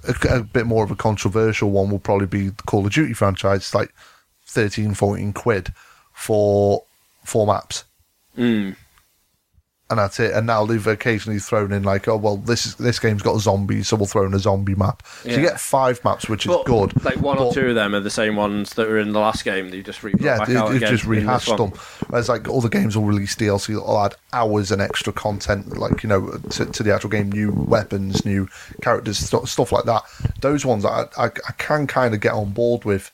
a, 0.07 0.37
a 0.37 0.43
bit 0.43 0.65
more 0.65 0.83
of 0.83 0.91
a 0.91 0.95
controversial 0.95 1.71
one 1.71 1.89
will 1.89 1.99
probably 1.99 2.27
be 2.27 2.49
the 2.49 2.63
Call 2.63 2.85
of 2.85 2.93
Duty 2.93 3.13
franchise, 3.13 3.61
It's 3.61 3.75
like 3.75 3.93
13, 4.45 4.93
14 4.93 5.33
quid 5.33 5.73
for 6.13 6.83
four 7.23 7.47
maps. 7.47 7.85
Mm. 8.37 8.75
And 9.93 9.99
that's 9.99 10.19
it. 10.19 10.33
And 10.33 10.47
now 10.47 10.65
they've 10.65 10.85
occasionally 10.87 11.37
thrown 11.37 11.71
in 11.71 11.83
like, 11.83 12.07
oh 12.07 12.17
well, 12.17 12.37
this 12.37 12.65
is, 12.65 12.75
this 12.75 12.97
game's 12.97 13.21
got 13.21 13.39
zombies, 13.39 13.87
so 13.87 13.95
we'll 13.95 14.07
throw 14.07 14.25
in 14.25 14.33
a 14.33 14.39
zombie 14.39 14.73
map. 14.73 15.03
So 15.21 15.29
Yeah. 15.29 15.35
you 15.35 15.41
get 15.43 15.59
five 15.59 16.03
maps, 16.03 16.27
which 16.27 16.47
is 16.47 16.55
good. 16.65 17.03
Like 17.05 17.17
one 17.21 17.37
or 17.37 17.53
two 17.53 17.69
of 17.69 17.75
them 17.75 17.93
are 17.93 17.99
the 17.99 18.09
same 18.09 18.35
ones 18.35 18.73
that 18.73 18.87
were 18.87 18.97
in 18.97 19.11
the 19.13 19.19
last 19.19 19.45
game. 19.45 19.69
That 19.69 19.77
you 19.77 19.83
just 19.83 20.01
rebrought 20.01 20.49
Yeah, 20.49 20.65
they, 20.67 20.79
just 20.79 21.05
rehashed 21.05 21.55
them. 21.55 21.73
Whereas 22.07 22.27
like 22.27 22.49
all 22.49 22.59
the 22.61 22.69
games 22.69 22.97
will 22.97 23.05
release 23.05 23.35
DLC 23.35 23.67
that'll 23.75 23.99
add 23.99 24.15
hours 24.33 24.71
and 24.71 24.81
extra 24.81 25.13
content, 25.13 25.77
like 25.77 26.01
you 26.01 26.09
know, 26.09 26.31
to, 26.49 26.65
to 26.65 26.81
the 26.81 26.93
actual 26.93 27.11
game, 27.11 27.31
new 27.31 27.51
weapons, 27.51 28.25
new 28.25 28.47
characters, 28.81 29.19
st- 29.19 29.47
stuff 29.47 29.71
like 29.71 29.85
that. 29.85 30.01
Those 30.41 30.65
ones 30.65 30.85
I, 30.85 31.05
I, 31.17 31.25
I 31.25 31.51
can 31.57 31.85
kind 31.85 32.13
of 32.15 32.19
get 32.19 32.33
on 32.33 32.51
board 32.51 32.83
with, 32.83 33.11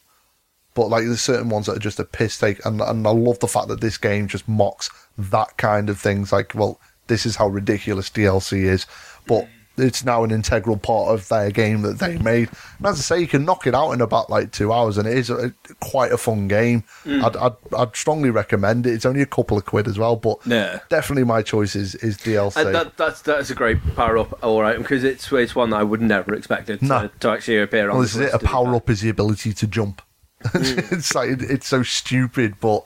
but 0.79 0.87
like 0.89 1.03
there's 1.03 1.19
certain 1.21 1.49
ones 1.49 1.65
that 1.65 1.75
are 1.75 1.79
just 1.79 1.99
a 1.99 2.05
piss 2.05 2.37
take, 2.37 2.65
and 2.65 2.79
and 2.81 3.05
I 3.05 3.11
love 3.11 3.39
the 3.39 3.47
fact 3.47 3.67
that 3.67 3.81
this 3.81 3.97
game 3.97 4.27
just 4.27 4.47
mocks 4.47 4.89
that 5.17 5.57
kind 5.57 5.89
of 5.89 5.99
things. 5.99 6.31
Like, 6.31 6.55
well, 6.55 6.79
this 7.07 7.25
is 7.25 7.35
how 7.35 7.47
ridiculous 7.47 8.09
DLC 8.09 8.63
is. 8.63 8.85
But 9.27 9.47
it's 9.77 10.03
now 10.03 10.23
an 10.25 10.31
integral 10.31 10.75
part 10.75 11.07
of 11.13 11.27
their 11.29 11.51
game 11.51 11.81
that 11.83 11.99
they 11.99 12.17
made. 12.17 12.49
And 12.77 12.87
as 12.87 12.99
I 12.99 13.01
say, 13.01 13.19
you 13.21 13.27
can 13.27 13.45
knock 13.45 13.65
it 13.65 13.73
out 13.73 13.91
in 13.91 14.01
about 14.01 14.29
like 14.29 14.51
two 14.51 14.71
hours, 14.73 14.97
and 14.97 15.07
it 15.07 15.17
is 15.17 15.29
a, 15.29 15.53
quite 15.81 16.11
a 16.11 16.17
fun 16.17 16.47
game. 16.47 16.83
Mm. 17.05 17.23
I'd, 17.23 17.35
I'd 17.37 17.73
I'd 17.77 17.95
strongly 17.95 18.29
recommend 18.29 18.87
it. 18.87 18.93
It's 18.93 19.05
only 19.05 19.21
a 19.21 19.25
couple 19.25 19.57
of 19.57 19.65
quid 19.65 19.87
as 19.87 19.97
well, 19.99 20.15
but 20.15 20.37
Yeah. 20.45 20.79
definitely 20.89 21.23
my 21.25 21.41
choice 21.41 21.75
is 21.75 21.95
is 21.95 22.17
DLC. 22.17 22.57
And 22.65 22.73
that, 22.75 22.97
that's 22.97 23.21
that's 23.21 23.49
a 23.49 23.55
great 23.55 23.79
power 23.95 24.17
up, 24.17 24.41
all 24.43 24.61
right, 24.61 24.77
because 24.77 25.03
it's 25.03 25.31
it's 25.31 25.55
one 25.55 25.69
that 25.71 25.77
I 25.77 25.83
would 25.83 26.01
never 26.01 26.33
expected 26.33 26.79
to, 26.79 26.85
No. 26.85 27.09
to 27.21 27.29
actually 27.29 27.59
appear 27.59 27.89
on. 27.89 27.95
well, 27.95 28.01
this 28.03 28.15
is 28.15 28.21
it. 28.21 28.33
A 28.33 28.39
to 28.39 28.45
power 28.45 28.75
up 28.75 28.89
is 28.89 29.01
the 29.01 29.09
ability 29.09 29.53
to 29.53 29.67
jump. 29.67 30.01
Mm. 30.43 30.91
it's 30.97 31.13
like 31.15 31.29
it's 31.41 31.67
so 31.67 31.83
stupid, 31.83 32.55
but 32.59 32.85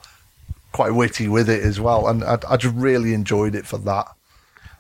quite 0.72 0.92
witty 0.94 1.28
with 1.28 1.50
it 1.50 1.64
as 1.64 1.80
well. 1.80 2.08
And 2.08 2.24
I, 2.24 2.38
I 2.50 2.58
just 2.58 2.76
really 2.76 3.14
enjoyed 3.14 3.56
it 3.56 3.66
for 3.66 3.78
that. 3.80 4.08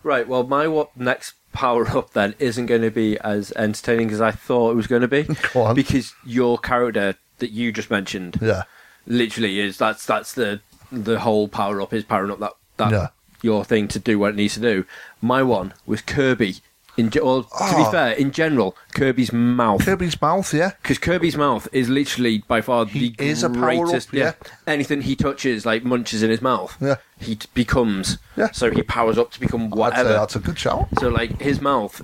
Right. 0.01 0.27
Well, 0.27 0.43
my 0.43 0.67
what 0.67 0.95
next 0.97 1.33
power 1.53 1.87
up 1.95 2.13
then 2.13 2.33
isn't 2.39 2.65
going 2.65 2.81
to 2.81 2.89
be 2.91 3.17
as 3.19 3.53
entertaining 3.55 4.09
as 4.11 4.19
I 4.19 4.31
thought 4.31 4.71
it 4.71 4.75
was 4.75 4.87
going 4.87 5.03
to 5.03 5.07
be, 5.07 5.23
Go 5.53 5.61
on. 5.61 5.75
because 5.75 6.13
your 6.25 6.57
character 6.57 7.15
that 7.37 7.51
you 7.51 7.71
just 7.71 7.89
mentioned 7.91 8.39
Yeah, 8.41 8.63
literally 9.05 9.59
is 9.59 9.77
that's 9.77 10.05
that's 10.05 10.33
the 10.33 10.61
the 10.91 11.19
whole 11.19 11.47
power 11.47 11.79
up 11.81 11.93
is 11.93 12.03
powering 12.03 12.31
up 12.31 12.39
that 12.39 12.53
that 12.77 12.91
Yeah. 12.91 13.07
your 13.43 13.63
thing 13.63 13.87
to 13.89 13.99
do 13.99 14.17
what 14.19 14.31
it 14.31 14.35
needs 14.35 14.55
to 14.55 14.59
do. 14.61 14.85
My 15.21 15.43
one 15.43 15.73
was 15.85 16.01
Kirby. 16.01 16.55
In 16.95 17.09
ge- 17.09 17.17
or, 17.17 17.41
to 17.43 17.49
be 17.49 17.83
Oh. 17.83 17.91
fair, 17.91 18.11
in 18.11 18.31
general, 18.31 18.75
Kirby's 18.93 19.33
mouth 19.33 19.83
Kirby's 19.83 20.21
mouth. 20.21 20.53
Yeah, 20.53 20.71
because 20.81 20.99
Kirby's 20.99 21.35
mouth 21.35 21.67
is 21.71 21.89
literally 21.89 22.43
by 22.47 22.61
far 22.61 22.85
He 22.85 23.09
the 23.09 23.15
is 23.25 23.41
a 23.41 23.49
power-up, 23.49 23.79
greatest. 23.79 24.13
yeah. 24.13 24.33
anything 24.67 25.01
he 25.01 25.15
touches, 25.15 25.65
like 25.65 25.83
munches 25.83 26.21
in 26.21 26.29
his 26.29 26.41
mouth, 26.41 26.77
Yeah. 26.79 26.97
he 27.19 27.35
t- 27.35 27.47
becomes. 27.55 28.19
Yeah. 28.35 28.51
So 28.51 28.69
he 28.69 28.83
powers 28.83 29.17
up 29.17 29.31
to 29.31 29.39
become 29.39 29.63
I'd 29.65 29.71
say 29.73 29.79
whatever. 29.79 30.09
that's 30.13 30.35
a 30.35 30.39
good 30.39 30.59
shout. 30.59 30.87
So 30.99 31.09
like 31.09 31.41
his 31.41 31.59
mouth. 31.59 31.99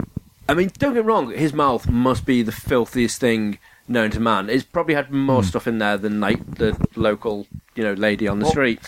I 0.48 0.56
mean, 0.56 0.72
don't 0.80 0.96
get 0.96 1.06
me 1.06 1.08
wrong. 1.08 1.30
His 1.32 1.54
mouth 1.54 1.88
must 1.88 2.26
be 2.26 2.42
the 2.42 2.52
filthiest 2.52 3.20
thing 3.20 3.60
known 3.88 4.10
to 4.10 4.20
man. 4.20 4.50
It's 4.50 4.64
probably 4.64 4.96
had 4.96 5.12
more 5.12 5.44
Hmm. 5.44 5.48
stuff 5.50 5.68
in 5.68 5.78
there 5.78 5.98
than 5.98 6.20
like 6.20 6.56
the 6.56 6.76
local, 6.96 7.46
you 7.76 7.84
know, 7.84 7.94
lady 7.94 8.28
on 8.28 8.40
the 8.40 8.46
Well- 8.46 8.52
street. 8.54 8.80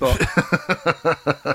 But 0.00 0.18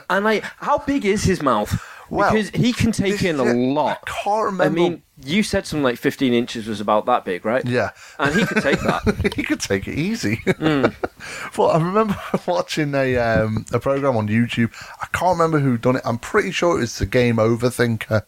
and 0.11 0.23
like, 0.23 0.43
how 0.57 0.77
big 0.77 1.03
is 1.05 1.23
his 1.23 1.41
mouth? 1.41 1.81
Well, 2.09 2.31
because 2.31 2.49
he 2.51 2.73
can 2.73 2.91
take 2.91 3.23
in 3.23 3.39
a 3.39 3.43
lot. 3.43 3.99
I 4.07 4.11
can't 4.23 4.45
remember. 4.45 4.63
I 4.63 4.69
mean, 4.69 5.03
you 5.23 5.43
said 5.43 5.65
something 5.65 5.83
like 5.83 5.97
15 5.97 6.33
inches 6.33 6.67
was 6.67 6.79
about 6.79 7.05
that 7.07 7.25
big, 7.25 7.43
right? 7.43 7.65
yeah, 7.65 7.91
And 8.19 8.35
he 8.35 8.45
could 8.45 8.61
take 8.61 8.79
that. 8.81 9.33
he 9.35 9.43
could 9.43 9.59
take 9.59 9.87
it 9.87 9.97
easy. 9.97 10.41
Hmm. 10.57 10.87
but 11.55 11.67
I 11.67 11.77
remember 11.77 12.17
watching 12.47 12.95
a 12.95 13.17
um, 13.17 13.65
a 13.71 13.79
program 13.79 14.17
on 14.17 14.27
YouTube. 14.27 14.73
I 15.01 15.07
can't 15.17 15.37
remember 15.37 15.59
who 15.59 15.77
done 15.77 15.97
it. 15.97 16.01
I'm 16.05 16.17
pretty 16.17 16.51
sure 16.51 16.77
it 16.77 16.81
was 16.81 16.97
the 16.97 17.05
Game 17.05 17.37
Over 17.39 17.69
Thinker. 17.69 18.25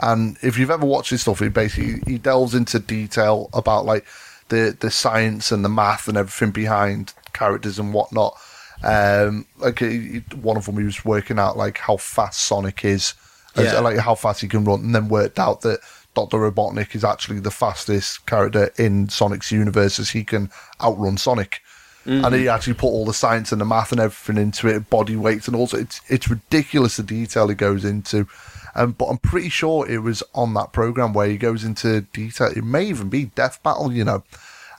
And 0.00 0.36
if 0.42 0.58
you've 0.58 0.70
ever 0.70 0.86
watched 0.86 1.10
his 1.10 1.22
stuff, 1.22 1.40
he 1.40 1.48
basically 1.48 2.00
he 2.06 2.18
delves 2.18 2.54
into 2.54 2.78
detail 2.78 3.50
about 3.52 3.84
like 3.86 4.04
the 4.48 4.76
the 4.78 4.90
science 4.90 5.50
and 5.52 5.64
the 5.64 5.68
math 5.68 6.08
and 6.08 6.16
everything 6.16 6.50
behind 6.52 7.14
characters 7.32 7.78
and 7.78 7.92
whatnot. 7.94 8.36
Um, 8.84 9.46
like 9.58 9.78
he- 9.78 10.22
one 10.40 10.56
of 10.56 10.66
them, 10.66 10.76
he 10.78 10.84
was 10.84 11.04
working 11.04 11.38
out 11.38 11.56
like 11.56 11.78
how 11.78 11.96
fast 11.96 12.40
Sonic 12.42 12.84
is, 12.84 13.14
as- 13.56 13.72
Yeah. 13.72 13.80
like 13.80 13.98
how 13.98 14.14
fast 14.14 14.40
he 14.42 14.48
can 14.48 14.64
run, 14.64 14.80
and 14.80 14.94
then 14.94 15.08
worked 15.08 15.38
out 15.38 15.62
that 15.62 15.80
Doctor 16.14 16.36
Robotnik 16.38 16.94
is 16.94 17.02
actually 17.02 17.40
the 17.40 17.50
fastest 17.50 18.26
character 18.26 18.70
in 18.76 19.08
Sonic's 19.08 19.50
universe, 19.50 19.98
as 19.98 20.10
he 20.10 20.22
can 20.22 20.50
outrun 20.80 21.16
Sonic. 21.16 21.60
And 22.06 22.34
he 22.34 22.48
actually 22.50 22.74
put 22.74 22.88
all 22.88 23.06
the 23.06 23.14
science 23.14 23.50
and 23.50 23.58
the 23.58 23.64
math 23.64 23.90
and 23.90 23.98
everything 23.98 24.36
into 24.42 24.68
it, 24.68 24.90
body 24.90 25.16
weights, 25.16 25.48
and 25.48 25.56
also 25.56 25.78
it's 25.78 26.02
it's 26.08 26.28
ridiculous 26.28 26.98
the 26.98 27.02
detail 27.02 27.48
he 27.48 27.54
goes 27.54 27.82
into. 27.82 28.26
Um, 28.74 28.92
but 28.92 29.06
I'm 29.06 29.16
pretty 29.16 29.48
sure 29.48 29.88
it 29.88 30.02
was 30.02 30.22
on 30.34 30.52
that 30.52 30.72
program 30.74 31.14
where 31.14 31.28
he 31.28 31.38
goes 31.38 31.64
into 31.64 32.02
detail. 32.02 32.48
It 32.54 32.62
may 32.64 32.84
even 32.84 33.08
be 33.08 33.26
Death 33.34 33.62
Battle, 33.62 33.90
you 33.90 34.04
know, 34.04 34.22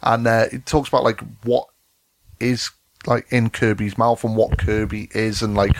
and 0.04 0.28
uh, 0.28 0.46
it 0.52 0.68
talks 0.68 0.88
about 0.90 1.04
like 1.04 1.20
what 1.44 1.68
is 2.40 2.70
like 3.08 3.32
in 3.32 3.50
Kirby's 3.50 3.98
mouth 3.98 4.24
and 4.24 4.36
what 4.36 4.58
Kirby 4.58 5.10
is, 5.14 5.42
and 5.42 5.56
like 5.56 5.76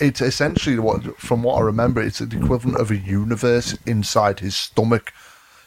it's 0.00 0.20
essentially 0.20 0.78
what, 0.78 1.18
from 1.18 1.42
what 1.42 1.56
I 1.56 1.60
remember, 1.62 2.00
it's 2.02 2.18
the 2.20 2.36
equivalent 2.36 2.80
of 2.80 2.90
a 2.90 2.96
universe 2.96 3.76
inside 3.86 4.40
his 4.40 4.56
stomach. 4.56 5.12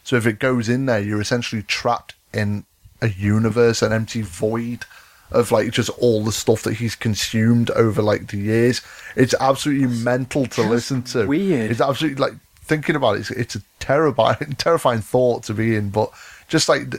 So 0.03 0.15
if 0.15 0.25
it 0.25 0.39
goes 0.39 0.69
in 0.69 0.85
there, 0.85 0.99
you're 0.99 1.21
essentially 1.21 1.63
trapped 1.63 2.13
in 2.33 2.65
a 3.01 3.09
universe, 3.09 3.81
an 3.81 3.91
empty 3.91 4.21
void 4.21 4.85
of 5.31 5.51
like 5.51 5.71
just 5.71 5.89
all 5.99 6.23
the 6.23 6.31
stuff 6.31 6.63
that 6.63 6.75
he's 6.75 6.95
consumed 6.95 7.71
over 7.71 8.01
like 8.01 8.27
the 8.27 8.37
years. 8.37 8.81
It's 9.15 9.33
absolutely 9.39 9.87
mental 9.87 10.45
to 10.47 10.61
listen 10.61 11.03
to. 11.03 11.25
weird. 11.25 11.71
It's 11.71 11.81
absolutely 11.81 12.21
like 12.21 12.33
thinking 12.61 12.95
about 12.95 13.15
it. 13.15 13.21
It's, 13.21 13.31
it's 13.31 13.55
a 13.55 13.61
terrifying, 13.79 14.37
terrifying 14.57 15.01
thought 15.01 15.43
to 15.43 15.53
be 15.53 15.75
in. 15.75 15.89
But 15.89 16.11
just 16.47 16.69
like 16.69 16.95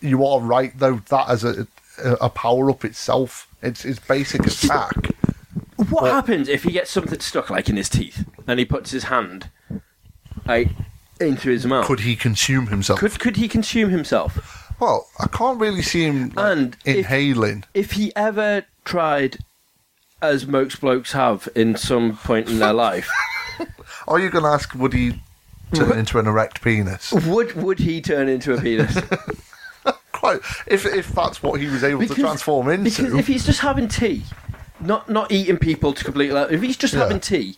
you 0.00 0.24
are 0.24 0.40
right 0.40 0.72
though, 0.78 1.00
that 1.08 1.28
as 1.28 1.44
a 1.44 1.66
a 2.02 2.28
power 2.30 2.70
up 2.70 2.84
itself, 2.84 3.48
it's 3.62 3.84
it's 3.84 3.98
basic 3.98 4.46
attack. 4.46 5.10
What 5.90 6.10
happens 6.10 6.48
if 6.48 6.62
he 6.64 6.72
gets 6.72 6.90
something 6.90 7.20
stuck 7.20 7.50
like 7.50 7.68
in 7.68 7.76
his 7.76 7.88
teeth 7.88 8.24
and 8.46 8.58
he 8.58 8.64
puts 8.64 8.90
his 8.92 9.04
hand 9.04 9.50
like 10.46 10.68
into 11.20 11.50
his 11.50 11.66
mouth? 11.66 11.86
Could 11.86 12.00
he 12.00 12.16
consume 12.16 12.68
himself? 12.68 12.98
could 13.00 13.18
could 13.18 13.36
he 13.36 13.48
consume 13.48 13.90
himself? 13.90 14.72
Well, 14.80 15.06
I 15.20 15.26
can't 15.28 15.60
really 15.60 15.82
see 15.82 16.04
him 16.04 16.30
like, 16.34 16.52
And 16.56 16.76
if- 16.84 16.96
inhaling. 16.98 17.64
If 17.74 17.92
he 17.92 18.12
ever 18.16 18.64
tried, 18.84 19.38
as 20.20 20.46
most 20.46 20.80
blokes 20.80 21.12
have 21.12 21.48
in 21.54 21.76
some 21.76 22.16
point 22.16 22.48
in 22.48 22.58
their 22.58 22.72
life, 22.72 23.08
Are 24.08 24.18
you 24.18 24.30
going 24.30 24.44
to 24.44 24.50
ask? 24.50 24.74
Would 24.74 24.92
he 24.92 25.20
turn 25.72 25.96
into 25.98 26.18
an 26.18 26.26
erect 26.26 26.60
penis? 26.62 27.12
would 27.12 27.54
would 27.54 27.78
he 27.78 28.00
turn 28.00 28.28
into 28.28 28.52
a 28.54 28.60
penis? 28.60 28.98
Quite. 30.24 30.40
If 30.66 30.86
if 30.86 31.08
that's 31.08 31.42
what 31.42 31.60
he 31.60 31.66
was 31.66 31.84
able 31.84 32.06
to 32.06 32.14
transform 32.14 32.68
into. 32.70 32.84
Because 33.02 33.14
if 33.14 33.26
he's 33.26 33.44
just 33.44 33.60
having 33.60 33.88
tea, 33.88 34.22
not 34.80 35.08
not 35.10 35.30
eating 35.30 35.58
people 35.58 35.92
to 35.92 36.02
completely, 36.04 36.40
if 36.54 36.62
he's 36.62 36.76
just 36.78 36.94
Yeah. 36.94 37.00
having 37.00 37.20
tea. 37.20 37.56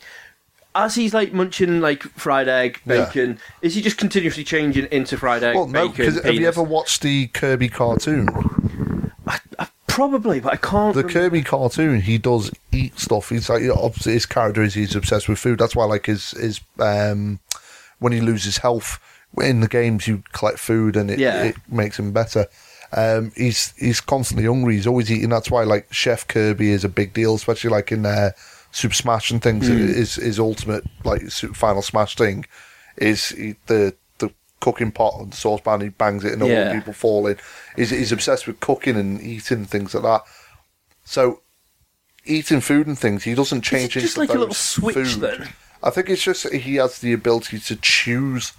As 0.74 0.94
he's 0.94 1.14
like 1.14 1.32
munching 1.32 1.80
like 1.80 2.02
fried 2.02 2.48
egg, 2.48 2.80
Yeah. 2.84 3.04
bacon, 3.06 3.38
is 3.62 3.74
he 3.74 3.80
just 3.80 3.96
continuously 3.96 4.44
changing 4.44 4.86
into 4.90 5.16
fried 5.16 5.42
egg, 5.42 5.54
well, 5.54 5.66
no. 5.66 5.88
bacon? 5.88 6.06
Because 6.06 6.22
have 6.24 6.34
you 6.34 6.46
ever 6.46 6.62
watched 6.62 7.00
the 7.02 7.28
Kirby 7.28 7.68
cartoon? 7.70 8.28
Probably, 9.88 10.40
but 10.40 10.52
I 10.52 10.56
can't. 10.56 10.94
The 10.94 11.04
remember. 11.04 11.20
Kirby 11.30 11.42
cartoon, 11.42 12.02
he 12.02 12.18
does 12.18 12.50
eat 12.70 12.98
stuff. 12.98 13.30
He's 13.30 13.48
like 13.48 13.62
obviously 13.74 14.12
his 14.12 14.26
character 14.26 14.62
is 14.62 14.74
he's 14.74 14.94
obsessed 14.94 15.26
with 15.26 15.38
food. 15.38 15.58
That's 15.58 15.74
why 15.74 15.86
like 15.86 16.04
his 16.04 16.32
his 16.32 16.60
um 16.78 17.40
when 17.98 18.12
he 18.12 18.20
loses 18.20 18.58
health 18.58 18.98
in 19.38 19.60
the 19.60 19.68
games, 19.68 20.06
you 20.08 20.22
collect 20.32 20.58
food 20.58 20.96
and 20.96 21.10
it, 21.10 21.18
Yeah. 21.18 21.42
it 21.44 21.56
makes 21.68 21.98
him 21.98 22.12
better. 22.12 22.46
Um, 22.92 23.32
he's 23.36 23.74
he's 23.76 24.00
constantly 24.00 24.46
hungry. 24.46 24.74
He's 24.76 24.86
always 24.86 25.10
eating. 25.10 25.28
That's 25.30 25.50
why 25.50 25.64
like 25.64 25.92
Chef 25.92 26.26
Kirby 26.28 26.70
is 26.70 26.84
a 26.84 26.88
big 26.88 27.12
deal, 27.12 27.34
especially 27.34 27.70
like 27.70 27.90
in 27.92 28.06
uh, 28.06 28.30
Super 28.70 28.94
Smash 28.94 29.30
and 29.30 29.42
things. 29.42 29.66
Hmm. 29.66 29.76
His 29.76 30.14
his 30.14 30.38
ultimate 30.38 30.84
like 31.04 31.30
Super 31.30 31.54
Final 31.54 31.82
Smash 31.82 32.14
thing 32.14 32.46
is 32.96 33.30
he, 33.30 33.56
the 33.66 33.94
the 34.18 34.30
cooking 34.60 34.92
pot 34.92 35.20
and 35.20 35.32
the 35.32 35.36
saucepan. 35.36 35.80
He 35.80 35.88
bangs 35.88 36.24
it 36.24 36.32
and 36.32 36.42
all 36.42 36.48
Yeah. 36.48 36.68
the 36.68 36.74
people 36.78 36.92
fall 36.92 37.26
in. 37.26 37.36
He's 37.74 37.90
he's 37.90 38.12
obsessed 38.12 38.46
with 38.46 38.60
cooking 38.60 38.96
and 38.96 39.20
eating 39.20 39.58
and 39.58 39.68
things 39.68 39.92
like 39.92 40.04
that. 40.04 40.22
So 41.04 41.42
eating 42.24 42.60
food 42.60 42.86
and 42.86 42.98
things, 42.98 43.24
he 43.24 43.34
doesn't 43.34 43.62
change 43.62 43.96
It's 43.96 44.04
just 44.06 44.18
like 44.18 44.30
a 44.30 44.38
little 44.38 44.54
switch 44.54 44.94
food. 44.94 45.20
then? 45.20 45.48
I 45.82 45.90
think 45.90 46.08
it's 46.08 46.22
just 46.22 46.50
he 46.52 46.76
has 46.76 47.00
the 47.00 47.12
ability 47.12 47.58
to 47.60 47.76
choose 47.76 48.52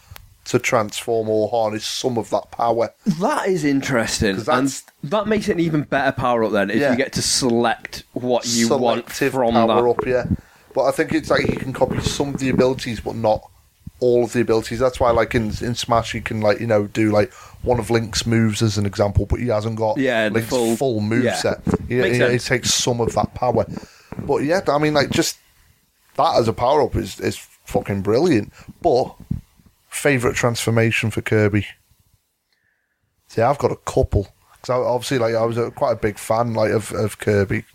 to 0.48 0.60
transform 0.60 1.30
or 1.30 1.50
harness 1.50 1.86
some 1.86 2.18
of 2.18 2.30
that 2.32 2.52
power. 2.52 2.90
That 3.20 3.48
is 3.48 3.64
interesting. 3.64 4.38
and 4.48 4.82
that 5.04 5.28
makes 5.28 5.48
it 5.50 5.54
an 5.54 5.60
even 5.60 5.84
better 5.84 6.12
power 6.12 6.44
up. 6.44 6.52
Then, 6.54 6.70
if 6.70 6.78
Yeah. 6.78 6.92
you 6.92 6.98
get 6.98 7.14
to 7.14 7.22
select 7.22 8.04
what 8.14 8.46
you 8.48 8.70
want 8.70 9.06
Selective 9.10 9.34
from 9.34 9.54
power 9.54 9.82
that. 9.82 9.90
up, 9.90 10.06
yeah. 10.08 10.26
But 10.74 10.86
I 10.86 10.92
think 10.92 11.12
it's 11.14 11.30
like 11.30 11.46
he 11.46 11.56
can 11.56 11.74
copy 11.74 12.00
some 12.02 12.30
of 12.34 12.40
the 12.40 12.50
abilities, 12.50 13.00
but 13.00 13.16
not 13.16 13.42
all 14.00 14.24
of 14.24 14.34
the 14.34 14.42
abilities. 14.42 14.78
That's 14.80 15.00
why, 15.00 15.10
like 15.12 15.34
in 15.36 15.46
in 15.62 15.74
Smash, 15.76 16.14
you 16.14 16.22
can 16.22 16.40
like 16.42 16.60
you 16.60 16.68
know 16.68 16.86
do 16.88 17.12
like 17.12 17.34
one 17.64 17.80
of 17.80 17.90
Link's 17.90 18.26
moves 18.26 18.62
as 18.62 18.78
an 18.78 18.86
example, 18.86 19.26
but 19.26 19.40
he 19.40 19.48
hasn't 19.48 19.76
got 19.76 19.98
Yeah, 19.98 20.30
Link's 20.32 20.50
full- 20.50 20.76
full, 20.76 21.02
move 21.02 21.24
yeah. 21.24 21.36
set. 21.36 21.60
He, 21.90 21.96
he- 22.02 22.30
he 22.32 22.38
takes 22.40 22.74
some 22.74 23.02
of 23.02 23.14
that 23.16 23.34
power. 23.34 23.66
But 24.20 24.44
yeah, 24.44 24.62
I 24.68 24.78
mean, 24.78 24.94
like 24.94 25.10
just 25.10 25.38
that 26.16 26.38
as 26.38 26.48
a 26.48 26.54
power 26.54 26.84
up 26.84 26.96
is 26.96 27.20
is 27.20 27.38
fucking 27.66 28.02
brilliant. 28.02 28.54
But 28.82 29.14
favorite 29.98 30.36
transformation 30.36 31.12
for 31.12 31.22
Kirby. 31.22 31.68
See, 33.28 33.42
I've 33.42 33.58
got 33.58 33.72
a 33.72 33.76
couple 33.76 34.28
because 34.54 34.70
obviously, 34.70 35.20
like 35.20 35.36
I 35.36 35.46
was 35.46 35.58
a, 35.58 35.72
quite 35.72 35.94
a 35.94 35.98
big 35.98 36.18
fan, 36.18 36.54
like 36.54 36.72
of, 36.72 36.92
of 36.94 37.20
Kirby. 37.20 37.66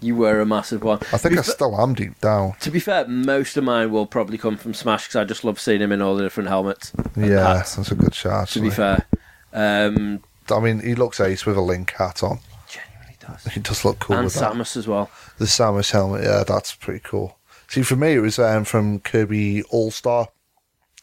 You 0.00 0.16
were 0.16 0.40
a 0.40 0.46
massive 0.46 0.82
one. 0.82 0.98
I 1.12 1.18
think 1.18 1.38
I 1.38 1.42
still 1.42 1.78
am 1.78 1.94
deep 1.94 2.18
down. 2.20 2.54
To 2.60 2.70
be 2.70 2.80
fair, 2.80 3.06
most 3.06 3.56
of 3.56 3.64
mine 3.64 3.90
will 3.90 4.06
probably 4.06 4.38
come 4.38 4.56
from 4.56 4.72
Smash 4.72 5.04
because 5.04 5.16
I 5.16 5.24
just 5.24 5.44
love 5.44 5.60
seeing 5.60 5.80
him 5.80 5.92
in 5.92 6.00
all 6.00 6.16
the 6.16 6.22
different 6.22 6.48
helmets. 6.48 6.92
Yeah, 7.16 7.56
hats, 7.56 7.76
that's 7.76 7.90
a 7.90 7.94
good 7.94 8.14
shot. 8.14 8.48
to 8.48 8.60
be 8.60 8.70
fair, 8.70 9.06
um, 9.52 10.22
I 10.50 10.60
mean, 10.60 10.80
he 10.80 10.94
looks 10.94 11.20
ace 11.20 11.44
with 11.44 11.56
a 11.56 11.60
Link 11.60 11.92
hat 11.92 12.22
on. 12.22 12.38
genuinely 12.68 13.16
does. 13.20 13.44
He 13.52 13.60
does 13.60 13.84
look 13.84 13.98
cool 13.98 14.16
and 14.16 14.24
with 14.24 14.34
that. 14.34 14.52
Samus 14.52 14.76
as 14.76 14.86
well. 14.86 15.10
The 15.38 15.44
Samus 15.44 15.90
helmet, 15.90 16.24
yeah, 16.24 16.44
that's 16.46 16.74
pretty 16.74 17.00
cool. 17.04 17.38
See, 17.68 17.82
for 17.82 17.96
me, 17.96 18.14
it 18.14 18.20
was 18.20 18.38
um, 18.38 18.64
from 18.64 19.00
Kirby 19.00 19.62
All 19.64 19.90
Star 19.90 20.28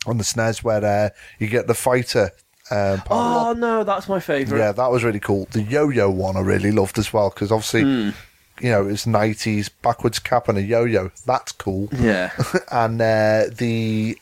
on 0.05 0.17
the 0.17 0.23
SNES 0.23 0.63
where 0.63 0.83
uh, 0.83 1.09
you 1.39 1.47
get 1.47 1.67
the 1.67 1.73
fighter. 1.73 2.31
Um, 2.71 3.01
Oh 3.09 3.53
no, 3.57 3.83
that's 3.83 4.07
my 4.07 4.19
favourite. 4.19 4.59
yeah, 4.59 4.71
that 4.71 4.91
was 4.91 5.03
really 5.03 5.19
cool. 5.19 5.47
The 5.51 5.61
yo-yo 5.61 6.09
one 6.09 6.37
I 6.37 6.41
really 6.41 6.71
loved 6.71 6.97
as 6.97 7.11
well 7.13 7.29
because 7.29 7.51
obviously, 7.51 7.81
Hmm. 7.83 8.09
you 8.61 8.69
know, 8.71 8.87
it's 8.87 9.05
nineties 9.05 9.69
backwards 9.69 10.19
cap 10.19 10.47
and 10.47 10.57
a 10.57 10.61
yo-yo. 10.61 11.11
That's 11.25 11.51
cool. 11.51 11.89
Yeah. 11.91 12.31
and 12.71 13.01
uh, 13.01 13.45
the 13.55 14.17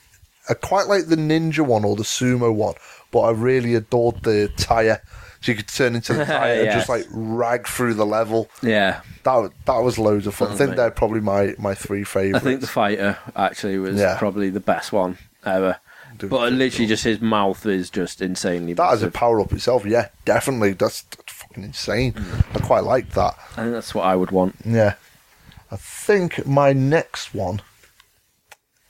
I 0.49 0.53
quite 0.55 0.87
like 0.87 1.05
the 1.07 1.15
ninja 1.15 1.59
one 1.65 1.85
or 1.85 1.95
the 1.95 2.03
sumo 2.03 2.53
one, 2.53 2.73
but 3.11 3.21
I 3.21 3.31
really 3.31 3.75
adored 3.75 4.23
the 4.23 4.49
tire. 4.57 5.01
So 5.41 5.51
you 5.51 5.55
could 5.57 5.67
turn 5.69 5.95
into 5.95 6.13
the 6.13 6.25
tire 6.39 6.61
and 6.63 6.71
just 6.71 6.89
like 6.89 7.05
rag 7.11 7.67
through 7.67 7.93
the 7.95 8.05
level. 8.05 8.49
Yeah. 8.61 9.01
That 9.23 9.51
that 9.65 9.77
was 9.77 9.97
loads 9.99 10.25
of 10.27 10.33
fun. 10.35 10.51
I 10.51 10.55
think 10.55 10.75
they're 10.75 10.91
probably 10.91 11.21
my, 11.21 11.53
my 11.59 11.73
three 11.75 12.03
favorites. 12.03 12.43
I 12.45 12.47
think 12.49 12.61
the 12.61 12.67
fighter 12.67 13.17
actually 13.35 13.77
was 13.77 13.97
Yeah. 13.99 14.17
probably 14.17 14.49
the 14.49 14.59
best 14.59 14.91
one 14.91 15.17
ever. 15.45 15.77
Do- 16.17 16.27
But 16.27 16.53
literally, 16.53 16.87
just 16.87 17.03
his 17.03 17.21
mouth 17.21 17.65
is 17.65 17.89
just 17.89 18.21
insanely. 18.21 18.73
that 18.73 18.91
as 18.93 19.01
a 19.01 19.05
massive. 19.05 19.13
power 19.13 19.39
up 19.41 19.51
itself, 19.53 19.85
yeah, 19.85 20.09
definitely. 20.25 20.73
That's, 20.73 21.03
that's 21.03 21.31
fucking 21.33 21.63
insane. 21.63 22.13
Hmm. 22.13 22.57
I 22.57 22.59
quite 22.59 22.83
like 22.83 23.11
that. 23.11 23.35
I 23.53 23.61
think 23.61 23.71
that's 23.73 23.95
what 23.95 24.03
I 24.05 24.15
would 24.15 24.31
want. 24.31 24.55
Yeah. 24.65 24.95
I 25.71 25.77
think 25.77 26.45
my 26.45 26.73
next 26.73 27.33
one. 27.33 27.61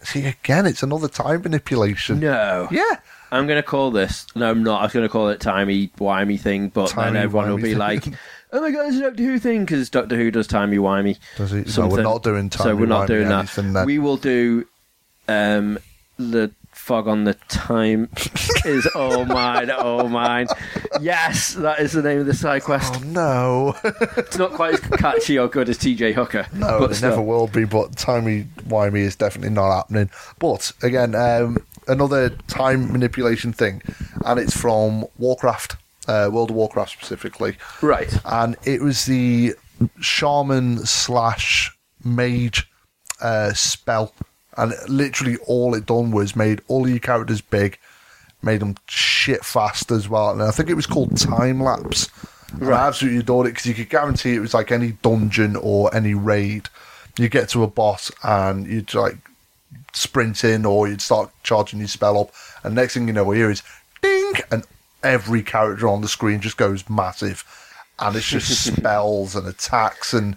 See, 0.04 0.26
again, 0.26 0.66
it's 0.66 0.82
another 0.82 1.08
time 1.08 1.44
manipulation. 1.44 2.20
No. 2.20 2.68
Yeah. 2.72 2.98
I'm 3.32 3.46
going 3.46 3.58
to 3.62 3.64
call 3.64 3.92
this. 3.92 4.26
No, 4.36 4.50
I'm 4.50 4.64
not. 4.64 4.82
I 4.82 4.86
was 4.86 4.94
going 4.94 5.06
to 5.06 5.10
call 5.10 5.30
it 5.30 5.40
timey 5.40 5.90
wimey 6.00 6.40
thing, 6.40 6.70
but 6.70 6.90
Timey 6.90 7.14
then 7.14 7.24
everyone 7.24 7.50
will 7.50 7.58
wimey 7.58 7.64
be 7.64 7.70
thing. 7.70 7.78
like, 7.78 8.06
"Oh 8.52 8.60
my 8.60 8.72
god, 8.72 8.88
it's 8.88 8.98
a 8.98 9.02
Doctor 9.02 9.24
Who 9.24 9.40
thing!" 9.40 9.62
Because 9.64 9.90
Doctor 9.90 10.18
Who 10.18 10.32
does 10.32 10.48
timey 10.48 10.78
wimey. 10.78 11.18
Does 11.38 11.54
it? 11.54 11.68
No, 11.68 11.72
something. 11.72 11.98
we're 11.98 12.04
not 12.04 12.24
doing 12.24 12.52
So 12.52 12.76
we're 12.76 12.88
not 12.88 13.08
doing 13.08 13.30
that. 13.30 13.48
then. 13.56 13.86
We 13.86 14.00
will 14.00 14.18
do 14.18 14.66
um, 15.30 15.78
the 16.30 16.52
fog 16.72 17.08
on 17.08 17.26
the 17.26 17.34
time 17.50 18.10
is 18.66 18.86
all 18.96 19.26
mine, 19.26 19.70
all 19.72 20.08
mine. 20.08 20.48
Yes, 21.02 21.54
that 21.56 21.80
is 21.80 21.92
the 21.92 22.02
name 22.02 22.20
of 22.20 22.26
the 22.26 22.34
side 22.34 22.64
quest. 22.64 22.94
Oh 22.98 23.04
no. 23.06 23.76
It's 24.18 24.38
not 24.38 24.52
quite 24.54 24.76
as 24.76 24.80
catchy 24.80 25.38
or 25.38 25.48
good 25.48 25.68
as 25.70 25.78
TJ 25.78 26.14
Hooker. 26.14 26.48
No, 26.54 26.80
but 26.80 26.92
it 26.92 26.96
still. 26.96 27.10
never 27.10 27.22
will 27.22 27.48
be. 27.48 27.66
But 27.66 27.96
timey 27.98 28.46
wimey 28.68 29.00
is 29.02 29.16
definitely 29.16 29.50
not 29.54 29.76
happening. 29.76 30.10
But 30.40 30.72
again, 30.82 31.14
um, 31.16 31.58
another 31.88 32.30
time 32.48 32.92
manipulation 32.92 33.52
thing, 33.54 33.82
and 34.26 34.40
it's 34.40 34.56
from 34.56 35.06
Warcraft, 35.18 35.76
uh, 36.08 36.30
World 36.32 36.52
of 36.52 36.56
Warcraft 36.56 36.92
specifically, 36.92 37.58
Right. 37.82 38.18
and 38.26 38.56
it 38.64 38.82
was 38.82 39.06
the 39.06 39.54
shaman 40.00 40.86
slash 40.86 41.76
mage 42.04 42.70
uh, 43.22 43.52
spell, 43.54 44.14
and 44.58 44.74
literally 44.88 45.38
all 45.48 45.74
it 45.74 45.86
done 45.86 46.12
was 46.12 46.36
made 46.36 46.62
all 46.68 46.88
your 46.88 47.00
characters 47.00 47.42
big, 47.42 47.78
made 48.42 48.62
them 48.62 48.76
shit 48.88 49.46
fast 49.46 49.92
as 49.92 50.10
well, 50.10 50.32
and 50.32 50.42
I 50.42 50.52
think 50.52 50.70
it 50.70 50.76
was 50.76 50.88
called 50.88 51.18
time 51.18 51.62
lapse. 51.62 52.10
And 52.54 52.70
I 52.70 52.88
absolutely 52.88 53.20
adored 53.20 53.48
it 53.48 53.52
because 53.52 53.66
you 53.66 53.74
could 53.74 53.90
guarantee 53.90 54.36
it 54.36 54.40
was 54.40 54.54
like 54.54 54.72
any 54.72 54.92
dungeon 55.02 55.56
or 55.56 55.94
any 55.96 56.14
raid. 56.14 56.68
You 57.18 57.30
get 57.30 57.50
to 57.50 57.64
a 57.64 57.68
boss 57.68 58.12
and 58.24 58.68
you'd 58.68 58.94
like 58.94 59.18
sprint 59.94 60.44
in 60.44 60.66
or 60.66 60.88
you'd 60.88 61.02
start 61.02 61.32
charging 61.44 61.80
your 61.80 61.88
spell 61.88 62.20
up, 62.20 62.32
and 62.64 62.76
next 62.76 62.94
thing 62.94 63.08
you 63.08 63.14
know, 63.14 63.32
hear 63.32 63.50
is 63.50 63.64
ding, 64.02 64.34
and 64.52 64.66
every 65.04 65.44
character 65.44 65.88
on 65.88 66.02
the 66.02 66.08
screen 66.08 66.42
just 66.42 66.58
goes 66.58 66.90
massive. 66.90 67.46
And 68.02 68.16
it's 68.16 68.28
just 68.28 68.66
spells 68.66 69.36
and 69.36 69.48
attacks 69.48 70.14
and 70.14 70.36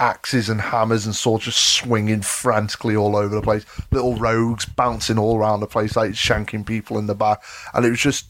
axes 0.00 0.48
and 0.48 0.60
hammers 0.60 1.06
and 1.06 1.14
swords 1.14 1.44
just 1.44 1.74
swinging 1.74 2.22
frantically 2.22 2.96
all 2.96 3.16
over 3.16 3.34
the 3.34 3.42
place. 3.42 3.64
Little 3.90 4.16
rogues 4.16 4.66
bouncing 4.66 5.18
all 5.18 5.38
around 5.38 5.60
the 5.60 5.66
place, 5.66 5.96
like 5.96 6.12
shanking 6.12 6.66
people 6.66 6.98
in 6.98 7.06
the 7.06 7.14
back. 7.14 7.42
And 7.72 7.86
it 7.86 7.90
was 7.90 8.00
just 8.00 8.26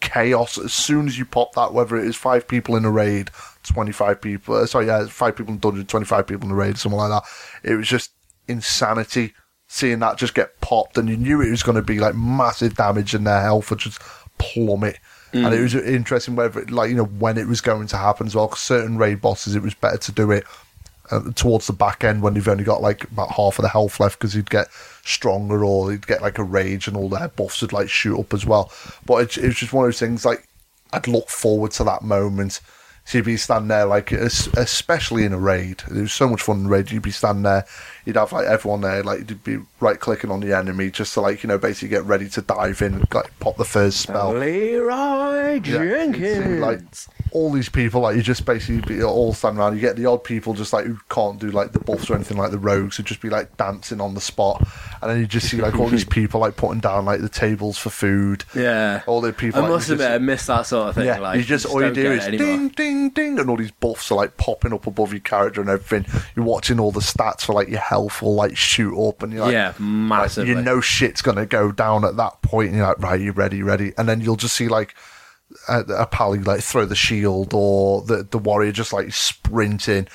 chaos 0.00 0.58
as 0.58 0.72
soon 0.72 1.06
as 1.06 1.18
you 1.18 1.24
pop 1.24 1.54
that, 1.54 1.72
whether 1.72 1.96
it 1.96 2.06
is 2.06 2.16
five 2.16 2.46
people 2.46 2.76
in 2.76 2.84
a 2.84 2.90
raid, 2.90 3.30
25 3.64 4.20
people, 4.20 4.54
uh, 4.54 4.66
sorry, 4.66 4.86
yeah, 4.86 5.06
five 5.06 5.36
people 5.36 5.54
in 5.54 5.60
dungeon, 5.60 5.86
25 5.86 6.26
people 6.26 6.46
in 6.46 6.52
a 6.52 6.54
raid, 6.54 6.76
something 6.78 6.98
like 6.98 7.10
that. 7.10 7.22
It 7.68 7.76
was 7.76 7.88
just 7.88 8.12
insanity 8.48 9.32
seeing 9.68 10.00
that 10.00 10.18
just 10.18 10.34
get 10.34 10.60
popped, 10.60 10.98
and 10.98 11.08
you 11.08 11.16
knew 11.16 11.40
it 11.40 11.50
was 11.50 11.62
going 11.62 11.76
to 11.76 11.82
be 11.82 11.98
like 11.98 12.14
massive 12.14 12.76
damage 12.76 13.14
and 13.14 13.26
their 13.26 13.40
health 13.40 13.70
would 13.70 13.78
just 13.78 14.02
plummet. 14.36 14.98
And 15.32 15.54
it 15.54 15.60
was 15.60 15.74
interesting 15.74 16.36
whether, 16.36 16.60
it, 16.60 16.70
like, 16.70 16.90
you 16.90 16.96
know, 16.96 17.04
when 17.04 17.38
it 17.38 17.46
was 17.46 17.60
going 17.60 17.86
to 17.88 17.96
happen 17.96 18.26
as 18.26 18.34
well, 18.34 18.48
because 18.48 18.60
certain 18.60 18.98
raid 18.98 19.20
bosses, 19.20 19.54
it 19.54 19.62
was 19.62 19.74
better 19.74 19.96
to 19.96 20.12
do 20.12 20.30
it 20.30 20.44
uh, 21.10 21.20
towards 21.34 21.66
the 21.66 21.72
back 21.72 22.04
end 22.04 22.22
when 22.22 22.34
you've 22.34 22.48
only 22.48 22.64
got 22.64 22.80
like 22.80 23.04
about 23.04 23.30
half 23.32 23.58
of 23.58 23.62
the 23.62 23.68
health 23.68 24.00
left 24.00 24.18
because 24.18 24.34
you'd 24.34 24.50
get 24.50 24.68
stronger 25.04 25.64
or 25.64 25.92
you'd 25.92 26.06
get 26.06 26.22
like 26.22 26.38
a 26.38 26.44
rage 26.44 26.88
and 26.88 26.96
all 26.96 27.08
their 27.08 27.28
buffs 27.28 27.60
would 27.60 27.72
like 27.72 27.88
shoot 27.88 28.18
up 28.18 28.32
as 28.32 28.46
well. 28.46 28.72
But 29.04 29.22
it, 29.22 29.38
it 29.38 29.46
was 29.48 29.56
just 29.56 29.72
one 29.72 29.84
of 29.84 29.88
those 29.88 29.98
things 29.98 30.24
like 30.24 30.46
I'd 30.92 31.08
look 31.08 31.28
forward 31.28 31.72
to 31.72 31.84
that 31.84 32.02
moment. 32.02 32.60
So 33.04 33.18
you'd 33.18 33.24
be 33.24 33.36
standing 33.36 33.68
there 33.68 33.84
like, 33.84 34.12
especially 34.12 35.24
in 35.24 35.32
a 35.32 35.38
raid. 35.38 35.82
It 35.90 36.00
was 36.00 36.12
so 36.12 36.28
much 36.28 36.40
fun 36.40 36.60
in 36.60 36.66
a 36.66 36.68
raid. 36.68 36.90
You'd 36.90 37.02
be 37.02 37.10
standing 37.10 37.42
there. 37.42 37.66
You'd 38.04 38.16
have 38.16 38.32
like 38.32 38.46
everyone 38.46 38.80
there, 38.82 39.02
like 39.02 39.28
you'd 39.28 39.42
be 39.42 39.58
right 39.80 39.98
clicking 39.98 40.30
on 40.30 40.40
the 40.40 40.56
enemy 40.56 40.90
just 40.90 41.14
to 41.14 41.20
like 41.20 41.42
you 41.42 41.48
know 41.48 41.58
basically 41.58 41.88
get 41.88 42.04
ready 42.04 42.28
to 42.30 42.42
dive 42.42 42.80
in 42.80 42.94
and 42.94 43.14
like 43.14 43.38
pop 43.40 43.56
the 43.56 43.64
first 43.64 44.00
spell. 44.00 44.32
Leroy 44.32 45.60
Yeah, 45.64 46.60
Like 46.60 46.80
all 47.32 47.50
these 47.50 47.68
people, 47.68 48.02
like 48.02 48.16
you 48.16 48.22
just 48.22 48.44
basically 48.44 48.80
be 48.96 49.02
all 49.02 49.34
standing 49.34 49.60
around. 49.60 49.74
You 49.74 49.80
get 49.80 49.96
the 49.96 50.06
odd 50.06 50.24
people 50.24 50.54
just 50.54 50.72
like 50.72 50.86
who 50.86 50.98
can't 51.08 51.40
do 51.40 51.50
like 51.50 51.72
the 51.72 51.80
buffs 51.80 52.08
or 52.08 52.14
anything 52.14 52.36
like 52.36 52.50
the 52.50 52.58
rogues 52.58 52.96
who 52.96 53.02
just 53.02 53.20
be 53.20 53.30
like 53.30 53.56
dancing 53.56 54.00
on 54.00 54.14
the 54.14 54.20
spot, 54.20 54.66
and 55.02 55.10
then 55.10 55.20
you 55.20 55.26
just 55.26 55.50
see 55.50 55.60
like 55.60 55.74
all 55.78 55.88
these 55.88 56.04
people 56.18 56.40
like 56.40 56.56
putting 56.56 56.80
down 56.80 57.04
like 57.04 57.20
the 57.20 57.28
tables 57.28 57.76
for 57.78 57.90
food. 57.90 58.44
yeah. 58.54 59.02
All 59.06 59.20
the 59.20 59.32
people. 59.32 59.58
I 59.60 59.62
like, 59.64 59.72
must 59.72 59.90
admit, 59.90 60.06
just- 60.06 60.14
I 60.14 60.18
miss 60.18 60.46
that 60.46 60.62
sort 60.66 60.88
of 60.90 60.94
thing. 60.94 61.06
yeah, 61.06 61.18
like, 61.18 61.38
you 61.38 61.44
just 61.44 61.66
all 61.66 61.82
you 61.82 61.92
do 61.92 62.12
is 62.12 62.26
ding, 62.26 62.68
ding, 62.68 63.10
ding, 63.10 63.38
and 63.38 63.50
all 63.50 63.56
these 63.56 63.70
buffs 63.72 64.10
are 64.10 64.14
like 64.16 64.36
popping 64.36 64.72
up 64.72 64.86
above 64.86 65.12
your 65.12 65.20
character 65.20 65.60
and 65.60 65.68
everything. 65.70 66.06
You're 66.36 66.44
watching 66.44 66.78
all 66.80 66.92
the 66.92 67.00
stats 67.00 67.42
for 67.42 67.52
like 67.52 67.68
your 67.68 67.80
health 67.80 68.22
will 68.22 68.34
like 68.34 68.56
shoot 68.56 68.96
up, 69.08 69.22
and 69.22 69.32
you're 69.32 69.42
like, 69.44 69.52
yeah, 69.52 69.68
like, 69.68 69.80
massively. 69.80 70.50
you 70.50 70.60
know 70.60 70.80
shit's 70.80 71.22
gonna 71.22 71.46
go 71.46 71.72
down 71.72 72.04
at 72.04 72.16
that 72.16 72.40
point, 72.42 72.68
and 72.68 72.76
you're 72.78 72.86
like, 72.86 73.00
right, 73.00 73.20
you 73.20 73.32
ready, 73.32 73.62
ready, 73.62 73.92
and 73.98 74.08
then 74.08 74.20
you'll 74.20 74.36
just 74.36 74.54
see 74.54 74.68
like 74.68 74.94
a, 75.68 75.80
a 75.80 76.06
pally 76.06 76.38
like 76.38 76.60
throw 76.62 76.86
the 76.86 76.94
shield 76.94 77.52
or 77.52 78.02
the 78.02 78.22
the 78.30 78.38
warrior 78.38 78.72
just 78.72 78.92
like 78.92 79.12
sprinting, 79.12 80.06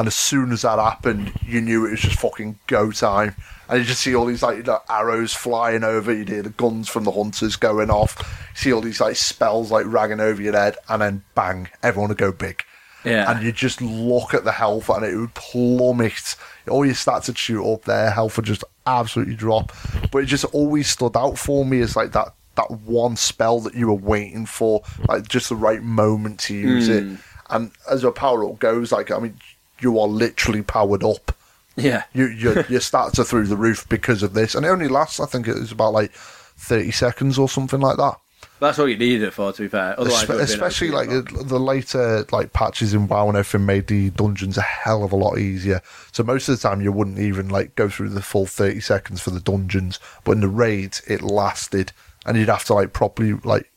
and 0.00 0.06
as 0.06 0.14
soon 0.14 0.50
as 0.50 0.62
that 0.62 0.78
happened, 0.78 1.32
you 1.46 1.60
knew 1.60 1.84
it 1.84 1.90
was 1.90 2.00
just 2.00 2.18
fucking 2.18 2.58
go 2.66 2.90
time. 2.90 3.34
And 3.68 3.78
you 3.78 3.84
just 3.84 4.00
see 4.00 4.14
all 4.14 4.24
these 4.24 4.42
like 4.42 4.56
you 4.56 4.62
know, 4.62 4.80
arrows 4.88 5.34
flying 5.34 5.84
over. 5.84 6.12
You'd 6.12 6.30
hear 6.30 6.42
the 6.42 6.50
guns 6.50 6.88
from 6.88 7.04
the 7.04 7.12
hunters 7.12 7.56
going 7.56 7.90
off. 7.90 8.16
You 8.18 8.56
see 8.56 8.72
all 8.72 8.80
these 8.80 9.00
like 9.00 9.16
spells 9.16 9.70
like 9.70 9.84
ragging 9.86 10.20
over 10.20 10.40
your 10.40 10.54
head, 10.54 10.76
and 10.88 11.02
then 11.02 11.24
bang, 11.34 11.68
everyone 11.82 12.08
would 12.08 12.18
go 12.18 12.32
big 12.32 12.64
yeah. 13.04 13.30
and 13.30 13.42
you 13.42 13.52
just 13.52 13.80
look 13.80 14.34
at 14.34 14.44
the 14.44 14.52
health 14.52 14.88
and 14.88 15.04
it 15.04 15.16
would 15.16 15.34
plummet. 15.34 16.36
All 16.68 16.84
your 16.84 16.94
stats 16.94 17.26
would 17.26 17.38
shoot 17.38 17.64
up 17.64 17.84
there, 17.84 18.10
health 18.10 18.36
would 18.36 18.46
just 18.46 18.64
absolutely 18.86 19.34
drop. 19.34 19.72
But 20.10 20.24
it 20.24 20.26
just 20.26 20.44
always 20.46 20.88
stood 20.88 21.16
out 21.16 21.38
for 21.38 21.64
me 21.64 21.80
as 21.80 21.96
like 21.96 22.12
that 22.12 22.34
that 22.56 22.70
one 22.70 23.16
spell 23.16 23.60
that 23.60 23.74
you 23.74 23.86
were 23.86 23.94
waiting 23.94 24.44
for, 24.46 24.82
like 25.08 25.28
just 25.28 25.48
the 25.48 25.56
right 25.56 25.82
moment 25.82 26.40
to 26.40 26.54
use 26.54 26.88
it. 26.88 27.04
Hmm. 27.04 27.14
And 27.48 27.70
as 27.90 28.04
a 28.04 28.12
power 28.12 28.48
up 28.48 28.58
goes, 28.58 28.92
like 28.92 29.10
I 29.10 29.18
mean, 29.18 29.38
you 29.80 29.98
are 29.98 30.08
literally 30.08 30.62
powered 30.62 31.04
up. 31.04 31.34
yeah. 31.76 32.04
You 32.12 32.26
your 32.28 32.54
your 32.68 32.80
stats 32.80 33.18
are 33.18 33.24
through 33.24 33.46
the 33.46 33.56
roof 33.56 33.88
because 33.88 34.22
of 34.22 34.34
this, 34.34 34.54
and 34.54 34.64
it 34.66 34.68
only 34.68 34.88
lasts. 34.88 35.20
I 35.20 35.26
think 35.26 35.48
it 35.48 35.54
was 35.56 35.72
about 35.72 35.92
like 35.92 36.12
thirty 36.12 36.90
seconds 36.90 37.38
or 37.38 37.48
something 37.48 37.80
like 37.80 37.96
that. 37.96 38.16
That's 38.58 38.76
what 38.76 38.86
you 38.86 38.98
need 38.98 39.22
it 39.22 39.32
for, 39.32 39.52
to 39.52 39.62
be 39.62 39.68
fair. 39.68 39.98
Otherwise, 39.98 40.24
Espe- 40.26 40.40
especially 40.40 40.90
like 40.90 41.08
the, 41.08 41.22
the 41.22 41.58
later 41.58 42.26
like 42.30 42.52
patches 42.52 42.92
in 42.92 43.08
WoW 43.08 43.28
and 43.28 43.38
everything 43.38 43.64
made 43.64 43.86
the 43.86 44.10
dungeons 44.10 44.58
a 44.58 44.62
hell 44.62 45.02
of 45.02 45.12
a 45.12 45.16
lot 45.16 45.38
easier. 45.38 45.80
So 46.12 46.22
most 46.22 46.46
of 46.46 46.60
the 46.60 46.68
time 46.68 46.82
you 46.82 46.92
wouldn't 46.92 47.18
even 47.18 47.48
like 47.48 47.74
go 47.74 47.88
through 47.88 48.10
the 48.10 48.20
full 48.20 48.44
thirty 48.44 48.80
seconds 48.80 49.22
for 49.22 49.30
the 49.30 49.40
dungeons, 49.40 49.98
but 50.24 50.32
in 50.32 50.40
the 50.40 50.48
raids 50.48 51.00
it 51.06 51.22
lasted, 51.22 51.92
and 52.26 52.36
you'd 52.36 52.50
have 52.50 52.64
to 52.66 52.74
like 52.74 52.92
properly 52.92 53.32
like 53.44 53.69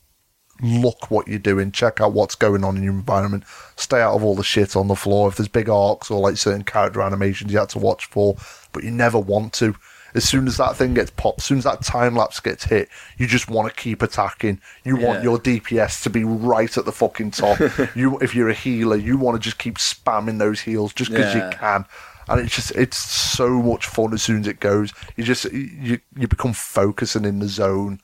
look 0.62 1.10
what 1.12 1.28
you're 1.28 1.40
doing, 1.40 1.72
check 1.72 2.00
out 2.00 2.14
what's 2.14 2.36
going 2.36 2.64
on 2.64 2.78
in 2.78 2.84
your 2.84 2.94
environment, 2.94 3.44
stay 3.76 4.02
out 4.02 4.16
of 4.16 4.24
all 4.24 4.36
the 4.36 4.44
shit 4.44 4.76
on 4.76 4.88
the 4.88 4.96
floor. 4.96 5.28
If 5.30 5.38
there's 5.38 5.48
big 5.48 5.70
arcs 5.70 6.10
or 6.12 6.20
like 6.20 6.38
certain 6.38 6.64
character 6.64 7.02
animations 7.02 7.52
you 7.52 7.60
had 7.60 7.70
to 7.70 7.80
watch 7.80 8.06
for, 8.06 8.36
but 8.72 8.84
you 8.84 8.92
never 8.92 9.20
want 9.20 9.54
to. 9.54 9.76
As 10.16 10.30
soon 10.30 10.46
as 10.46 10.58
that 10.58 10.76
thing 10.76 10.94
gets 10.94 11.10
popped, 11.10 11.40
as 11.40 11.46
soon 11.46 11.58
as 11.58 11.64
that 11.64 11.82
time 11.82 12.16
lapse 12.16 12.40
gets 12.40 12.66
hit, 12.66 12.88
you 13.18 13.26
just 13.26 13.50
want 13.50 13.68
to 13.68 13.82
keep 13.82 14.04
attacking. 14.04 14.62
You 14.84 14.96
want 14.96 15.24
your 15.24 15.40
DPS 15.40 16.04
to 16.04 16.12
be 16.12 16.24
right 16.24 16.78
at 16.78 16.86
the 16.86 16.92
fucking 16.92 17.32
top. 17.32 17.60
you, 17.96 18.20
if 18.20 18.36
you're 18.36 18.50
a 18.50 18.54
healer, 18.54 18.96
you 18.96 19.18
want 19.18 19.36
to 19.36 19.44
just 19.44 19.58
keep 19.58 19.80
spamming 19.80 20.38
those 20.38 20.62
heals 20.62 20.94
just 20.94 21.10
because 21.10 21.34
Yeah. 21.34 21.50
you 21.50 21.58
can. 21.58 21.86
And 22.30 22.40
it's 22.40 22.56
just 22.56 22.72
it's 22.72 22.96
so 22.98 23.50
much 23.50 23.88
fun 23.88 24.14
as 24.14 24.22
soon 24.22 24.42
as 24.42 24.48
it 24.48 24.60
goes. 24.60 24.94
You 25.18 25.24
just 25.24 25.52
you 25.52 26.00
you 26.16 26.28
become 26.28 26.54
focusing 26.54 27.26
in 27.26 27.40
the 27.40 27.48
zone, 27.50 28.00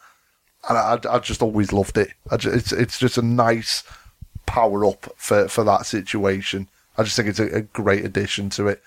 and 0.67 0.77
I, 0.77 0.99
I 1.09 1.19
just 1.19 1.41
always 1.41 1.71
loved 1.71 1.97
it. 1.97 2.09
I 2.31 2.37
ju- 2.37 2.51
it's 2.51 2.71
it's 2.71 2.99
just 2.99 3.17
a 3.17 3.21
nice 3.21 3.83
power 4.45 4.85
up 4.85 5.13
for 5.15 5.47
for 5.47 5.63
that 5.63 5.85
situation. 5.85 6.67
I 6.97 7.03
just 7.03 7.15
think 7.15 7.29
it's 7.29 7.39
a, 7.39 7.47
a 7.57 7.61
great 7.61 8.03
addition 8.03 8.49
to 8.51 8.67
it. 8.67 8.81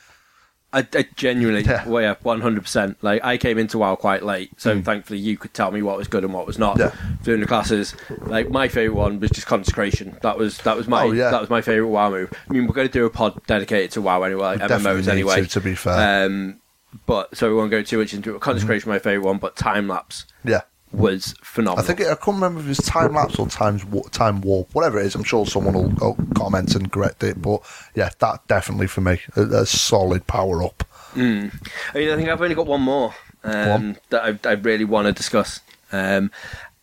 I, 0.75 0.87
I 0.95 1.05
genuinely, 1.17 1.63
Yeah. 1.63 1.87
well, 1.87 2.03
yeah, 2.03 2.15
one 2.23 2.41
hundred 2.41 2.63
percent. 2.63 2.97
Like 3.03 3.23
I 3.23 3.37
came 3.37 3.59
into 3.59 3.77
WoW 3.79 3.95
quite 3.95 4.23
late, 4.23 4.51
so 4.59 4.81
thankfully 4.81 5.19
you 5.19 5.37
could 5.37 5.53
tell 5.53 5.71
me 5.71 5.83
what 5.83 5.99
was 5.99 6.09
good 6.09 6.25
and 6.25 6.33
what 6.33 6.47
was 6.47 6.59
not. 6.59 6.77
Mm. 6.77 6.81
Yeah. 6.81 6.95
Doing 7.23 7.41
the 7.41 7.47
classes, 7.47 7.95
like 8.21 8.49
my 8.49 8.69
favorite 8.69 8.97
one 8.97 9.21
was 9.21 9.31
just 9.31 9.47
consecration. 9.47 10.17
That 10.23 10.39
was 10.39 10.57
that 10.59 10.77
was 10.77 10.89
my 10.89 11.05
Oh, 11.05 11.13
yeah. 11.13 11.31
that 11.31 11.41
was 11.43 11.51
my 11.51 11.61
favorite 11.61 11.89
WoW 11.89 12.09
move. 12.11 12.33
I 12.49 12.53
mean, 12.55 12.67
we're 12.67 12.73
going 12.75 12.89
to 12.89 12.93
do 12.93 13.05
a 13.05 13.11
pod 13.11 13.39
dedicated 13.47 13.91
to 13.93 14.01
WoW 14.01 14.23
anyway, 14.23 14.43
like 14.43 14.61
MMOs 14.61 15.09
anyway. 15.09 15.43
to, 15.43 15.47
to 15.47 15.61
be 15.61 15.75
fair. 15.75 16.25
Um, 16.27 16.59
but 17.07 17.37
so 17.37 17.51
we 17.51 17.55
won't 17.55 17.71
go 17.71 17.83
too 17.83 17.99
much 17.99 18.15
into 18.15 18.35
it. 18.35 18.41
Consecration, 18.41 18.89
my 18.91 18.99
favorite 18.99 19.27
one, 19.27 19.37
but 19.39 19.57
time 19.57 19.89
lapse 19.89 20.25
yeah. 20.43 20.63
Was 20.93 21.35
phenomenal. 21.43 21.83
I 21.83 21.87
think 21.87 22.01
it, 22.01 22.07
I 22.07 22.15
can't 22.15 22.35
remember 22.37 22.61
if 22.61 22.69
it's 22.79 22.87
time 22.87 23.15
lapse 23.15 23.39
or 23.39 23.47
times 23.49 23.85
time 24.11 24.41
warp, 24.43 24.75
whatever 24.75 25.01
it 25.01 25.07
is. 25.07 25.15
I'm 25.15 25.25
sure 25.25 25.47
someone 25.47 25.75
will, 25.75 26.17
comment 26.35 26.75
and 26.75 26.91
correct 26.93 27.23
it. 27.25 27.41
But 27.41 27.63
yeah, 27.95 28.11
that 28.19 28.47
definitely 28.47 28.87
for 28.87 29.01
me 29.01 29.21
a, 29.37 29.43
a 29.43 29.67
solid 29.67 30.27
power 30.27 30.63
up. 30.63 30.85
I 31.15 31.19
mean, 31.19 31.51
I 31.95 32.17
think 32.17 32.29
I've 32.29 32.41
only 32.41 32.55
got 32.55 32.67
one 32.67 32.83
more 32.83 33.15
um, 33.45 33.97
that 34.11 34.23
I, 34.45 34.49
I 34.49 34.53
really 34.55 34.85
want 34.85 35.07
to 35.07 35.13
discuss, 35.13 35.61
um, 35.93 36.31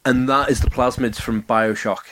and 0.05 0.27
that 0.29 0.49
is 0.49 0.59
the 0.61 0.69
plasmids 0.69 1.15
from 1.19 1.43
Bioshock. 1.43 2.03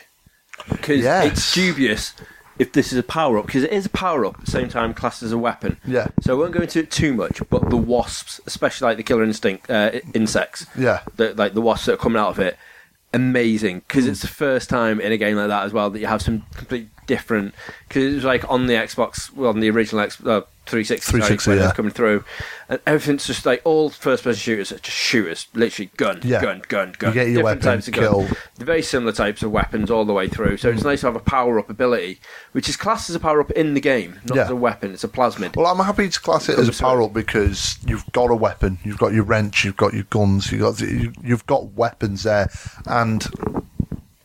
Because 0.69 1.01
Yes. 1.03 1.31
it's 1.31 1.53
dubious 1.53 2.13
if 2.59 2.73
this 2.73 2.91
is 2.91 2.97
a 2.97 3.03
power 3.03 3.37
up, 3.37 3.45
because 3.45 3.63
it 3.63 3.71
is 3.71 3.85
a 3.85 3.89
power 3.89 4.25
up 4.25 4.35
at 4.39 4.45
the 4.45 4.51
same 4.51 4.69
time 4.69 4.93
classed 4.93 5.21
as 5.23 5.31
a 5.31 5.37
weapon. 5.37 5.77
Yeah. 5.85 6.07
So 6.21 6.33
I 6.35 6.39
won't 6.39 6.53
go 6.53 6.61
into 6.61 6.79
it 6.79 6.89
too 6.91 7.13
much, 7.13 7.41
but 7.49 7.69
the 7.69 7.77
wasps, 7.77 8.39
especially 8.47 8.85
like 8.87 8.97
the 8.97 9.03
killer 9.03 9.23
instinct 9.23 9.69
uh, 9.69 9.91
insects, 10.13 10.65
Yeah. 10.77 11.01
the, 11.17 11.33
like 11.35 11.53
the 11.53 11.61
wasps 11.61 11.85
that 11.87 11.93
are 11.93 11.97
coming 11.97 12.19
out 12.19 12.29
of 12.29 12.39
it, 12.39 12.57
amazing 13.13 13.79
because 13.87 14.05
it's 14.05 14.21
the 14.21 14.27
first 14.27 14.69
time 14.69 14.99
in 14.99 15.11
a 15.13 15.17
game 15.17 15.37
like 15.37 15.47
that 15.47 15.63
as 15.63 15.71
well 15.73 15.89
that 15.89 15.99
you 15.99 16.05
have 16.07 16.21
some 16.21 16.43
complete 16.55 16.89
different 17.07 17.55
because 17.87 18.03
it 18.03 18.13
was 18.15 18.23
like 18.25 18.47
on 18.49 18.67
the 18.67 18.73
Xbox, 18.73 19.33
well, 19.33 19.49
on 19.49 19.59
the 19.61 19.69
original 19.69 20.05
Xbox. 20.05 20.27
uh, 20.27 20.41
360, 20.67 21.11
360, 21.11 21.43
sorry, 21.43 21.55
when 21.55 21.57
it 21.57 21.61
was 21.65 21.69
yeah. 21.71 21.75
coming 21.75 21.91
through, 21.91 22.23
and 22.69 22.79
everything's 22.85 23.25
just 23.27 23.45
like 23.45 23.61
all 23.63 23.89
first-person 23.89 24.37
shooters 24.39 24.71
are 24.71 24.79
just 24.79 24.97
shooters, 24.97 25.47
literally 25.53 25.89
gun, 25.97 26.19
Yeah. 26.23 26.41
gun, 26.41 26.61
gun, 26.67 26.93
gun. 26.97 27.09
You 27.09 27.13
get 27.13 27.27
your 27.27 27.37
different 27.37 27.45
weapon, 27.45 27.61
types 27.61 27.87
of 27.87 27.93
gun. 27.93 28.03
kill. 28.03 28.37
The 28.55 28.65
very 28.65 28.81
similar 28.81 29.11
types 29.13 29.41
of 29.43 29.51
weapons 29.51 29.89
all 29.89 30.05
the 30.05 30.13
way 30.13 30.27
through. 30.27 30.57
So 30.57 30.69
it's 30.69 30.83
nice 30.83 31.01
to 31.01 31.07
have 31.07 31.15
a 31.15 31.19
power-up 31.19 31.69
ability, 31.69 32.19
which 32.51 32.67
is 32.69 32.75
classed 32.75 33.09
as 33.09 33.15
a 33.15 33.19
power-up 33.19 33.51
in 33.51 33.73
the 33.73 33.81
game, 33.81 34.19
not 34.25 34.35
Yeah. 34.35 34.43
as 34.43 34.49
a 34.49 34.55
weapon. 34.55 34.91
It's 34.93 35.03
a 35.03 35.07
plasmid. 35.07 35.55
Well, 35.55 35.67
I'm 35.67 35.83
happy 35.83 36.09
to 36.09 36.19
class 36.21 36.49
it 36.49 36.59
as 36.59 36.67
a 36.67 36.73
power 36.73 37.01
up 37.01 37.13
because 37.13 37.77
you've 37.85 38.05
got 38.11 38.29
a 38.31 38.35
weapon, 38.35 38.77
you've 38.83 38.97
got 38.97 39.13
your 39.13 39.23
wrench, 39.23 39.63
you've 39.63 39.77
got 39.77 39.93
your 39.93 40.03
guns, 40.03 40.51
you've 40.51 40.61
got 40.61 40.79
you- 40.81 41.13
you've 41.23 41.45
got 41.45 41.73
weapons 41.73 42.23
there, 42.23 42.49
and 42.85 43.27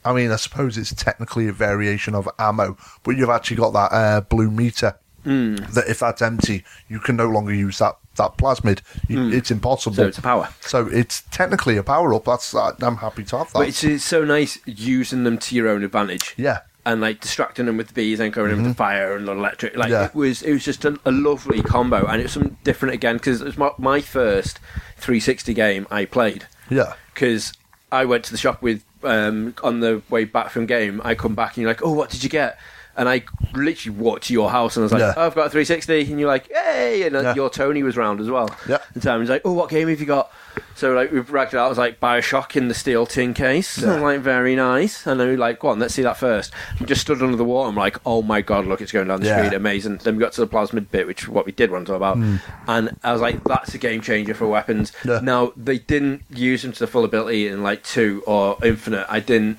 I 0.05 0.13
mean, 0.13 0.33
I 0.33 0.37
suppose 0.37 0.77
it's 0.77 0.93
technically 0.93 1.47
a 1.47 1.53
variation 1.53 2.17
of 2.17 2.29
ammo, 2.39 2.77
but 3.05 3.13
you've 3.17 3.31
actually 3.31 3.59
got 3.59 3.73
that 3.75 3.93
uh, 3.93 4.21
blue 4.23 4.51
meter. 4.51 4.97
Hmm. 5.25 5.55
That 5.57 5.85
if 5.89 6.01
that's 6.01 6.21
empty, 6.23 6.65
you 6.89 6.99
can 6.99 7.17
no 7.17 7.29
longer 7.29 7.55
use 7.55 7.79
that 7.79 7.97
that 8.17 8.37
plasmid. 8.37 8.81
You, 9.09 9.31
It's 9.31 9.51
impossible. 9.51 9.97
So 9.97 10.07
it's 10.07 10.19
a 10.19 10.23
power. 10.23 10.49
So 10.61 10.87
it's 10.89 11.23
technically 11.31 11.77
a 11.77 11.83
power 11.83 12.13
up. 12.15 12.25
That's 12.27 12.53
I'm 12.55 12.97
happy 12.97 13.25
to 13.25 13.39
have 13.39 13.47
that. 13.53 13.59
But 13.59 13.69
it's, 13.69 13.83
it's 13.85 14.05
so 14.05 14.25
nice 14.25 14.59
using 14.67 15.25
them 15.25 15.39
to 15.39 15.55
your 15.55 15.69
own 15.69 15.83
advantage. 15.85 16.35
yeah, 16.37 16.61
and 16.85 17.01
like 17.01 17.21
distracting 17.21 17.67
them 17.67 17.77
with 17.77 17.89
the 17.89 17.95
bees 17.95 18.19
and 18.21 18.33
going 18.33 18.51
in 18.51 18.57
with 18.59 18.67
the 18.67 18.75
fire 18.75 19.17
and 19.17 19.27
the 19.29 19.33
electric. 19.33 19.77
Like 19.77 19.91
Mm-hmm. 19.91 19.93
Yeah. 20.03 20.07
it 20.07 20.15
was, 20.15 20.43
it 20.43 20.53
was 20.53 20.65
just 20.65 20.85
a, 20.85 20.99
a 21.05 21.13
lovely 21.13 21.63
combo, 21.63 22.05
and 22.07 22.21
it 22.21 22.25
was 22.25 22.33
something 22.33 22.57
different 22.65 22.95
again 22.95 23.17
because 23.17 23.41
it 23.41 23.45
was 23.45 23.57
my, 23.57 23.71
my 23.79 24.01
first 24.01 24.59
360 24.97 25.55
game 25.55 25.87
I 25.91 26.05
played. 26.05 26.47
yeah, 26.69 26.95
Because 27.15 27.53
I 27.91 28.05
went 28.05 28.25
to 28.25 28.33
the 28.33 28.39
shop 28.39 28.61
with 28.63 28.85
um, 29.05 29.55
on 29.63 29.81
the 29.81 30.03
way 30.11 30.25
back 30.25 30.51
from 30.51 30.67
game. 30.67 31.01
I 31.05 31.15
come 31.15 31.35
back 31.35 31.51
and 31.57 31.63
you're 31.63 31.71
like, 31.71 31.83
"Oh, 31.85 31.93
what 31.93 32.11
did 32.11 32.23
you 32.25 32.31
get?" 32.31 32.59
And 32.97 33.09
I 33.09 33.23
literally 33.55 33.97
walked 33.99 34.25
to 34.25 34.33
your 34.35 34.51
house 34.51 34.77
and 34.77 34.83
I 34.83 34.85
was 34.85 34.93
like, 34.93 35.01
Yeah. 35.01 35.15
oh, 35.17 35.27
"I've 35.27 35.35
got 35.35 35.47
a 35.47 35.51
360," 35.51 36.11
and 36.11 36.21
you're 36.21 36.29
like, 36.29 36.51
"Hey!" 36.53 37.03
And 37.05 37.15
Yeah. 37.15 37.35
your 37.35 37.49
Tony 37.49 37.83
was 37.83 37.97
round 37.97 38.21
as 38.21 38.29
well. 38.29 38.51
Yeah. 38.69 38.79
Time 39.01 39.21
he's 39.21 39.31
like, 39.31 39.43
"Oh, 39.47 39.53
what 39.53 39.71
game 39.71 39.89
have 39.89 39.99
you 39.99 40.07
got?" 40.07 40.31
So 40.75 40.93
like 40.93 41.11
we've 41.11 41.31
racked 41.33 41.55
it 41.55 41.57
out. 41.59 41.67
It 41.67 41.69
was 41.71 41.79
like 41.79 42.01
Bioshock 42.01 42.55
in 42.57 42.69
the 42.69 42.75
steel 42.75 43.07
tin 43.07 43.33
case. 43.33 43.79
Yeah. 43.79 43.95
I'm 43.95 44.03
like, 44.11 44.21
very 44.21 44.55
nice. 44.57 45.07
And 45.07 45.19
then 45.19 45.29
we 45.29 45.37
like, 45.37 45.59
go 45.61 45.69
on, 45.69 45.79
let's 45.79 45.95
see 45.95 46.03
that 46.03 46.19
first. 46.19 46.53
We 46.81 46.87
just 46.87 47.01
stood 47.01 47.23
under 47.23 47.37
the 47.37 47.45
water. 47.45 47.69
I'm 47.71 47.77
like, 47.77 47.97
oh 48.05 48.21
my 48.21 48.43
god, 48.43 48.67
look, 48.67 48.81
it's 48.83 48.93
going 48.93 49.09
down 49.09 49.21
the 49.21 49.27
Yeah. 49.27 49.43
street, 49.47 49.57
amazing. 49.57 49.99
Then 49.99 50.17
we 50.17 50.21
got 50.21 50.33
to 50.33 50.41
the 50.43 50.47
plasmid 50.49 50.91
bit, 50.91 51.07
which 51.07 51.23
is 51.23 51.29
what 51.29 51.47
we 51.47 51.53
did 51.53 51.71
want 51.71 51.87
to 51.87 51.93
talk 51.93 51.97
about. 51.97 52.17
Hmm. 52.19 52.37
And 52.69 52.97
I 53.03 53.13
was 53.13 53.23
like, 53.23 53.43
that's 53.45 53.73
a 53.75 53.79
game 53.79 54.03
changer 54.03 54.35
for 54.35 54.47
weapons. 54.47 54.93
Now 55.05 55.53
they 55.57 55.79
didn't 55.79 56.25
use 56.31 56.61
them 56.63 56.73
to 56.73 56.79
the 56.81 56.87
full 56.87 57.05
ability 57.05 57.49
in 57.49 57.63
like 57.63 57.83
two 57.85 58.23
or 58.27 58.59
infinite. 58.63 59.07
I 59.09 59.21
didn't 59.21 59.59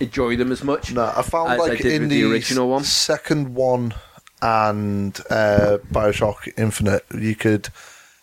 enjoy 0.00 0.36
them 0.36 0.52
as 0.52 0.62
much. 0.62 0.92
No, 0.92 1.12
I 1.16 1.22
found 1.22 1.52
as 1.52 1.60
I 1.60 1.68
like 1.68 1.78
did 1.78 2.02
in 2.02 2.08
the, 2.08 2.24
original 2.24 2.68
one, 2.68 2.84
second 2.84 3.54
one 3.54 3.94
and 4.42 5.18
uh, 5.30 5.78
Bioshock 5.92 6.52
Infinite, 6.58 7.04
you 7.14 7.34
could 7.34 7.68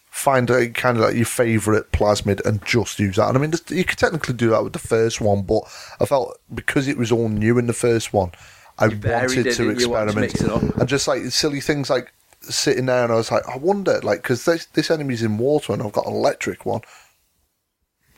find 0.10 0.50
a 0.52 0.70
kind 0.70 0.98
of 0.98 1.04
like 1.04 1.16
your 1.16 1.26
favourite 1.26 1.92
plasmid 1.92 2.46
and 2.46 2.64
just 2.64 3.00
use 3.00 3.16
that. 3.16 3.30
And 3.30 3.38
I 3.38 3.42
mean, 3.42 3.54
you 3.70 3.84
could 3.84 3.98
technically 3.98 4.36
do 4.36 4.52
that 4.52 4.64
with 4.64 4.74
the 4.74 4.80
first 4.80 5.20
one, 5.20 5.42
but 5.42 5.64
I 6.00 6.06
felt 6.06 6.38
because 6.54 6.88
it 6.88 6.98
was 6.98 7.12
all 7.12 7.30
new 7.30 7.58
in 7.58 7.68
the 7.68 7.74
first 7.74 8.14
one, 8.14 8.32
I 8.78 8.86
You 8.86 9.00
wanted 9.04 9.30
to 9.30 9.44
didn't 9.44 9.80
you? 9.80 9.90
Wanted 9.90 10.14
to 10.14 10.24
experiment 10.24 10.74
up. 10.74 10.78
and 10.78 10.88
just 10.88 11.08
like 11.08 11.24
silly 11.26 11.62
things 11.62 11.90
like 11.90 12.14
sitting 12.42 12.86
there, 12.86 13.04
and 13.04 13.12
I 13.12 13.16
was 13.16 13.32
like, 13.32 13.48
I 13.48 13.58
wonder, 13.58 14.00
like, 14.02 14.22
because 14.22 14.46
this, 14.46 14.66
this 14.68 14.92
enemy's 14.92 15.24
in 15.24 15.38
water 15.38 15.74
and 15.74 15.82
I've 15.82 15.94
got 15.94 16.06
an 16.06 16.14
electric 16.14 16.66
one 16.66 16.82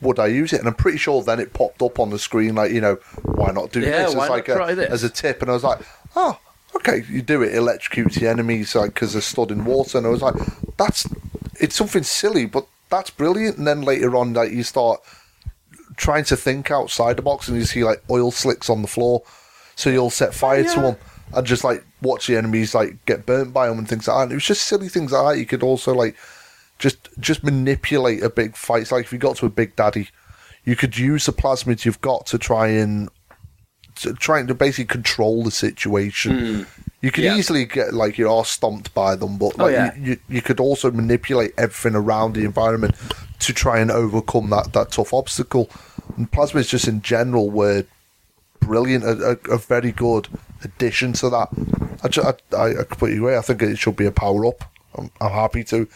would 0.00 0.18
I 0.18 0.26
use 0.26 0.52
it? 0.52 0.60
And 0.60 0.68
I'm 0.68 0.74
pretty 0.74 0.98
sure 0.98 1.22
then 1.22 1.40
it 1.40 1.52
popped 1.52 1.82
up 1.82 1.98
on 1.98 2.10
the 2.10 2.18
screen, 2.18 2.54
like, 2.54 2.72
you 2.72 2.80
know, 2.80 2.96
why 3.22 3.52
not 3.52 3.72
do 3.72 3.80
Yeah, 3.80 4.06
this 4.06 4.14
why 4.14 4.24
as 4.24 4.28
not 4.28 4.30
like 4.30 4.44
try 4.46 4.70
a, 4.70 4.74
this? 4.74 4.90
as 4.90 5.02
a 5.04 5.10
tip? 5.10 5.42
And 5.42 5.50
I 5.50 5.54
was 5.54 5.64
like, 5.64 5.80
oh, 6.14 6.38
okay, 6.76 7.02
you 7.08 7.22
do 7.22 7.42
it, 7.42 7.52
electrocutes 7.52 8.14
the 8.20 8.28
enemies 8.28 8.74
like 8.74 8.94
because 8.94 9.12
they're 9.12 9.22
stood 9.22 9.50
in 9.50 9.64
water. 9.64 9.98
And 9.98 10.06
I 10.06 10.10
was 10.10 10.22
like, 10.22 10.34
that's 10.76 11.08
it's 11.60 11.74
something 11.74 12.02
silly, 12.02 12.46
but 12.46 12.66
that's 12.90 13.10
brilliant. 13.10 13.56
And 13.58 13.66
then 13.66 13.82
later 13.82 14.14
on, 14.16 14.34
like 14.34 14.52
you 14.52 14.62
start 14.62 15.00
trying 15.96 16.24
to 16.24 16.36
think 16.36 16.70
outside 16.70 17.16
the 17.16 17.22
box, 17.22 17.48
and 17.48 17.56
you 17.56 17.64
see 17.64 17.82
like 17.82 18.02
oil 18.10 18.30
slicks 18.30 18.68
on 18.68 18.82
the 18.82 18.88
floor, 18.88 19.22
so 19.74 19.88
you'll 19.90 20.10
set 20.10 20.34
fire 20.34 20.64
to 20.64 20.80
them. 20.80 20.96
And 21.34 21.44
just 21.44 21.64
like 21.64 21.84
watch 22.02 22.28
the 22.28 22.36
enemies 22.36 22.72
like 22.72 23.04
get 23.04 23.26
burnt 23.26 23.52
by 23.52 23.66
them 23.66 23.78
and 23.78 23.88
things 23.88 24.06
like 24.06 24.16
that. 24.16 24.22
And 24.24 24.32
it 24.32 24.36
was 24.36 24.44
just 24.44 24.62
silly 24.64 24.88
things 24.88 25.10
like 25.10 25.34
that. 25.34 25.40
You 25.40 25.46
could 25.46 25.62
also 25.62 25.92
like 25.92 26.14
just 26.78 27.08
just 27.18 27.42
manipulate 27.44 28.22
a 28.22 28.30
big 28.30 28.56
fight. 28.56 28.82
It's 28.82 28.92
like 28.92 29.04
if 29.04 29.12
you 29.12 29.18
got 29.18 29.36
to 29.38 29.46
a 29.46 29.50
big 29.50 29.76
daddy, 29.76 30.08
you 30.64 30.76
could 30.76 30.96
use 30.98 31.26
the 31.26 31.32
plasmids 31.32 31.84
you've 31.84 32.00
got 32.00 32.26
to 32.26 32.38
try 32.38 32.68
and 32.68 33.08
to 33.96 34.12
trying 34.14 34.46
to 34.48 34.54
basically 34.54 34.84
control 34.86 35.42
the 35.44 35.50
situation. 35.50 36.38
Hmm. 36.56 36.62
You 37.02 37.10
could. 37.12 37.24
Yeah. 37.24 37.36
easily 37.36 37.64
get 37.66 37.94
like 37.94 38.18
your 38.18 38.30
arse 38.30 38.48
stomped 38.50 38.92
by 38.94 39.14
them, 39.16 39.36
but 39.38 39.52
Oh, 39.58 39.68
yeah. 39.68 39.94
you, 39.96 40.02
you 40.12 40.18
you 40.28 40.42
could 40.42 40.60
also 40.60 40.90
manipulate 40.90 41.52
everything 41.56 41.94
around 41.94 42.34
the 42.34 42.44
environment 42.44 42.94
to 43.40 43.52
try 43.52 43.78
and 43.78 43.90
overcome 43.90 44.50
that, 44.50 44.72
that 44.72 44.90
tough 44.92 45.12
obstacle. 45.14 45.70
And 46.16 46.30
plasmids 46.30 46.68
just 46.70 46.88
in 46.88 47.02
general 47.02 47.50
were 47.50 47.84
brilliant, 48.60 49.04
a, 49.04 49.38
a, 49.50 49.54
a 49.54 49.58
very 49.58 49.92
good 49.92 50.28
addition 50.64 51.12
to 51.14 51.30
that. 51.30 51.48
I, 52.02 52.08
ju- 52.08 52.22
I, 52.22 52.56
I, 52.56 52.80
I 52.80 52.84
completely 52.84 53.18
agree. 53.18 53.36
I 53.36 53.42
think 53.42 53.62
it 53.62 53.76
should 53.78 53.96
be 53.96 54.06
a 54.06 54.12
power 54.12 54.46
up. 54.46 54.64
I'm, 54.96 55.10
I'm 55.20 55.30
happy 55.32 55.62
to 55.64 55.86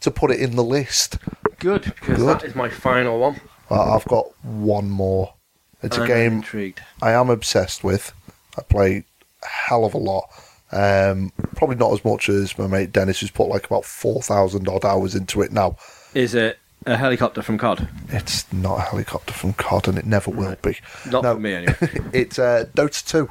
to 0.00 0.10
put 0.10 0.30
it 0.30 0.40
in 0.40 0.56
the 0.56 0.64
list. 0.64 1.18
Good, 1.58 1.84
because 1.84 2.18
Good. 2.18 2.26
that 2.40 2.44
is 2.44 2.54
my 2.54 2.68
final 2.68 3.18
one. 3.18 3.40
Uh, 3.70 3.94
I've 3.94 4.04
got 4.06 4.26
one 4.44 4.88
more. 4.90 5.34
It's 5.82 5.96
a 5.98 6.02
I'm 6.02 6.06
game 6.06 6.32
intrigued. 6.34 6.80
I 7.02 7.12
am 7.12 7.30
obsessed 7.30 7.84
with. 7.84 8.12
I 8.56 8.62
play 8.62 9.04
a 9.42 9.46
hell 9.46 9.84
of 9.84 9.94
a 9.94 9.98
lot. 9.98 10.28
Um, 10.70 11.32
probably 11.56 11.76
not 11.76 11.92
as 11.92 12.04
much 12.04 12.28
as 12.28 12.58
my 12.58 12.66
mate 12.66 12.92
Dennis, 12.92 13.20
who's 13.20 13.30
put 13.30 13.48
like 13.48 13.66
about 13.66 13.84
four 13.84 14.20
thousand 14.22 14.68
odd 14.68 14.84
hours 14.84 15.14
into 15.14 15.40
it 15.42 15.52
now. 15.52 15.76
Is 16.14 16.34
it 16.34 16.58
a 16.86 16.96
helicopter 16.96 17.42
from 17.42 17.58
COD? 17.58 17.88
It's 18.08 18.50
not 18.52 18.78
a 18.78 18.82
helicopter 18.82 19.32
from 19.32 19.52
COD, 19.54 19.88
and 19.88 19.98
it 19.98 20.06
never 20.06 20.30
will 20.30 20.56
be. 20.62 20.78
Not 21.06 21.22
No. 21.22 21.34
for 21.34 21.40
me, 21.40 21.54
anyway. 21.54 21.76
It's 22.12 22.38
uh, 22.38 22.64
Dota 22.74 23.04
two. 23.06 23.28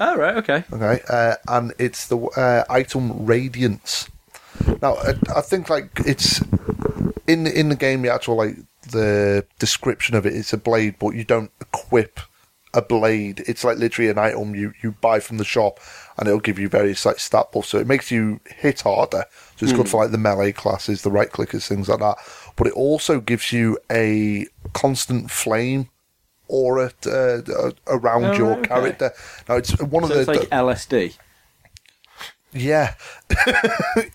oh, 0.00 0.16
right, 0.16 0.36
okay. 0.36 0.64
Okay, 0.72 1.00
uh, 1.08 1.34
and 1.48 1.72
it's 1.78 2.08
the 2.08 2.18
uh, 2.18 2.64
item 2.70 3.24
Radiance. 3.26 4.08
Now, 4.82 4.94
I, 4.96 5.14
I 5.36 5.40
think 5.40 5.68
like 5.70 5.90
it's 6.06 6.40
in 7.26 7.46
in 7.46 7.68
the 7.68 7.76
game. 7.76 8.02
The 8.02 8.12
actual 8.12 8.36
like 8.36 8.56
the 8.90 9.46
description 9.58 10.16
of 10.16 10.26
it, 10.26 10.34
it's 10.34 10.52
a 10.52 10.58
blade, 10.58 10.96
but 10.98 11.10
you 11.10 11.24
don't 11.24 11.50
equip 11.60 12.20
a 12.72 12.82
blade. 12.82 13.42
It's 13.46 13.64
like 13.64 13.78
literally 13.78 14.10
an 14.10 14.18
item 14.18 14.54
you 14.54 14.72
you 14.82 14.92
buy 14.92 15.20
from 15.20 15.38
the 15.38 15.44
shop, 15.44 15.80
and 16.18 16.28
it'll 16.28 16.40
give 16.40 16.58
you 16.58 16.68
various 16.68 17.04
like 17.04 17.18
stat 17.18 17.52
buffs. 17.52 17.68
So 17.68 17.78
it 17.78 17.86
makes 17.86 18.10
you 18.10 18.40
hit 18.46 18.80
harder. 18.82 19.24
So 19.56 19.64
it's 19.66 19.72
good 19.72 19.88
for 19.88 20.02
like 20.02 20.12
the 20.12 20.18
melee 20.18 20.52
classes, 20.52 21.02
the 21.02 21.10
right 21.10 21.30
clickers, 21.30 21.66
things 21.66 21.88
like 21.88 22.00
that. 22.00 22.16
But 22.56 22.68
it 22.68 22.72
also 22.74 23.20
gives 23.20 23.52
you 23.52 23.78
a 23.90 24.46
constant 24.72 25.30
flame 25.30 25.88
aura 26.48 26.92
uh, 27.06 27.70
around 27.86 28.24
Oh, 28.24 28.36
your 28.36 28.52
okay. 28.58 28.68
character. 28.68 29.12
Now 29.48 29.56
it's 29.56 29.78
one 29.80 30.02
of 30.04 30.08
So 30.10 30.14
the 30.14 30.32
it's 30.32 30.40
like 30.40 30.50
LSD. 30.50 31.16
Yeah. 32.52 32.94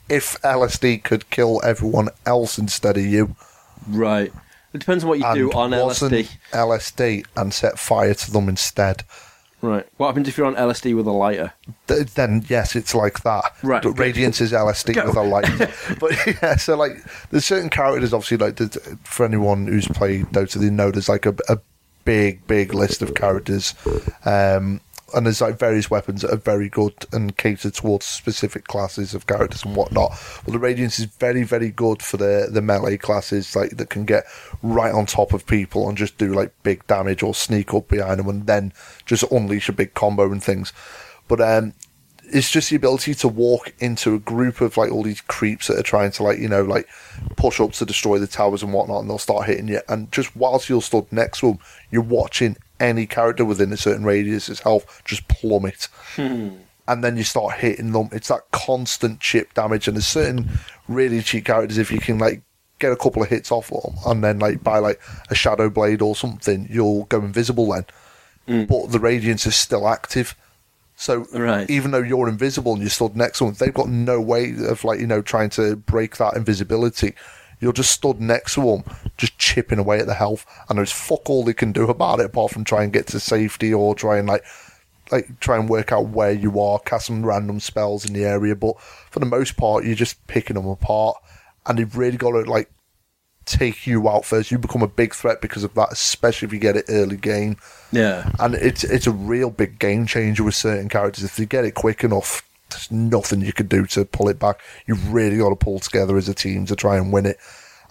if 0.09 0.39
LSD 0.41 1.03
could 1.03 1.29
kill 1.29 1.61
everyone 1.63 2.09
else 2.25 2.57
instead 2.57 2.97
of 2.97 3.05
you, 3.05 3.35
Right. 3.87 4.31
It 4.73 4.79
depends 4.79 5.03
on 5.03 5.09
what 5.09 5.19
you 5.19 5.25
and 5.25 5.35
do 5.35 5.51
on 5.53 5.71
LSD. 5.71 6.27
LSD 6.51 7.25
and 7.37 7.53
set 7.53 7.79
fire 7.79 8.13
to 8.13 8.31
them 8.31 8.49
instead. 8.49 9.03
Right. 9.61 9.87
What 9.97 10.07
happens 10.07 10.27
if 10.27 10.37
you're 10.37 10.47
on 10.47 10.55
LSD 10.55 10.95
with 10.95 11.07
a 11.07 11.11
lighter? 11.11 11.53
th- 11.87 12.13
then 12.13 12.45
yes, 12.49 12.75
it's 12.75 12.93
like 12.93 13.23
that. 13.23 13.43
Right, 13.63 13.81
But. 13.81 13.97
Radiance 13.97 14.41
is 14.41 14.51
LSD 14.51 14.95
Go. 14.95 15.05
with 15.07 15.15
a 15.15 15.21
lighter. 15.21 15.71
but 15.99 16.11
yeah, 16.41 16.55
so 16.57 16.75
like 16.75 16.97
there's 17.29 17.45
certain 17.45 17.69
characters, 17.69 18.13
obviously, 18.13 18.37
like 18.37 18.59
for 19.05 19.25
anyone 19.25 19.65
who's 19.67 19.87
played 19.87 20.25
Dota, 20.27 20.59
they 20.59 20.69
know 20.69 20.91
there's 20.91 21.09
like 21.09 21.25
a, 21.25 21.35
a 21.47 21.57
big, 22.03 22.45
big 22.45 22.73
list 22.73 23.01
of 23.01 23.15
characters. 23.15 23.73
Um, 24.25 24.81
and 25.15 25.25
there's 25.25 25.41
like 25.41 25.57
various 25.57 25.89
weapons 25.89 26.21
that 26.21 26.31
are 26.31 26.37
very 26.37 26.67
good 26.67 26.93
and 27.13 27.35
cater 27.37 27.71
towards 27.71 28.05
specific 28.05 28.67
classes 28.67 29.13
of 29.13 29.27
characters 29.27 29.63
and 29.63 29.75
whatnot. 29.75 30.11
Well, 30.45 30.53
the 30.53 30.59
Radiance 30.59 30.99
is 30.99 31.05
very, 31.05 31.43
very 31.43 31.71
good 31.71 32.01
for 32.01 32.17
the 32.17 32.49
the 32.51 32.61
melee 32.61 32.97
classes, 32.97 33.55
like 33.55 33.77
that 33.77 33.89
can 33.89 34.05
get 34.05 34.25
right 34.61 34.93
on 34.93 35.05
top 35.05 35.33
of 35.33 35.47
people 35.47 35.87
and 35.87 35.97
just 35.97 36.17
do 36.17 36.33
like 36.33 36.51
big 36.63 36.85
damage 36.87 37.23
or 37.23 37.33
sneak 37.33 37.73
up 37.73 37.87
behind 37.87 38.19
them 38.19 38.27
and 38.27 38.45
then 38.45 38.73
just 39.05 39.23
unleash 39.31 39.69
a 39.69 39.73
big 39.73 39.93
combo 39.93 40.31
and 40.31 40.43
things. 40.43 40.73
But 41.27 41.39
um, 41.41 41.73
it's 42.25 42.51
just 42.51 42.69
the 42.69 42.75
ability 42.75 43.13
to 43.15 43.27
walk 43.27 43.73
into 43.79 44.15
a 44.15 44.19
group 44.19 44.59
of 44.59 44.75
like 44.77 44.91
all 44.91 45.03
these 45.03 45.21
creeps 45.21 45.67
that 45.67 45.77
are 45.79 45.83
trying 45.83 46.11
to 46.11 46.23
like 46.23 46.39
you 46.39 46.49
know 46.49 46.63
like 46.63 46.89
push 47.37 47.59
up 47.59 47.71
to 47.73 47.85
destroy 47.85 48.19
the 48.19 48.27
towers 48.27 48.63
and 48.63 48.73
whatnot, 48.73 49.01
and 49.01 49.09
they'll 49.09 49.17
start 49.17 49.45
hitting 49.45 49.69
you. 49.69 49.81
And 49.87 50.11
just 50.11 50.35
whilst 50.35 50.67
you're 50.67 50.81
stood 50.81 51.11
next 51.11 51.39
to 51.39 51.47
them, 51.47 51.59
you're 51.89 52.01
watching 52.01 52.57
any 52.79 53.05
character 53.05 53.45
within 53.45 53.71
a 53.71 53.77
certain 53.77 54.03
radius's 54.05 54.59
health 54.59 55.01
just 55.05 55.27
plummet. 55.27 55.87
Hmm. 56.15 56.49
And 56.87 57.03
then 57.03 57.17
you 57.17 57.23
start 57.23 57.55
hitting 57.57 57.91
them. 57.93 58.09
It's 58.11 58.27
that 58.27 58.41
constant 58.51 59.19
chip 59.19 59.53
damage, 59.55 59.87
and 59.87 59.97
there's 59.97 60.05
certain 60.05 60.49
really 60.87 61.21
cheap 61.21 61.45
characters 61.45 61.77
if 61.79 61.91
you 61.91 61.99
can 61.99 62.19
like 62.19 62.41
get 62.77 62.91
a 62.91 62.95
couple 62.95 63.23
of 63.23 63.29
hits 63.29 63.51
off 63.51 63.69
them, 63.69 63.95
and 64.05 64.23
then 64.23 64.37
like 64.39 64.63
buy 64.63 64.77
like 64.79 65.01
a 65.29 65.35
shadow 65.35 65.69
blade 65.69 66.01
or 66.01 66.15
something, 66.15 66.67
you'll 66.69 67.05
go 67.05 67.19
invisible 67.19 67.71
then. 67.71 67.85
Hmm. 68.47 68.63
But 68.65 68.91
the 68.91 68.99
radiance 68.99 69.47
is 69.47 69.55
still 69.55 69.87
active. 69.87 70.35
So 70.95 71.25
Right. 71.33 71.69
even 71.69 71.91
though 71.91 72.03
you're 72.03 72.29
invisible 72.29 72.73
and 72.73 72.81
you're 72.81 72.89
stood 72.89 73.15
next 73.17 73.39
to 73.39 73.45
them, 73.45 73.55
they've 73.59 73.73
got 73.73 73.89
no 73.89 74.21
way 74.21 74.53
of 74.67 74.83
like 74.83 74.99
you 74.99 75.07
know 75.07 75.21
trying 75.21 75.49
to 75.51 75.75
break 75.75 76.17
that 76.17 76.35
invisibility. 76.35 77.15
You're 77.59 77.73
just 77.73 77.91
stood 77.91 78.19
next 78.19 78.55
to 78.55 78.61
them, 78.61 78.83
just 79.17 79.37
chipping 79.37 79.79
away 79.79 79.99
at 79.99 80.07
the 80.07 80.13
health, 80.13 80.45
and 80.69 80.77
there's 80.77 80.91
fuck 80.91 81.29
all 81.29 81.43
they 81.43 81.53
can 81.53 81.71
do 81.71 81.89
about 81.89 82.19
it 82.19 82.27
apart 82.27 82.51
from 82.51 82.63
try 82.63 82.83
and 82.83 82.93
get 82.93 83.07
to 83.07 83.19
safety 83.19 83.73
or 83.73 83.95
try 83.95 84.17
and 84.17 84.27
like 84.27 84.43
like 85.11 85.39
try 85.39 85.55
and 85.57 85.69
work 85.69 85.91
out 85.91 86.07
where 86.09 86.31
you 86.31 86.59
are, 86.59 86.79
cast 86.79 87.05
some 87.07 87.25
random 87.25 87.59
spells 87.59 88.05
in 88.05 88.13
the 88.13 88.25
area. 88.25 88.55
But 88.55 88.79
for 89.11 89.19
the 89.19 89.25
most 89.27 89.55
part, 89.55 89.85
you're 89.85 89.95
just 89.95 90.25
picking 90.27 90.55
them 90.55 90.67
apart, 90.67 91.17
and 91.65 91.77
they've 91.77 91.95
really 91.95 92.17
got 92.17 92.31
to 92.31 92.41
like 92.49 92.69
take 93.45 93.85
you 93.85 94.09
out 94.09 94.25
first. 94.25 94.49
You 94.49 94.57
become 94.57 94.81
a 94.81 94.87
big 94.87 95.13
threat 95.13 95.39
because 95.41 95.63
of 95.63 95.75
that, 95.75 95.89
especially 95.91 96.47
if 96.47 96.53
you 96.53 96.59
get 96.59 96.75
it 96.75 96.85
early 96.89 97.17
game 97.17 97.57
Yeah. 97.91 98.31
and 98.39 98.55
it's 98.55 98.83
it's 98.83 99.05
a 99.05 99.11
real 99.11 99.51
big 99.51 99.77
game 99.77 100.07
changer 100.07 100.43
with 100.43 100.55
certain 100.55 100.89
characters. 100.89 101.23
If 101.23 101.37
you 101.37 101.45
get 101.45 101.63
it 101.65 101.75
quick 101.75 102.03
enough, 102.03 102.41
there's 102.75 102.91
nothing 102.91 103.41
you 103.41 103.53
can 103.53 103.67
do 103.67 103.85
to 103.87 104.05
pull 104.05 104.29
it 104.29 104.39
back. 104.39 104.61
You've 104.85 105.13
really 105.13 105.37
got 105.37 105.49
to 105.49 105.55
pull 105.55 105.79
together 105.79 106.17
as 106.17 106.29
a 106.29 106.33
team 106.33 106.65
to 106.67 106.75
try 106.75 106.97
and 106.97 107.11
win 107.11 107.25
it. 107.25 107.37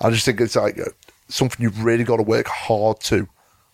I 0.00 0.10
just 0.10 0.24
think 0.24 0.40
it's 0.40 0.56
like 0.56 0.78
uh, 0.78 0.90
something 1.28 1.62
you've 1.62 1.84
really 1.84 2.04
got 2.04 2.16
to 2.16 2.22
work 2.22 2.46
hard 2.46 3.00
to, 3.00 3.28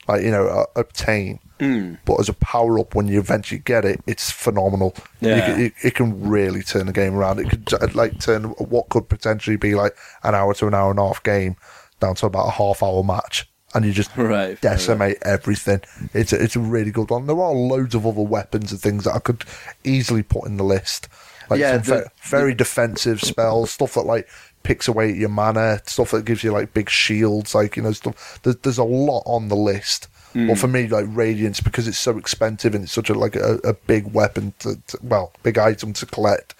like 0.08 0.22
you 0.22 0.30
know, 0.30 0.46
uh, 0.46 0.66
obtain. 0.76 1.40
Hmm. 1.58 1.94
But 2.06 2.20
as 2.20 2.28
a 2.28 2.34
power 2.34 2.78
up, 2.78 2.94
when 2.94 3.08
you 3.08 3.18
eventually 3.18 3.60
get 3.60 3.84
it, 3.84 4.00
it's 4.06 4.30
phenomenal. 4.30 4.94
Yeah. 5.20 5.58
it, 5.58 5.74
it 5.82 5.94
can 5.94 6.28
really 6.28 6.62
turn 6.62 6.86
the 6.86 6.92
game 6.92 7.14
around. 7.14 7.38
It 7.38 7.50
could 7.50 7.72
uh, 7.74 7.88
like 7.94 8.18
turn 8.18 8.44
what 8.44 8.88
could 8.88 9.08
potentially 9.08 9.56
be 9.56 9.74
like 9.74 9.94
an 10.22 10.34
hour 10.34 10.54
to 10.54 10.66
an 10.66 10.74
hour 10.74 10.90
and 10.90 10.98
a 10.98 11.06
half 11.06 11.22
game 11.22 11.56
down 12.00 12.14
to 12.16 12.26
about 12.26 12.46
a 12.46 12.50
half 12.52 12.82
hour 12.82 13.04
match, 13.04 13.49
and 13.74 13.84
you 13.84 13.92
just 13.92 14.10
Right, 14.16 14.60
decimate 14.60 15.18
everything. 15.22 15.80
It's 16.14 16.32
a, 16.32 16.42
it's 16.42 16.56
a 16.56 16.60
really 16.60 16.90
good 16.90 17.10
one. 17.10 17.26
There 17.26 17.40
are 17.40 17.52
loads 17.52 17.94
of 17.94 18.06
other 18.06 18.22
weapons 18.22 18.72
and 18.72 18.80
things 18.80 19.04
that 19.04 19.14
I 19.14 19.18
could 19.20 19.44
easily 19.84 20.22
put 20.22 20.46
in 20.46 20.56
the 20.56 20.64
list. 20.64 21.08
Like 21.48 21.60
Yeah, 21.60 21.80
some 21.82 21.96
the- 21.96 22.02
ve- 22.02 22.08
very 22.28 22.54
defensive 22.54 23.20
spells, 23.20 23.70
stuff 23.70 23.94
that 23.94 24.02
like 24.02 24.28
picks 24.62 24.88
away 24.88 25.10
at 25.10 25.16
your 25.16 25.28
mana, 25.30 25.80
stuff 25.86 26.10
that 26.12 26.24
gives 26.24 26.44
you 26.44 26.52
like 26.52 26.74
big 26.74 26.90
shields, 26.90 27.54
like 27.54 27.76
you 27.76 27.82
know 27.82 27.92
stuff. 27.92 28.38
There's, 28.42 28.56
there's 28.56 28.78
a 28.78 28.84
lot 28.84 29.22
on 29.26 29.48
the 29.48 29.56
list. 29.56 30.08
Hmm. 30.32 30.46
But 30.48 30.58
for 30.58 30.68
me, 30.68 30.86
like 30.86 31.06
Radiance, 31.08 31.60
because 31.60 31.88
it's 31.88 31.98
so 31.98 32.16
expensive 32.16 32.72
and 32.74 32.84
it's 32.84 32.92
such 32.92 33.10
a 33.10 33.14
like 33.14 33.34
a, 33.34 33.58
a 33.64 33.72
big 33.74 34.12
weapon 34.12 34.54
to, 34.60 34.76
to 34.86 34.98
well, 35.02 35.32
big 35.42 35.58
item 35.58 35.92
to 35.94 36.06
collect. 36.06 36.54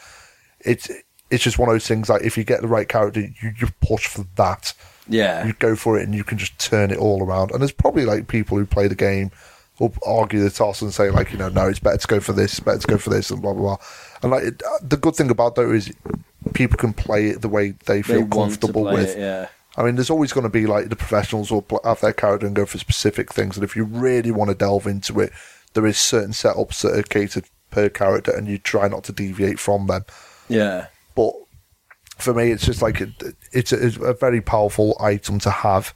It's 0.61 0.91
it's 1.31 1.45
just 1.45 1.59
one 1.59 1.69
of 1.69 1.75
those 1.75 1.87
things. 1.87 2.09
Like 2.09 2.23
if 2.23 2.37
you 2.37 2.43
get 2.43 2.63
the 2.63 2.67
right 2.69 2.89
character, 2.89 3.21
you 3.21 3.53
you 3.61 3.69
push 3.81 4.09
for 4.09 4.25
that 4.35 4.75
Yeah. 5.11 5.47
you 5.47 5.53
go 5.55 5.77
for 5.77 5.99
it 5.99 6.05
and 6.05 6.15
you 6.15 6.25
can 6.25 6.39
just 6.39 6.59
turn 6.59 6.91
it 6.91 6.99
all 6.99 7.23
around. 7.23 7.51
And 7.51 7.61
there's 7.61 7.73
probably 7.73 8.05
like 8.07 8.29
people 8.29 8.57
who 8.57 8.65
play 8.65 8.89
the 8.89 8.95
game 8.95 9.31
will 9.79 9.93
argue 10.07 10.41
the 10.43 10.51
toss 10.51 10.81
and 10.83 10.93
say 10.95 11.11
like, 11.11 11.33
you 11.33 11.39
know, 11.39 11.49
no, 11.49 11.67
it's 11.67 11.79
better 11.81 11.97
to 11.99 12.07
go 12.07 12.21
for 12.21 12.33
this, 12.33 12.53
it's 12.53 12.61
better 12.61 12.79
to 12.79 12.87
go 12.87 12.99
for 12.99 13.11
this, 13.11 13.31
and 13.31 13.43
blah 13.43 13.53
blah 13.53 13.63
blah. 13.63 13.77
And 14.23 14.31
like 14.31 14.45
it, 14.45 14.63
uh, 14.63 14.79
the 14.83 14.97
good 14.97 15.17
thing 15.17 15.31
about 15.31 15.55
that 15.57 15.69
is 15.71 15.93
people 16.55 16.77
can 16.79 16.93
play 16.93 17.29
it 17.29 17.43
the 17.43 17.49
way 17.49 17.73
they 17.87 17.97
They 17.97 18.03
feel 18.03 18.23
to 18.23 18.29
comfortable 18.29 18.85
with. 18.85 19.11
it, 19.17 19.19
yeah. 19.19 19.49
I 19.77 19.85
mean, 19.85 19.95
there's 19.95 20.11
always 20.11 20.33
going 20.33 20.45
to 20.45 20.51
be 20.51 20.67
like 20.67 20.89
the 20.89 20.97
professionals 20.97 21.51
will 21.51 21.65
have 21.85 22.01
their 22.01 22.13
character 22.13 22.47
and 22.47 22.57
go 22.57 22.67
for 22.67 22.77
specific 22.79 23.33
things. 23.33 23.57
And 23.57 23.65
if 23.65 23.77
you 23.77 23.85
really 23.85 24.31
want 24.33 24.51
to 24.51 24.55
delve 24.55 24.87
into 24.87 25.21
it, 25.21 25.33
there 25.75 25.87
is 25.87 25.97
certain 25.99 26.33
setups 26.33 26.83
that 26.83 26.99
are 26.99 27.03
catered 27.05 27.45
per 27.71 27.89
character, 27.89 28.33
and 28.37 28.49
you 28.49 28.59
try 28.59 28.89
not 28.89 29.05
to 29.05 29.13
deviate 29.13 29.59
from 29.61 29.87
them 29.87 30.05
Yeah. 30.49 30.87
but 31.15 31.33
for 32.19 32.35
me, 32.35 32.51
it's 32.51 32.67
just 32.67 32.83
like 32.83 33.01
a, 33.01 33.07
it's, 33.53 33.73
a, 33.73 33.87
it's 33.87 33.97
a 33.97 34.15
very 34.15 34.41
powerful 34.41 34.97
item 35.01 35.39
to 35.41 35.51
have. 35.51 35.95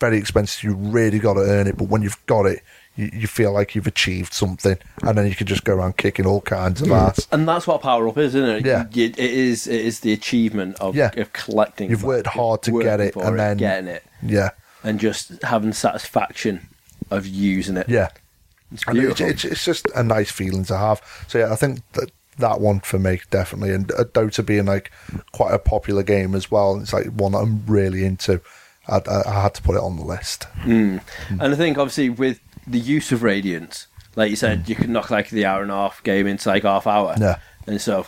Very 0.00 0.18
expensive. 0.18 0.64
You 0.64 0.74
really 0.74 1.20
got 1.20 1.34
to 1.34 1.40
earn 1.40 1.68
it, 1.68 1.76
but 1.76 1.88
when 1.88 2.02
you've 2.02 2.24
got 2.26 2.46
it, 2.46 2.60
you, 2.96 3.08
you 3.12 3.26
feel 3.28 3.52
like 3.52 3.74
you've 3.76 3.86
achieved 3.86 4.32
something, 4.32 4.76
and 5.02 5.16
then 5.16 5.28
you 5.28 5.34
can 5.36 5.46
just 5.46 5.62
go 5.64 5.76
around 5.76 5.96
kicking 5.96 6.26
all 6.26 6.40
kinds 6.40 6.82
of 6.82 6.90
ass. 6.90 7.28
And 7.30 7.46
that's 7.46 7.68
what 7.68 7.82
power 7.82 8.08
up 8.08 8.18
is, 8.18 8.34
isn't 8.34 8.48
it? 8.48 8.66
Yeah. 8.66 8.86
You- 8.92 9.04
it 9.06 9.18
is. 9.18 9.68
It 9.68 9.80
is 9.82 10.00
the 10.00 10.12
achievement 10.12 10.76
of, 10.80 10.96
Yeah. 10.96 11.12
of 11.16 11.32
collecting. 11.32 11.88
You've 11.88 12.02
worked 12.02 12.26
hard 12.26 12.62
to 12.62 12.82
get 12.82 12.98
it, 13.00 13.14
and 13.14 13.38
then- 13.38 13.58
getting 13.58 13.86
it, 13.88 14.02
Yeah, 14.22 14.50
and 14.82 14.98
just 14.98 15.40
having 15.44 15.72
satisfaction 15.72 16.66
of 17.12 17.26
using 17.26 17.76
it. 17.76 17.88
yeah. 17.88 18.08
It's 18.72 18.82
it's, 18.88 19.20
it's, 19.20 19.44
it's 19.44 19.64
just 19.64 19.86
a 19.94 20.02
nice 20.02 20.32
feeling 20.32 20.64
to 20.64 20.76
have. 20.76 21.00
So 21.28 21.38
yeah, 21.38 21.52
I 21.52 21.56
think 21.56 21.80
that 21.92 22.10
that 22.38 22.60
one 22.60 22.80
for 22.80 22.98
me 22.98 23.20
definitely, 23.30 23.74
and 23.74 23.90
uh, 23.92 24.04
Dota 24.04 24.44
being 24.44 24.66
like 24.66 24.90
quite 25.32 25.54
a 25.54 25.58
popular 25.58 26.02
game 26.02 26.34
as 26.34 26.50
well. 26.50 26.80
It's 26.80 26.92
like 26.92 27.06
one 27.06 27.32
that 27.32 27.38
I'm 27.38 27.64
really 27.66 28.04
into. 28.04 28.40
I, 28.88 28.98
I, 28.98 29.28
I 29.28 29.42
had 29.42 29.54
to 29.54 29.62
put 29.62 29.74
it 29.74 29.82
on 29.82 29.96
the 29.96 30.04
list. 30.04 30.46
And 31.28 31.54
I 31.54 31.56
think 31.56 31.76
obviously 31.76 32.08
with 32.08 32.40
the 32.66 32.78
use 32.78 33.10
of 33.10 33.22
radiance, 33.22 33.88
like 34.14 34.30
you 34.30 34.36
said, 34.36 34.68
you 34.68 34.74
can 34.74 34.92
knock 34.92 35.10
like 35.10 35.30
the 35.30 35.44
hour 35.44 35.62
and 35.62 35.70
a 35.70 35.74
half 35.74 36.02
game 36.02 36.26
into 36.26 36.48
like 36.48 36.62
half 36.62 36.86
hour. 36.86 37.14
Yeah. 37.18 37.38
And 37.66 37.80
so, 37.80 38.06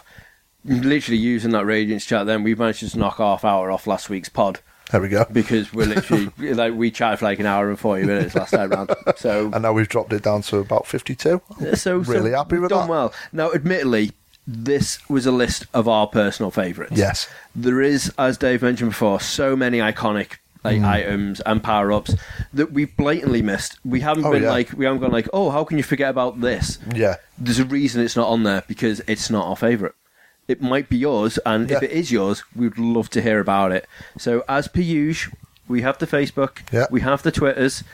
literally 0.64 1.18
using 1.18 1.51
that 1.51 1.66
radiance 1.66 2.05
chat, 2.05 2.26
then 2.26 2.43
we 2.43 2.55
managed 2.55 2.89
to 2.89 2.99
knock 2.99 3.18
half 3.18 3.45
hour 3.45 3.70
off 3.70 3.87
last 3.87 4.09
week's 4.09 4.29
pod 4.29 4.61
There 4.91 5.01
we 5.01 5.09
go. 5.09 5.24
because 5.30 5.72
we're 5.72 5.86
literally 5.95 6.30
like 6.55 6.72
we 6.74 6.91
chatted 6.91 7.18
for 7.18 7.26
like 7.26 7.39
an 7.41 7.47
hour 7.47 7.68
and 7.68 7.78
forty 7.78 8.05
minutes 8.05 8.34
last 8.34 8.51
time 8.53 8.70
round. 8.70 8.91
So 9.16 9.51
And 9.53 9.62
now 9.62 9.72
we've 9.72 9.89
dropped 9.89 10.12
it 10.12 10.22
down 10.22 10.43
to 10.43 10.59
about 10.59 10.86
52. 10.86 11.41
so, 11.61 11.74
so 11.74 11.97
really 11.99 12.30
happy 12.32 12.59
with 12.59 12.70
done 12.70 12.86
that. 12.86 12.91
well. 12.91 13.14
Now, 13.32 13.53
admittedly, 13.53 14.12
this 14.47 14.99
was 15.11 15.26
a 15.26 15.32
list 15.32 15.66
of 15.74 15.89
our 15.89 16.07
personal 16.07 16.51
favourites. 16.51 16.97
Yes. 16.97 17.28
there 17.55 17.82
is, 17.82 18.12
as 18.18 18.39
Dave 18.39 18.62
mentioned 18.62 18.91
before, 18.91 19.20
so 19.20 19.55
many 19.55 19.78
iconic 19.78 20.36
like 20.64 20.80
Mm. 20.80 20.84
items 20.89 21.41
and 21.43 21.62
power 21.62 21.93
ups 21.93 22.14
that 22.53 22.72
we've 22.72 22.95
blatantly 22.97 23.43
missed. 23.43 23.78
We 23.84 24.01
haven't 24.01 24.24
Oh, 24.24 24.32
been 24.32 24.43
yeah. 24.43 24.51
like 24.51 24.72
we 24.72 24.86
haven't 24.86 25.01
gone 25.01 25.12
like, 25.12 25.28
oh, 25.32 25.51
how 25.51 25.62
can 25.64 25.76
you 25.76 25.84
forget 25.84 26.11
about 26.11 26.41
this? 26.41 26.78
Yeah. 26.95 27.14
There's 27.39 27.61
a 27.61 27.64
reason 27.64 28.03
it's 28.03 28.16
not 28.16 28.26
on 28.28 28.43
there 28.43 28.64
because 28.66 29.01
it's 29.07 29.30
not 29.30 29.47
our 29.47 29.55
favourite. 29.57 29.95
It 30.49 30.63
might 30.63 30.89
be 30.89 30.97
yours, 30.97 31.39
and 31.45 31.71
if 31.71 31.83
it 31.83 31.91
is 31.91 32.11
yours, 32.11 32.43
we'd 32.57 32.79
love 32.79 33.11
to 33.11 33.21
hear 33.21 33.39
about 33.39 33.71
it. 33.71 33.87
So, 34.17 34.45
as 34.49 34.67
per 34.67 34.81
usual, 34.81 35.37
we 35.69 35.83
have 35.83 35.99
the 35.99 36.07
Facebook, 36.07 36.61
Yeah. 36.73 36.87
we 36.91 37.03
have 37.03 37.23
the 37.23 37.31
Twitters, 37.31 37.85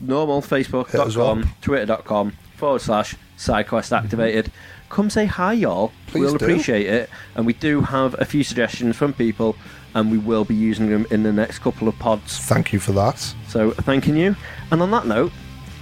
normal 0.00 0.40
Hit 0.40 0.52
us 0.52 0.68
Facebook.com. 0.68 1.50
Twitter.com 1.60 2.32
forward 2.56 2.80
slash 2.82 3.16
SideQuest 3.36 3.96
activated. 3.96 4.44
Mm-hmm. 4.46 4.94
Come 4.94 5.10
say 5.10 5.26
hi, 5.26 5.52
y'all. 5.54 5.90
Please 6.06 6.20
we'll 6.20 6.36
do. 6.36 6.44
appreciate 6.44 6.86
it. 6.86 7.10
And 7.34 7.44
we 7.44 7.52
do 7.52 7.80
have 7.82 8.14
a 8.20 8.24
few 8.24 8.44
suggestions 8.44 8.94
from 8.96 9.12
people, 9.12 9.56
and 9.94 10.10
we 10.10 10.18
will 10.18 10.44
be 10.44 10.54
using 10.54 10.88
them 10.90 11.04
in 11.10 11.24
the 11.24 11.32
next 11.32 11.58
couple 11.58 11.88
of 11.88 11.98
pods. 11.98 12.38
Thank 12.38 12.72
you 12.72 12.78
for 12.78 12.92
that. 12.92 13.18
So, 13.48 13.72
thanking 13.72 14.16
you. 14.16 14.36
And 14.70 14.80
on 14.82 14.90
that 14.92 15.06
note, 15.06 15.32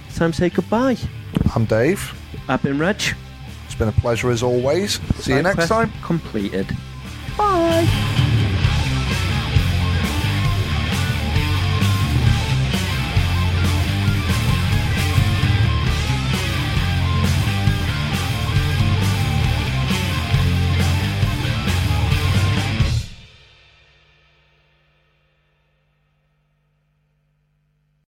it's 0.07 0.17
time 0.17 0.31
to 0.31 0.37
say 0.37 0.49
goodbye. 0.49 0.97
I'm 1.55 1.65
Dave. 1.65 2.11
I've 2.47 2.63
been 2.63 2.79
Reg. 2.79 3.01
It's 3.77 3.85
been 3.85 3.89
a 3.89 4.01
pleasure 4.01 4.31
as 4.31 4.41
always. 4.41 4.99
See 5.23 5.35
you 5.35 5.43
next 5.43 5.67
time. 5.67 5.91
Completed. 6.01 6.75
Bye. 7.37 8.33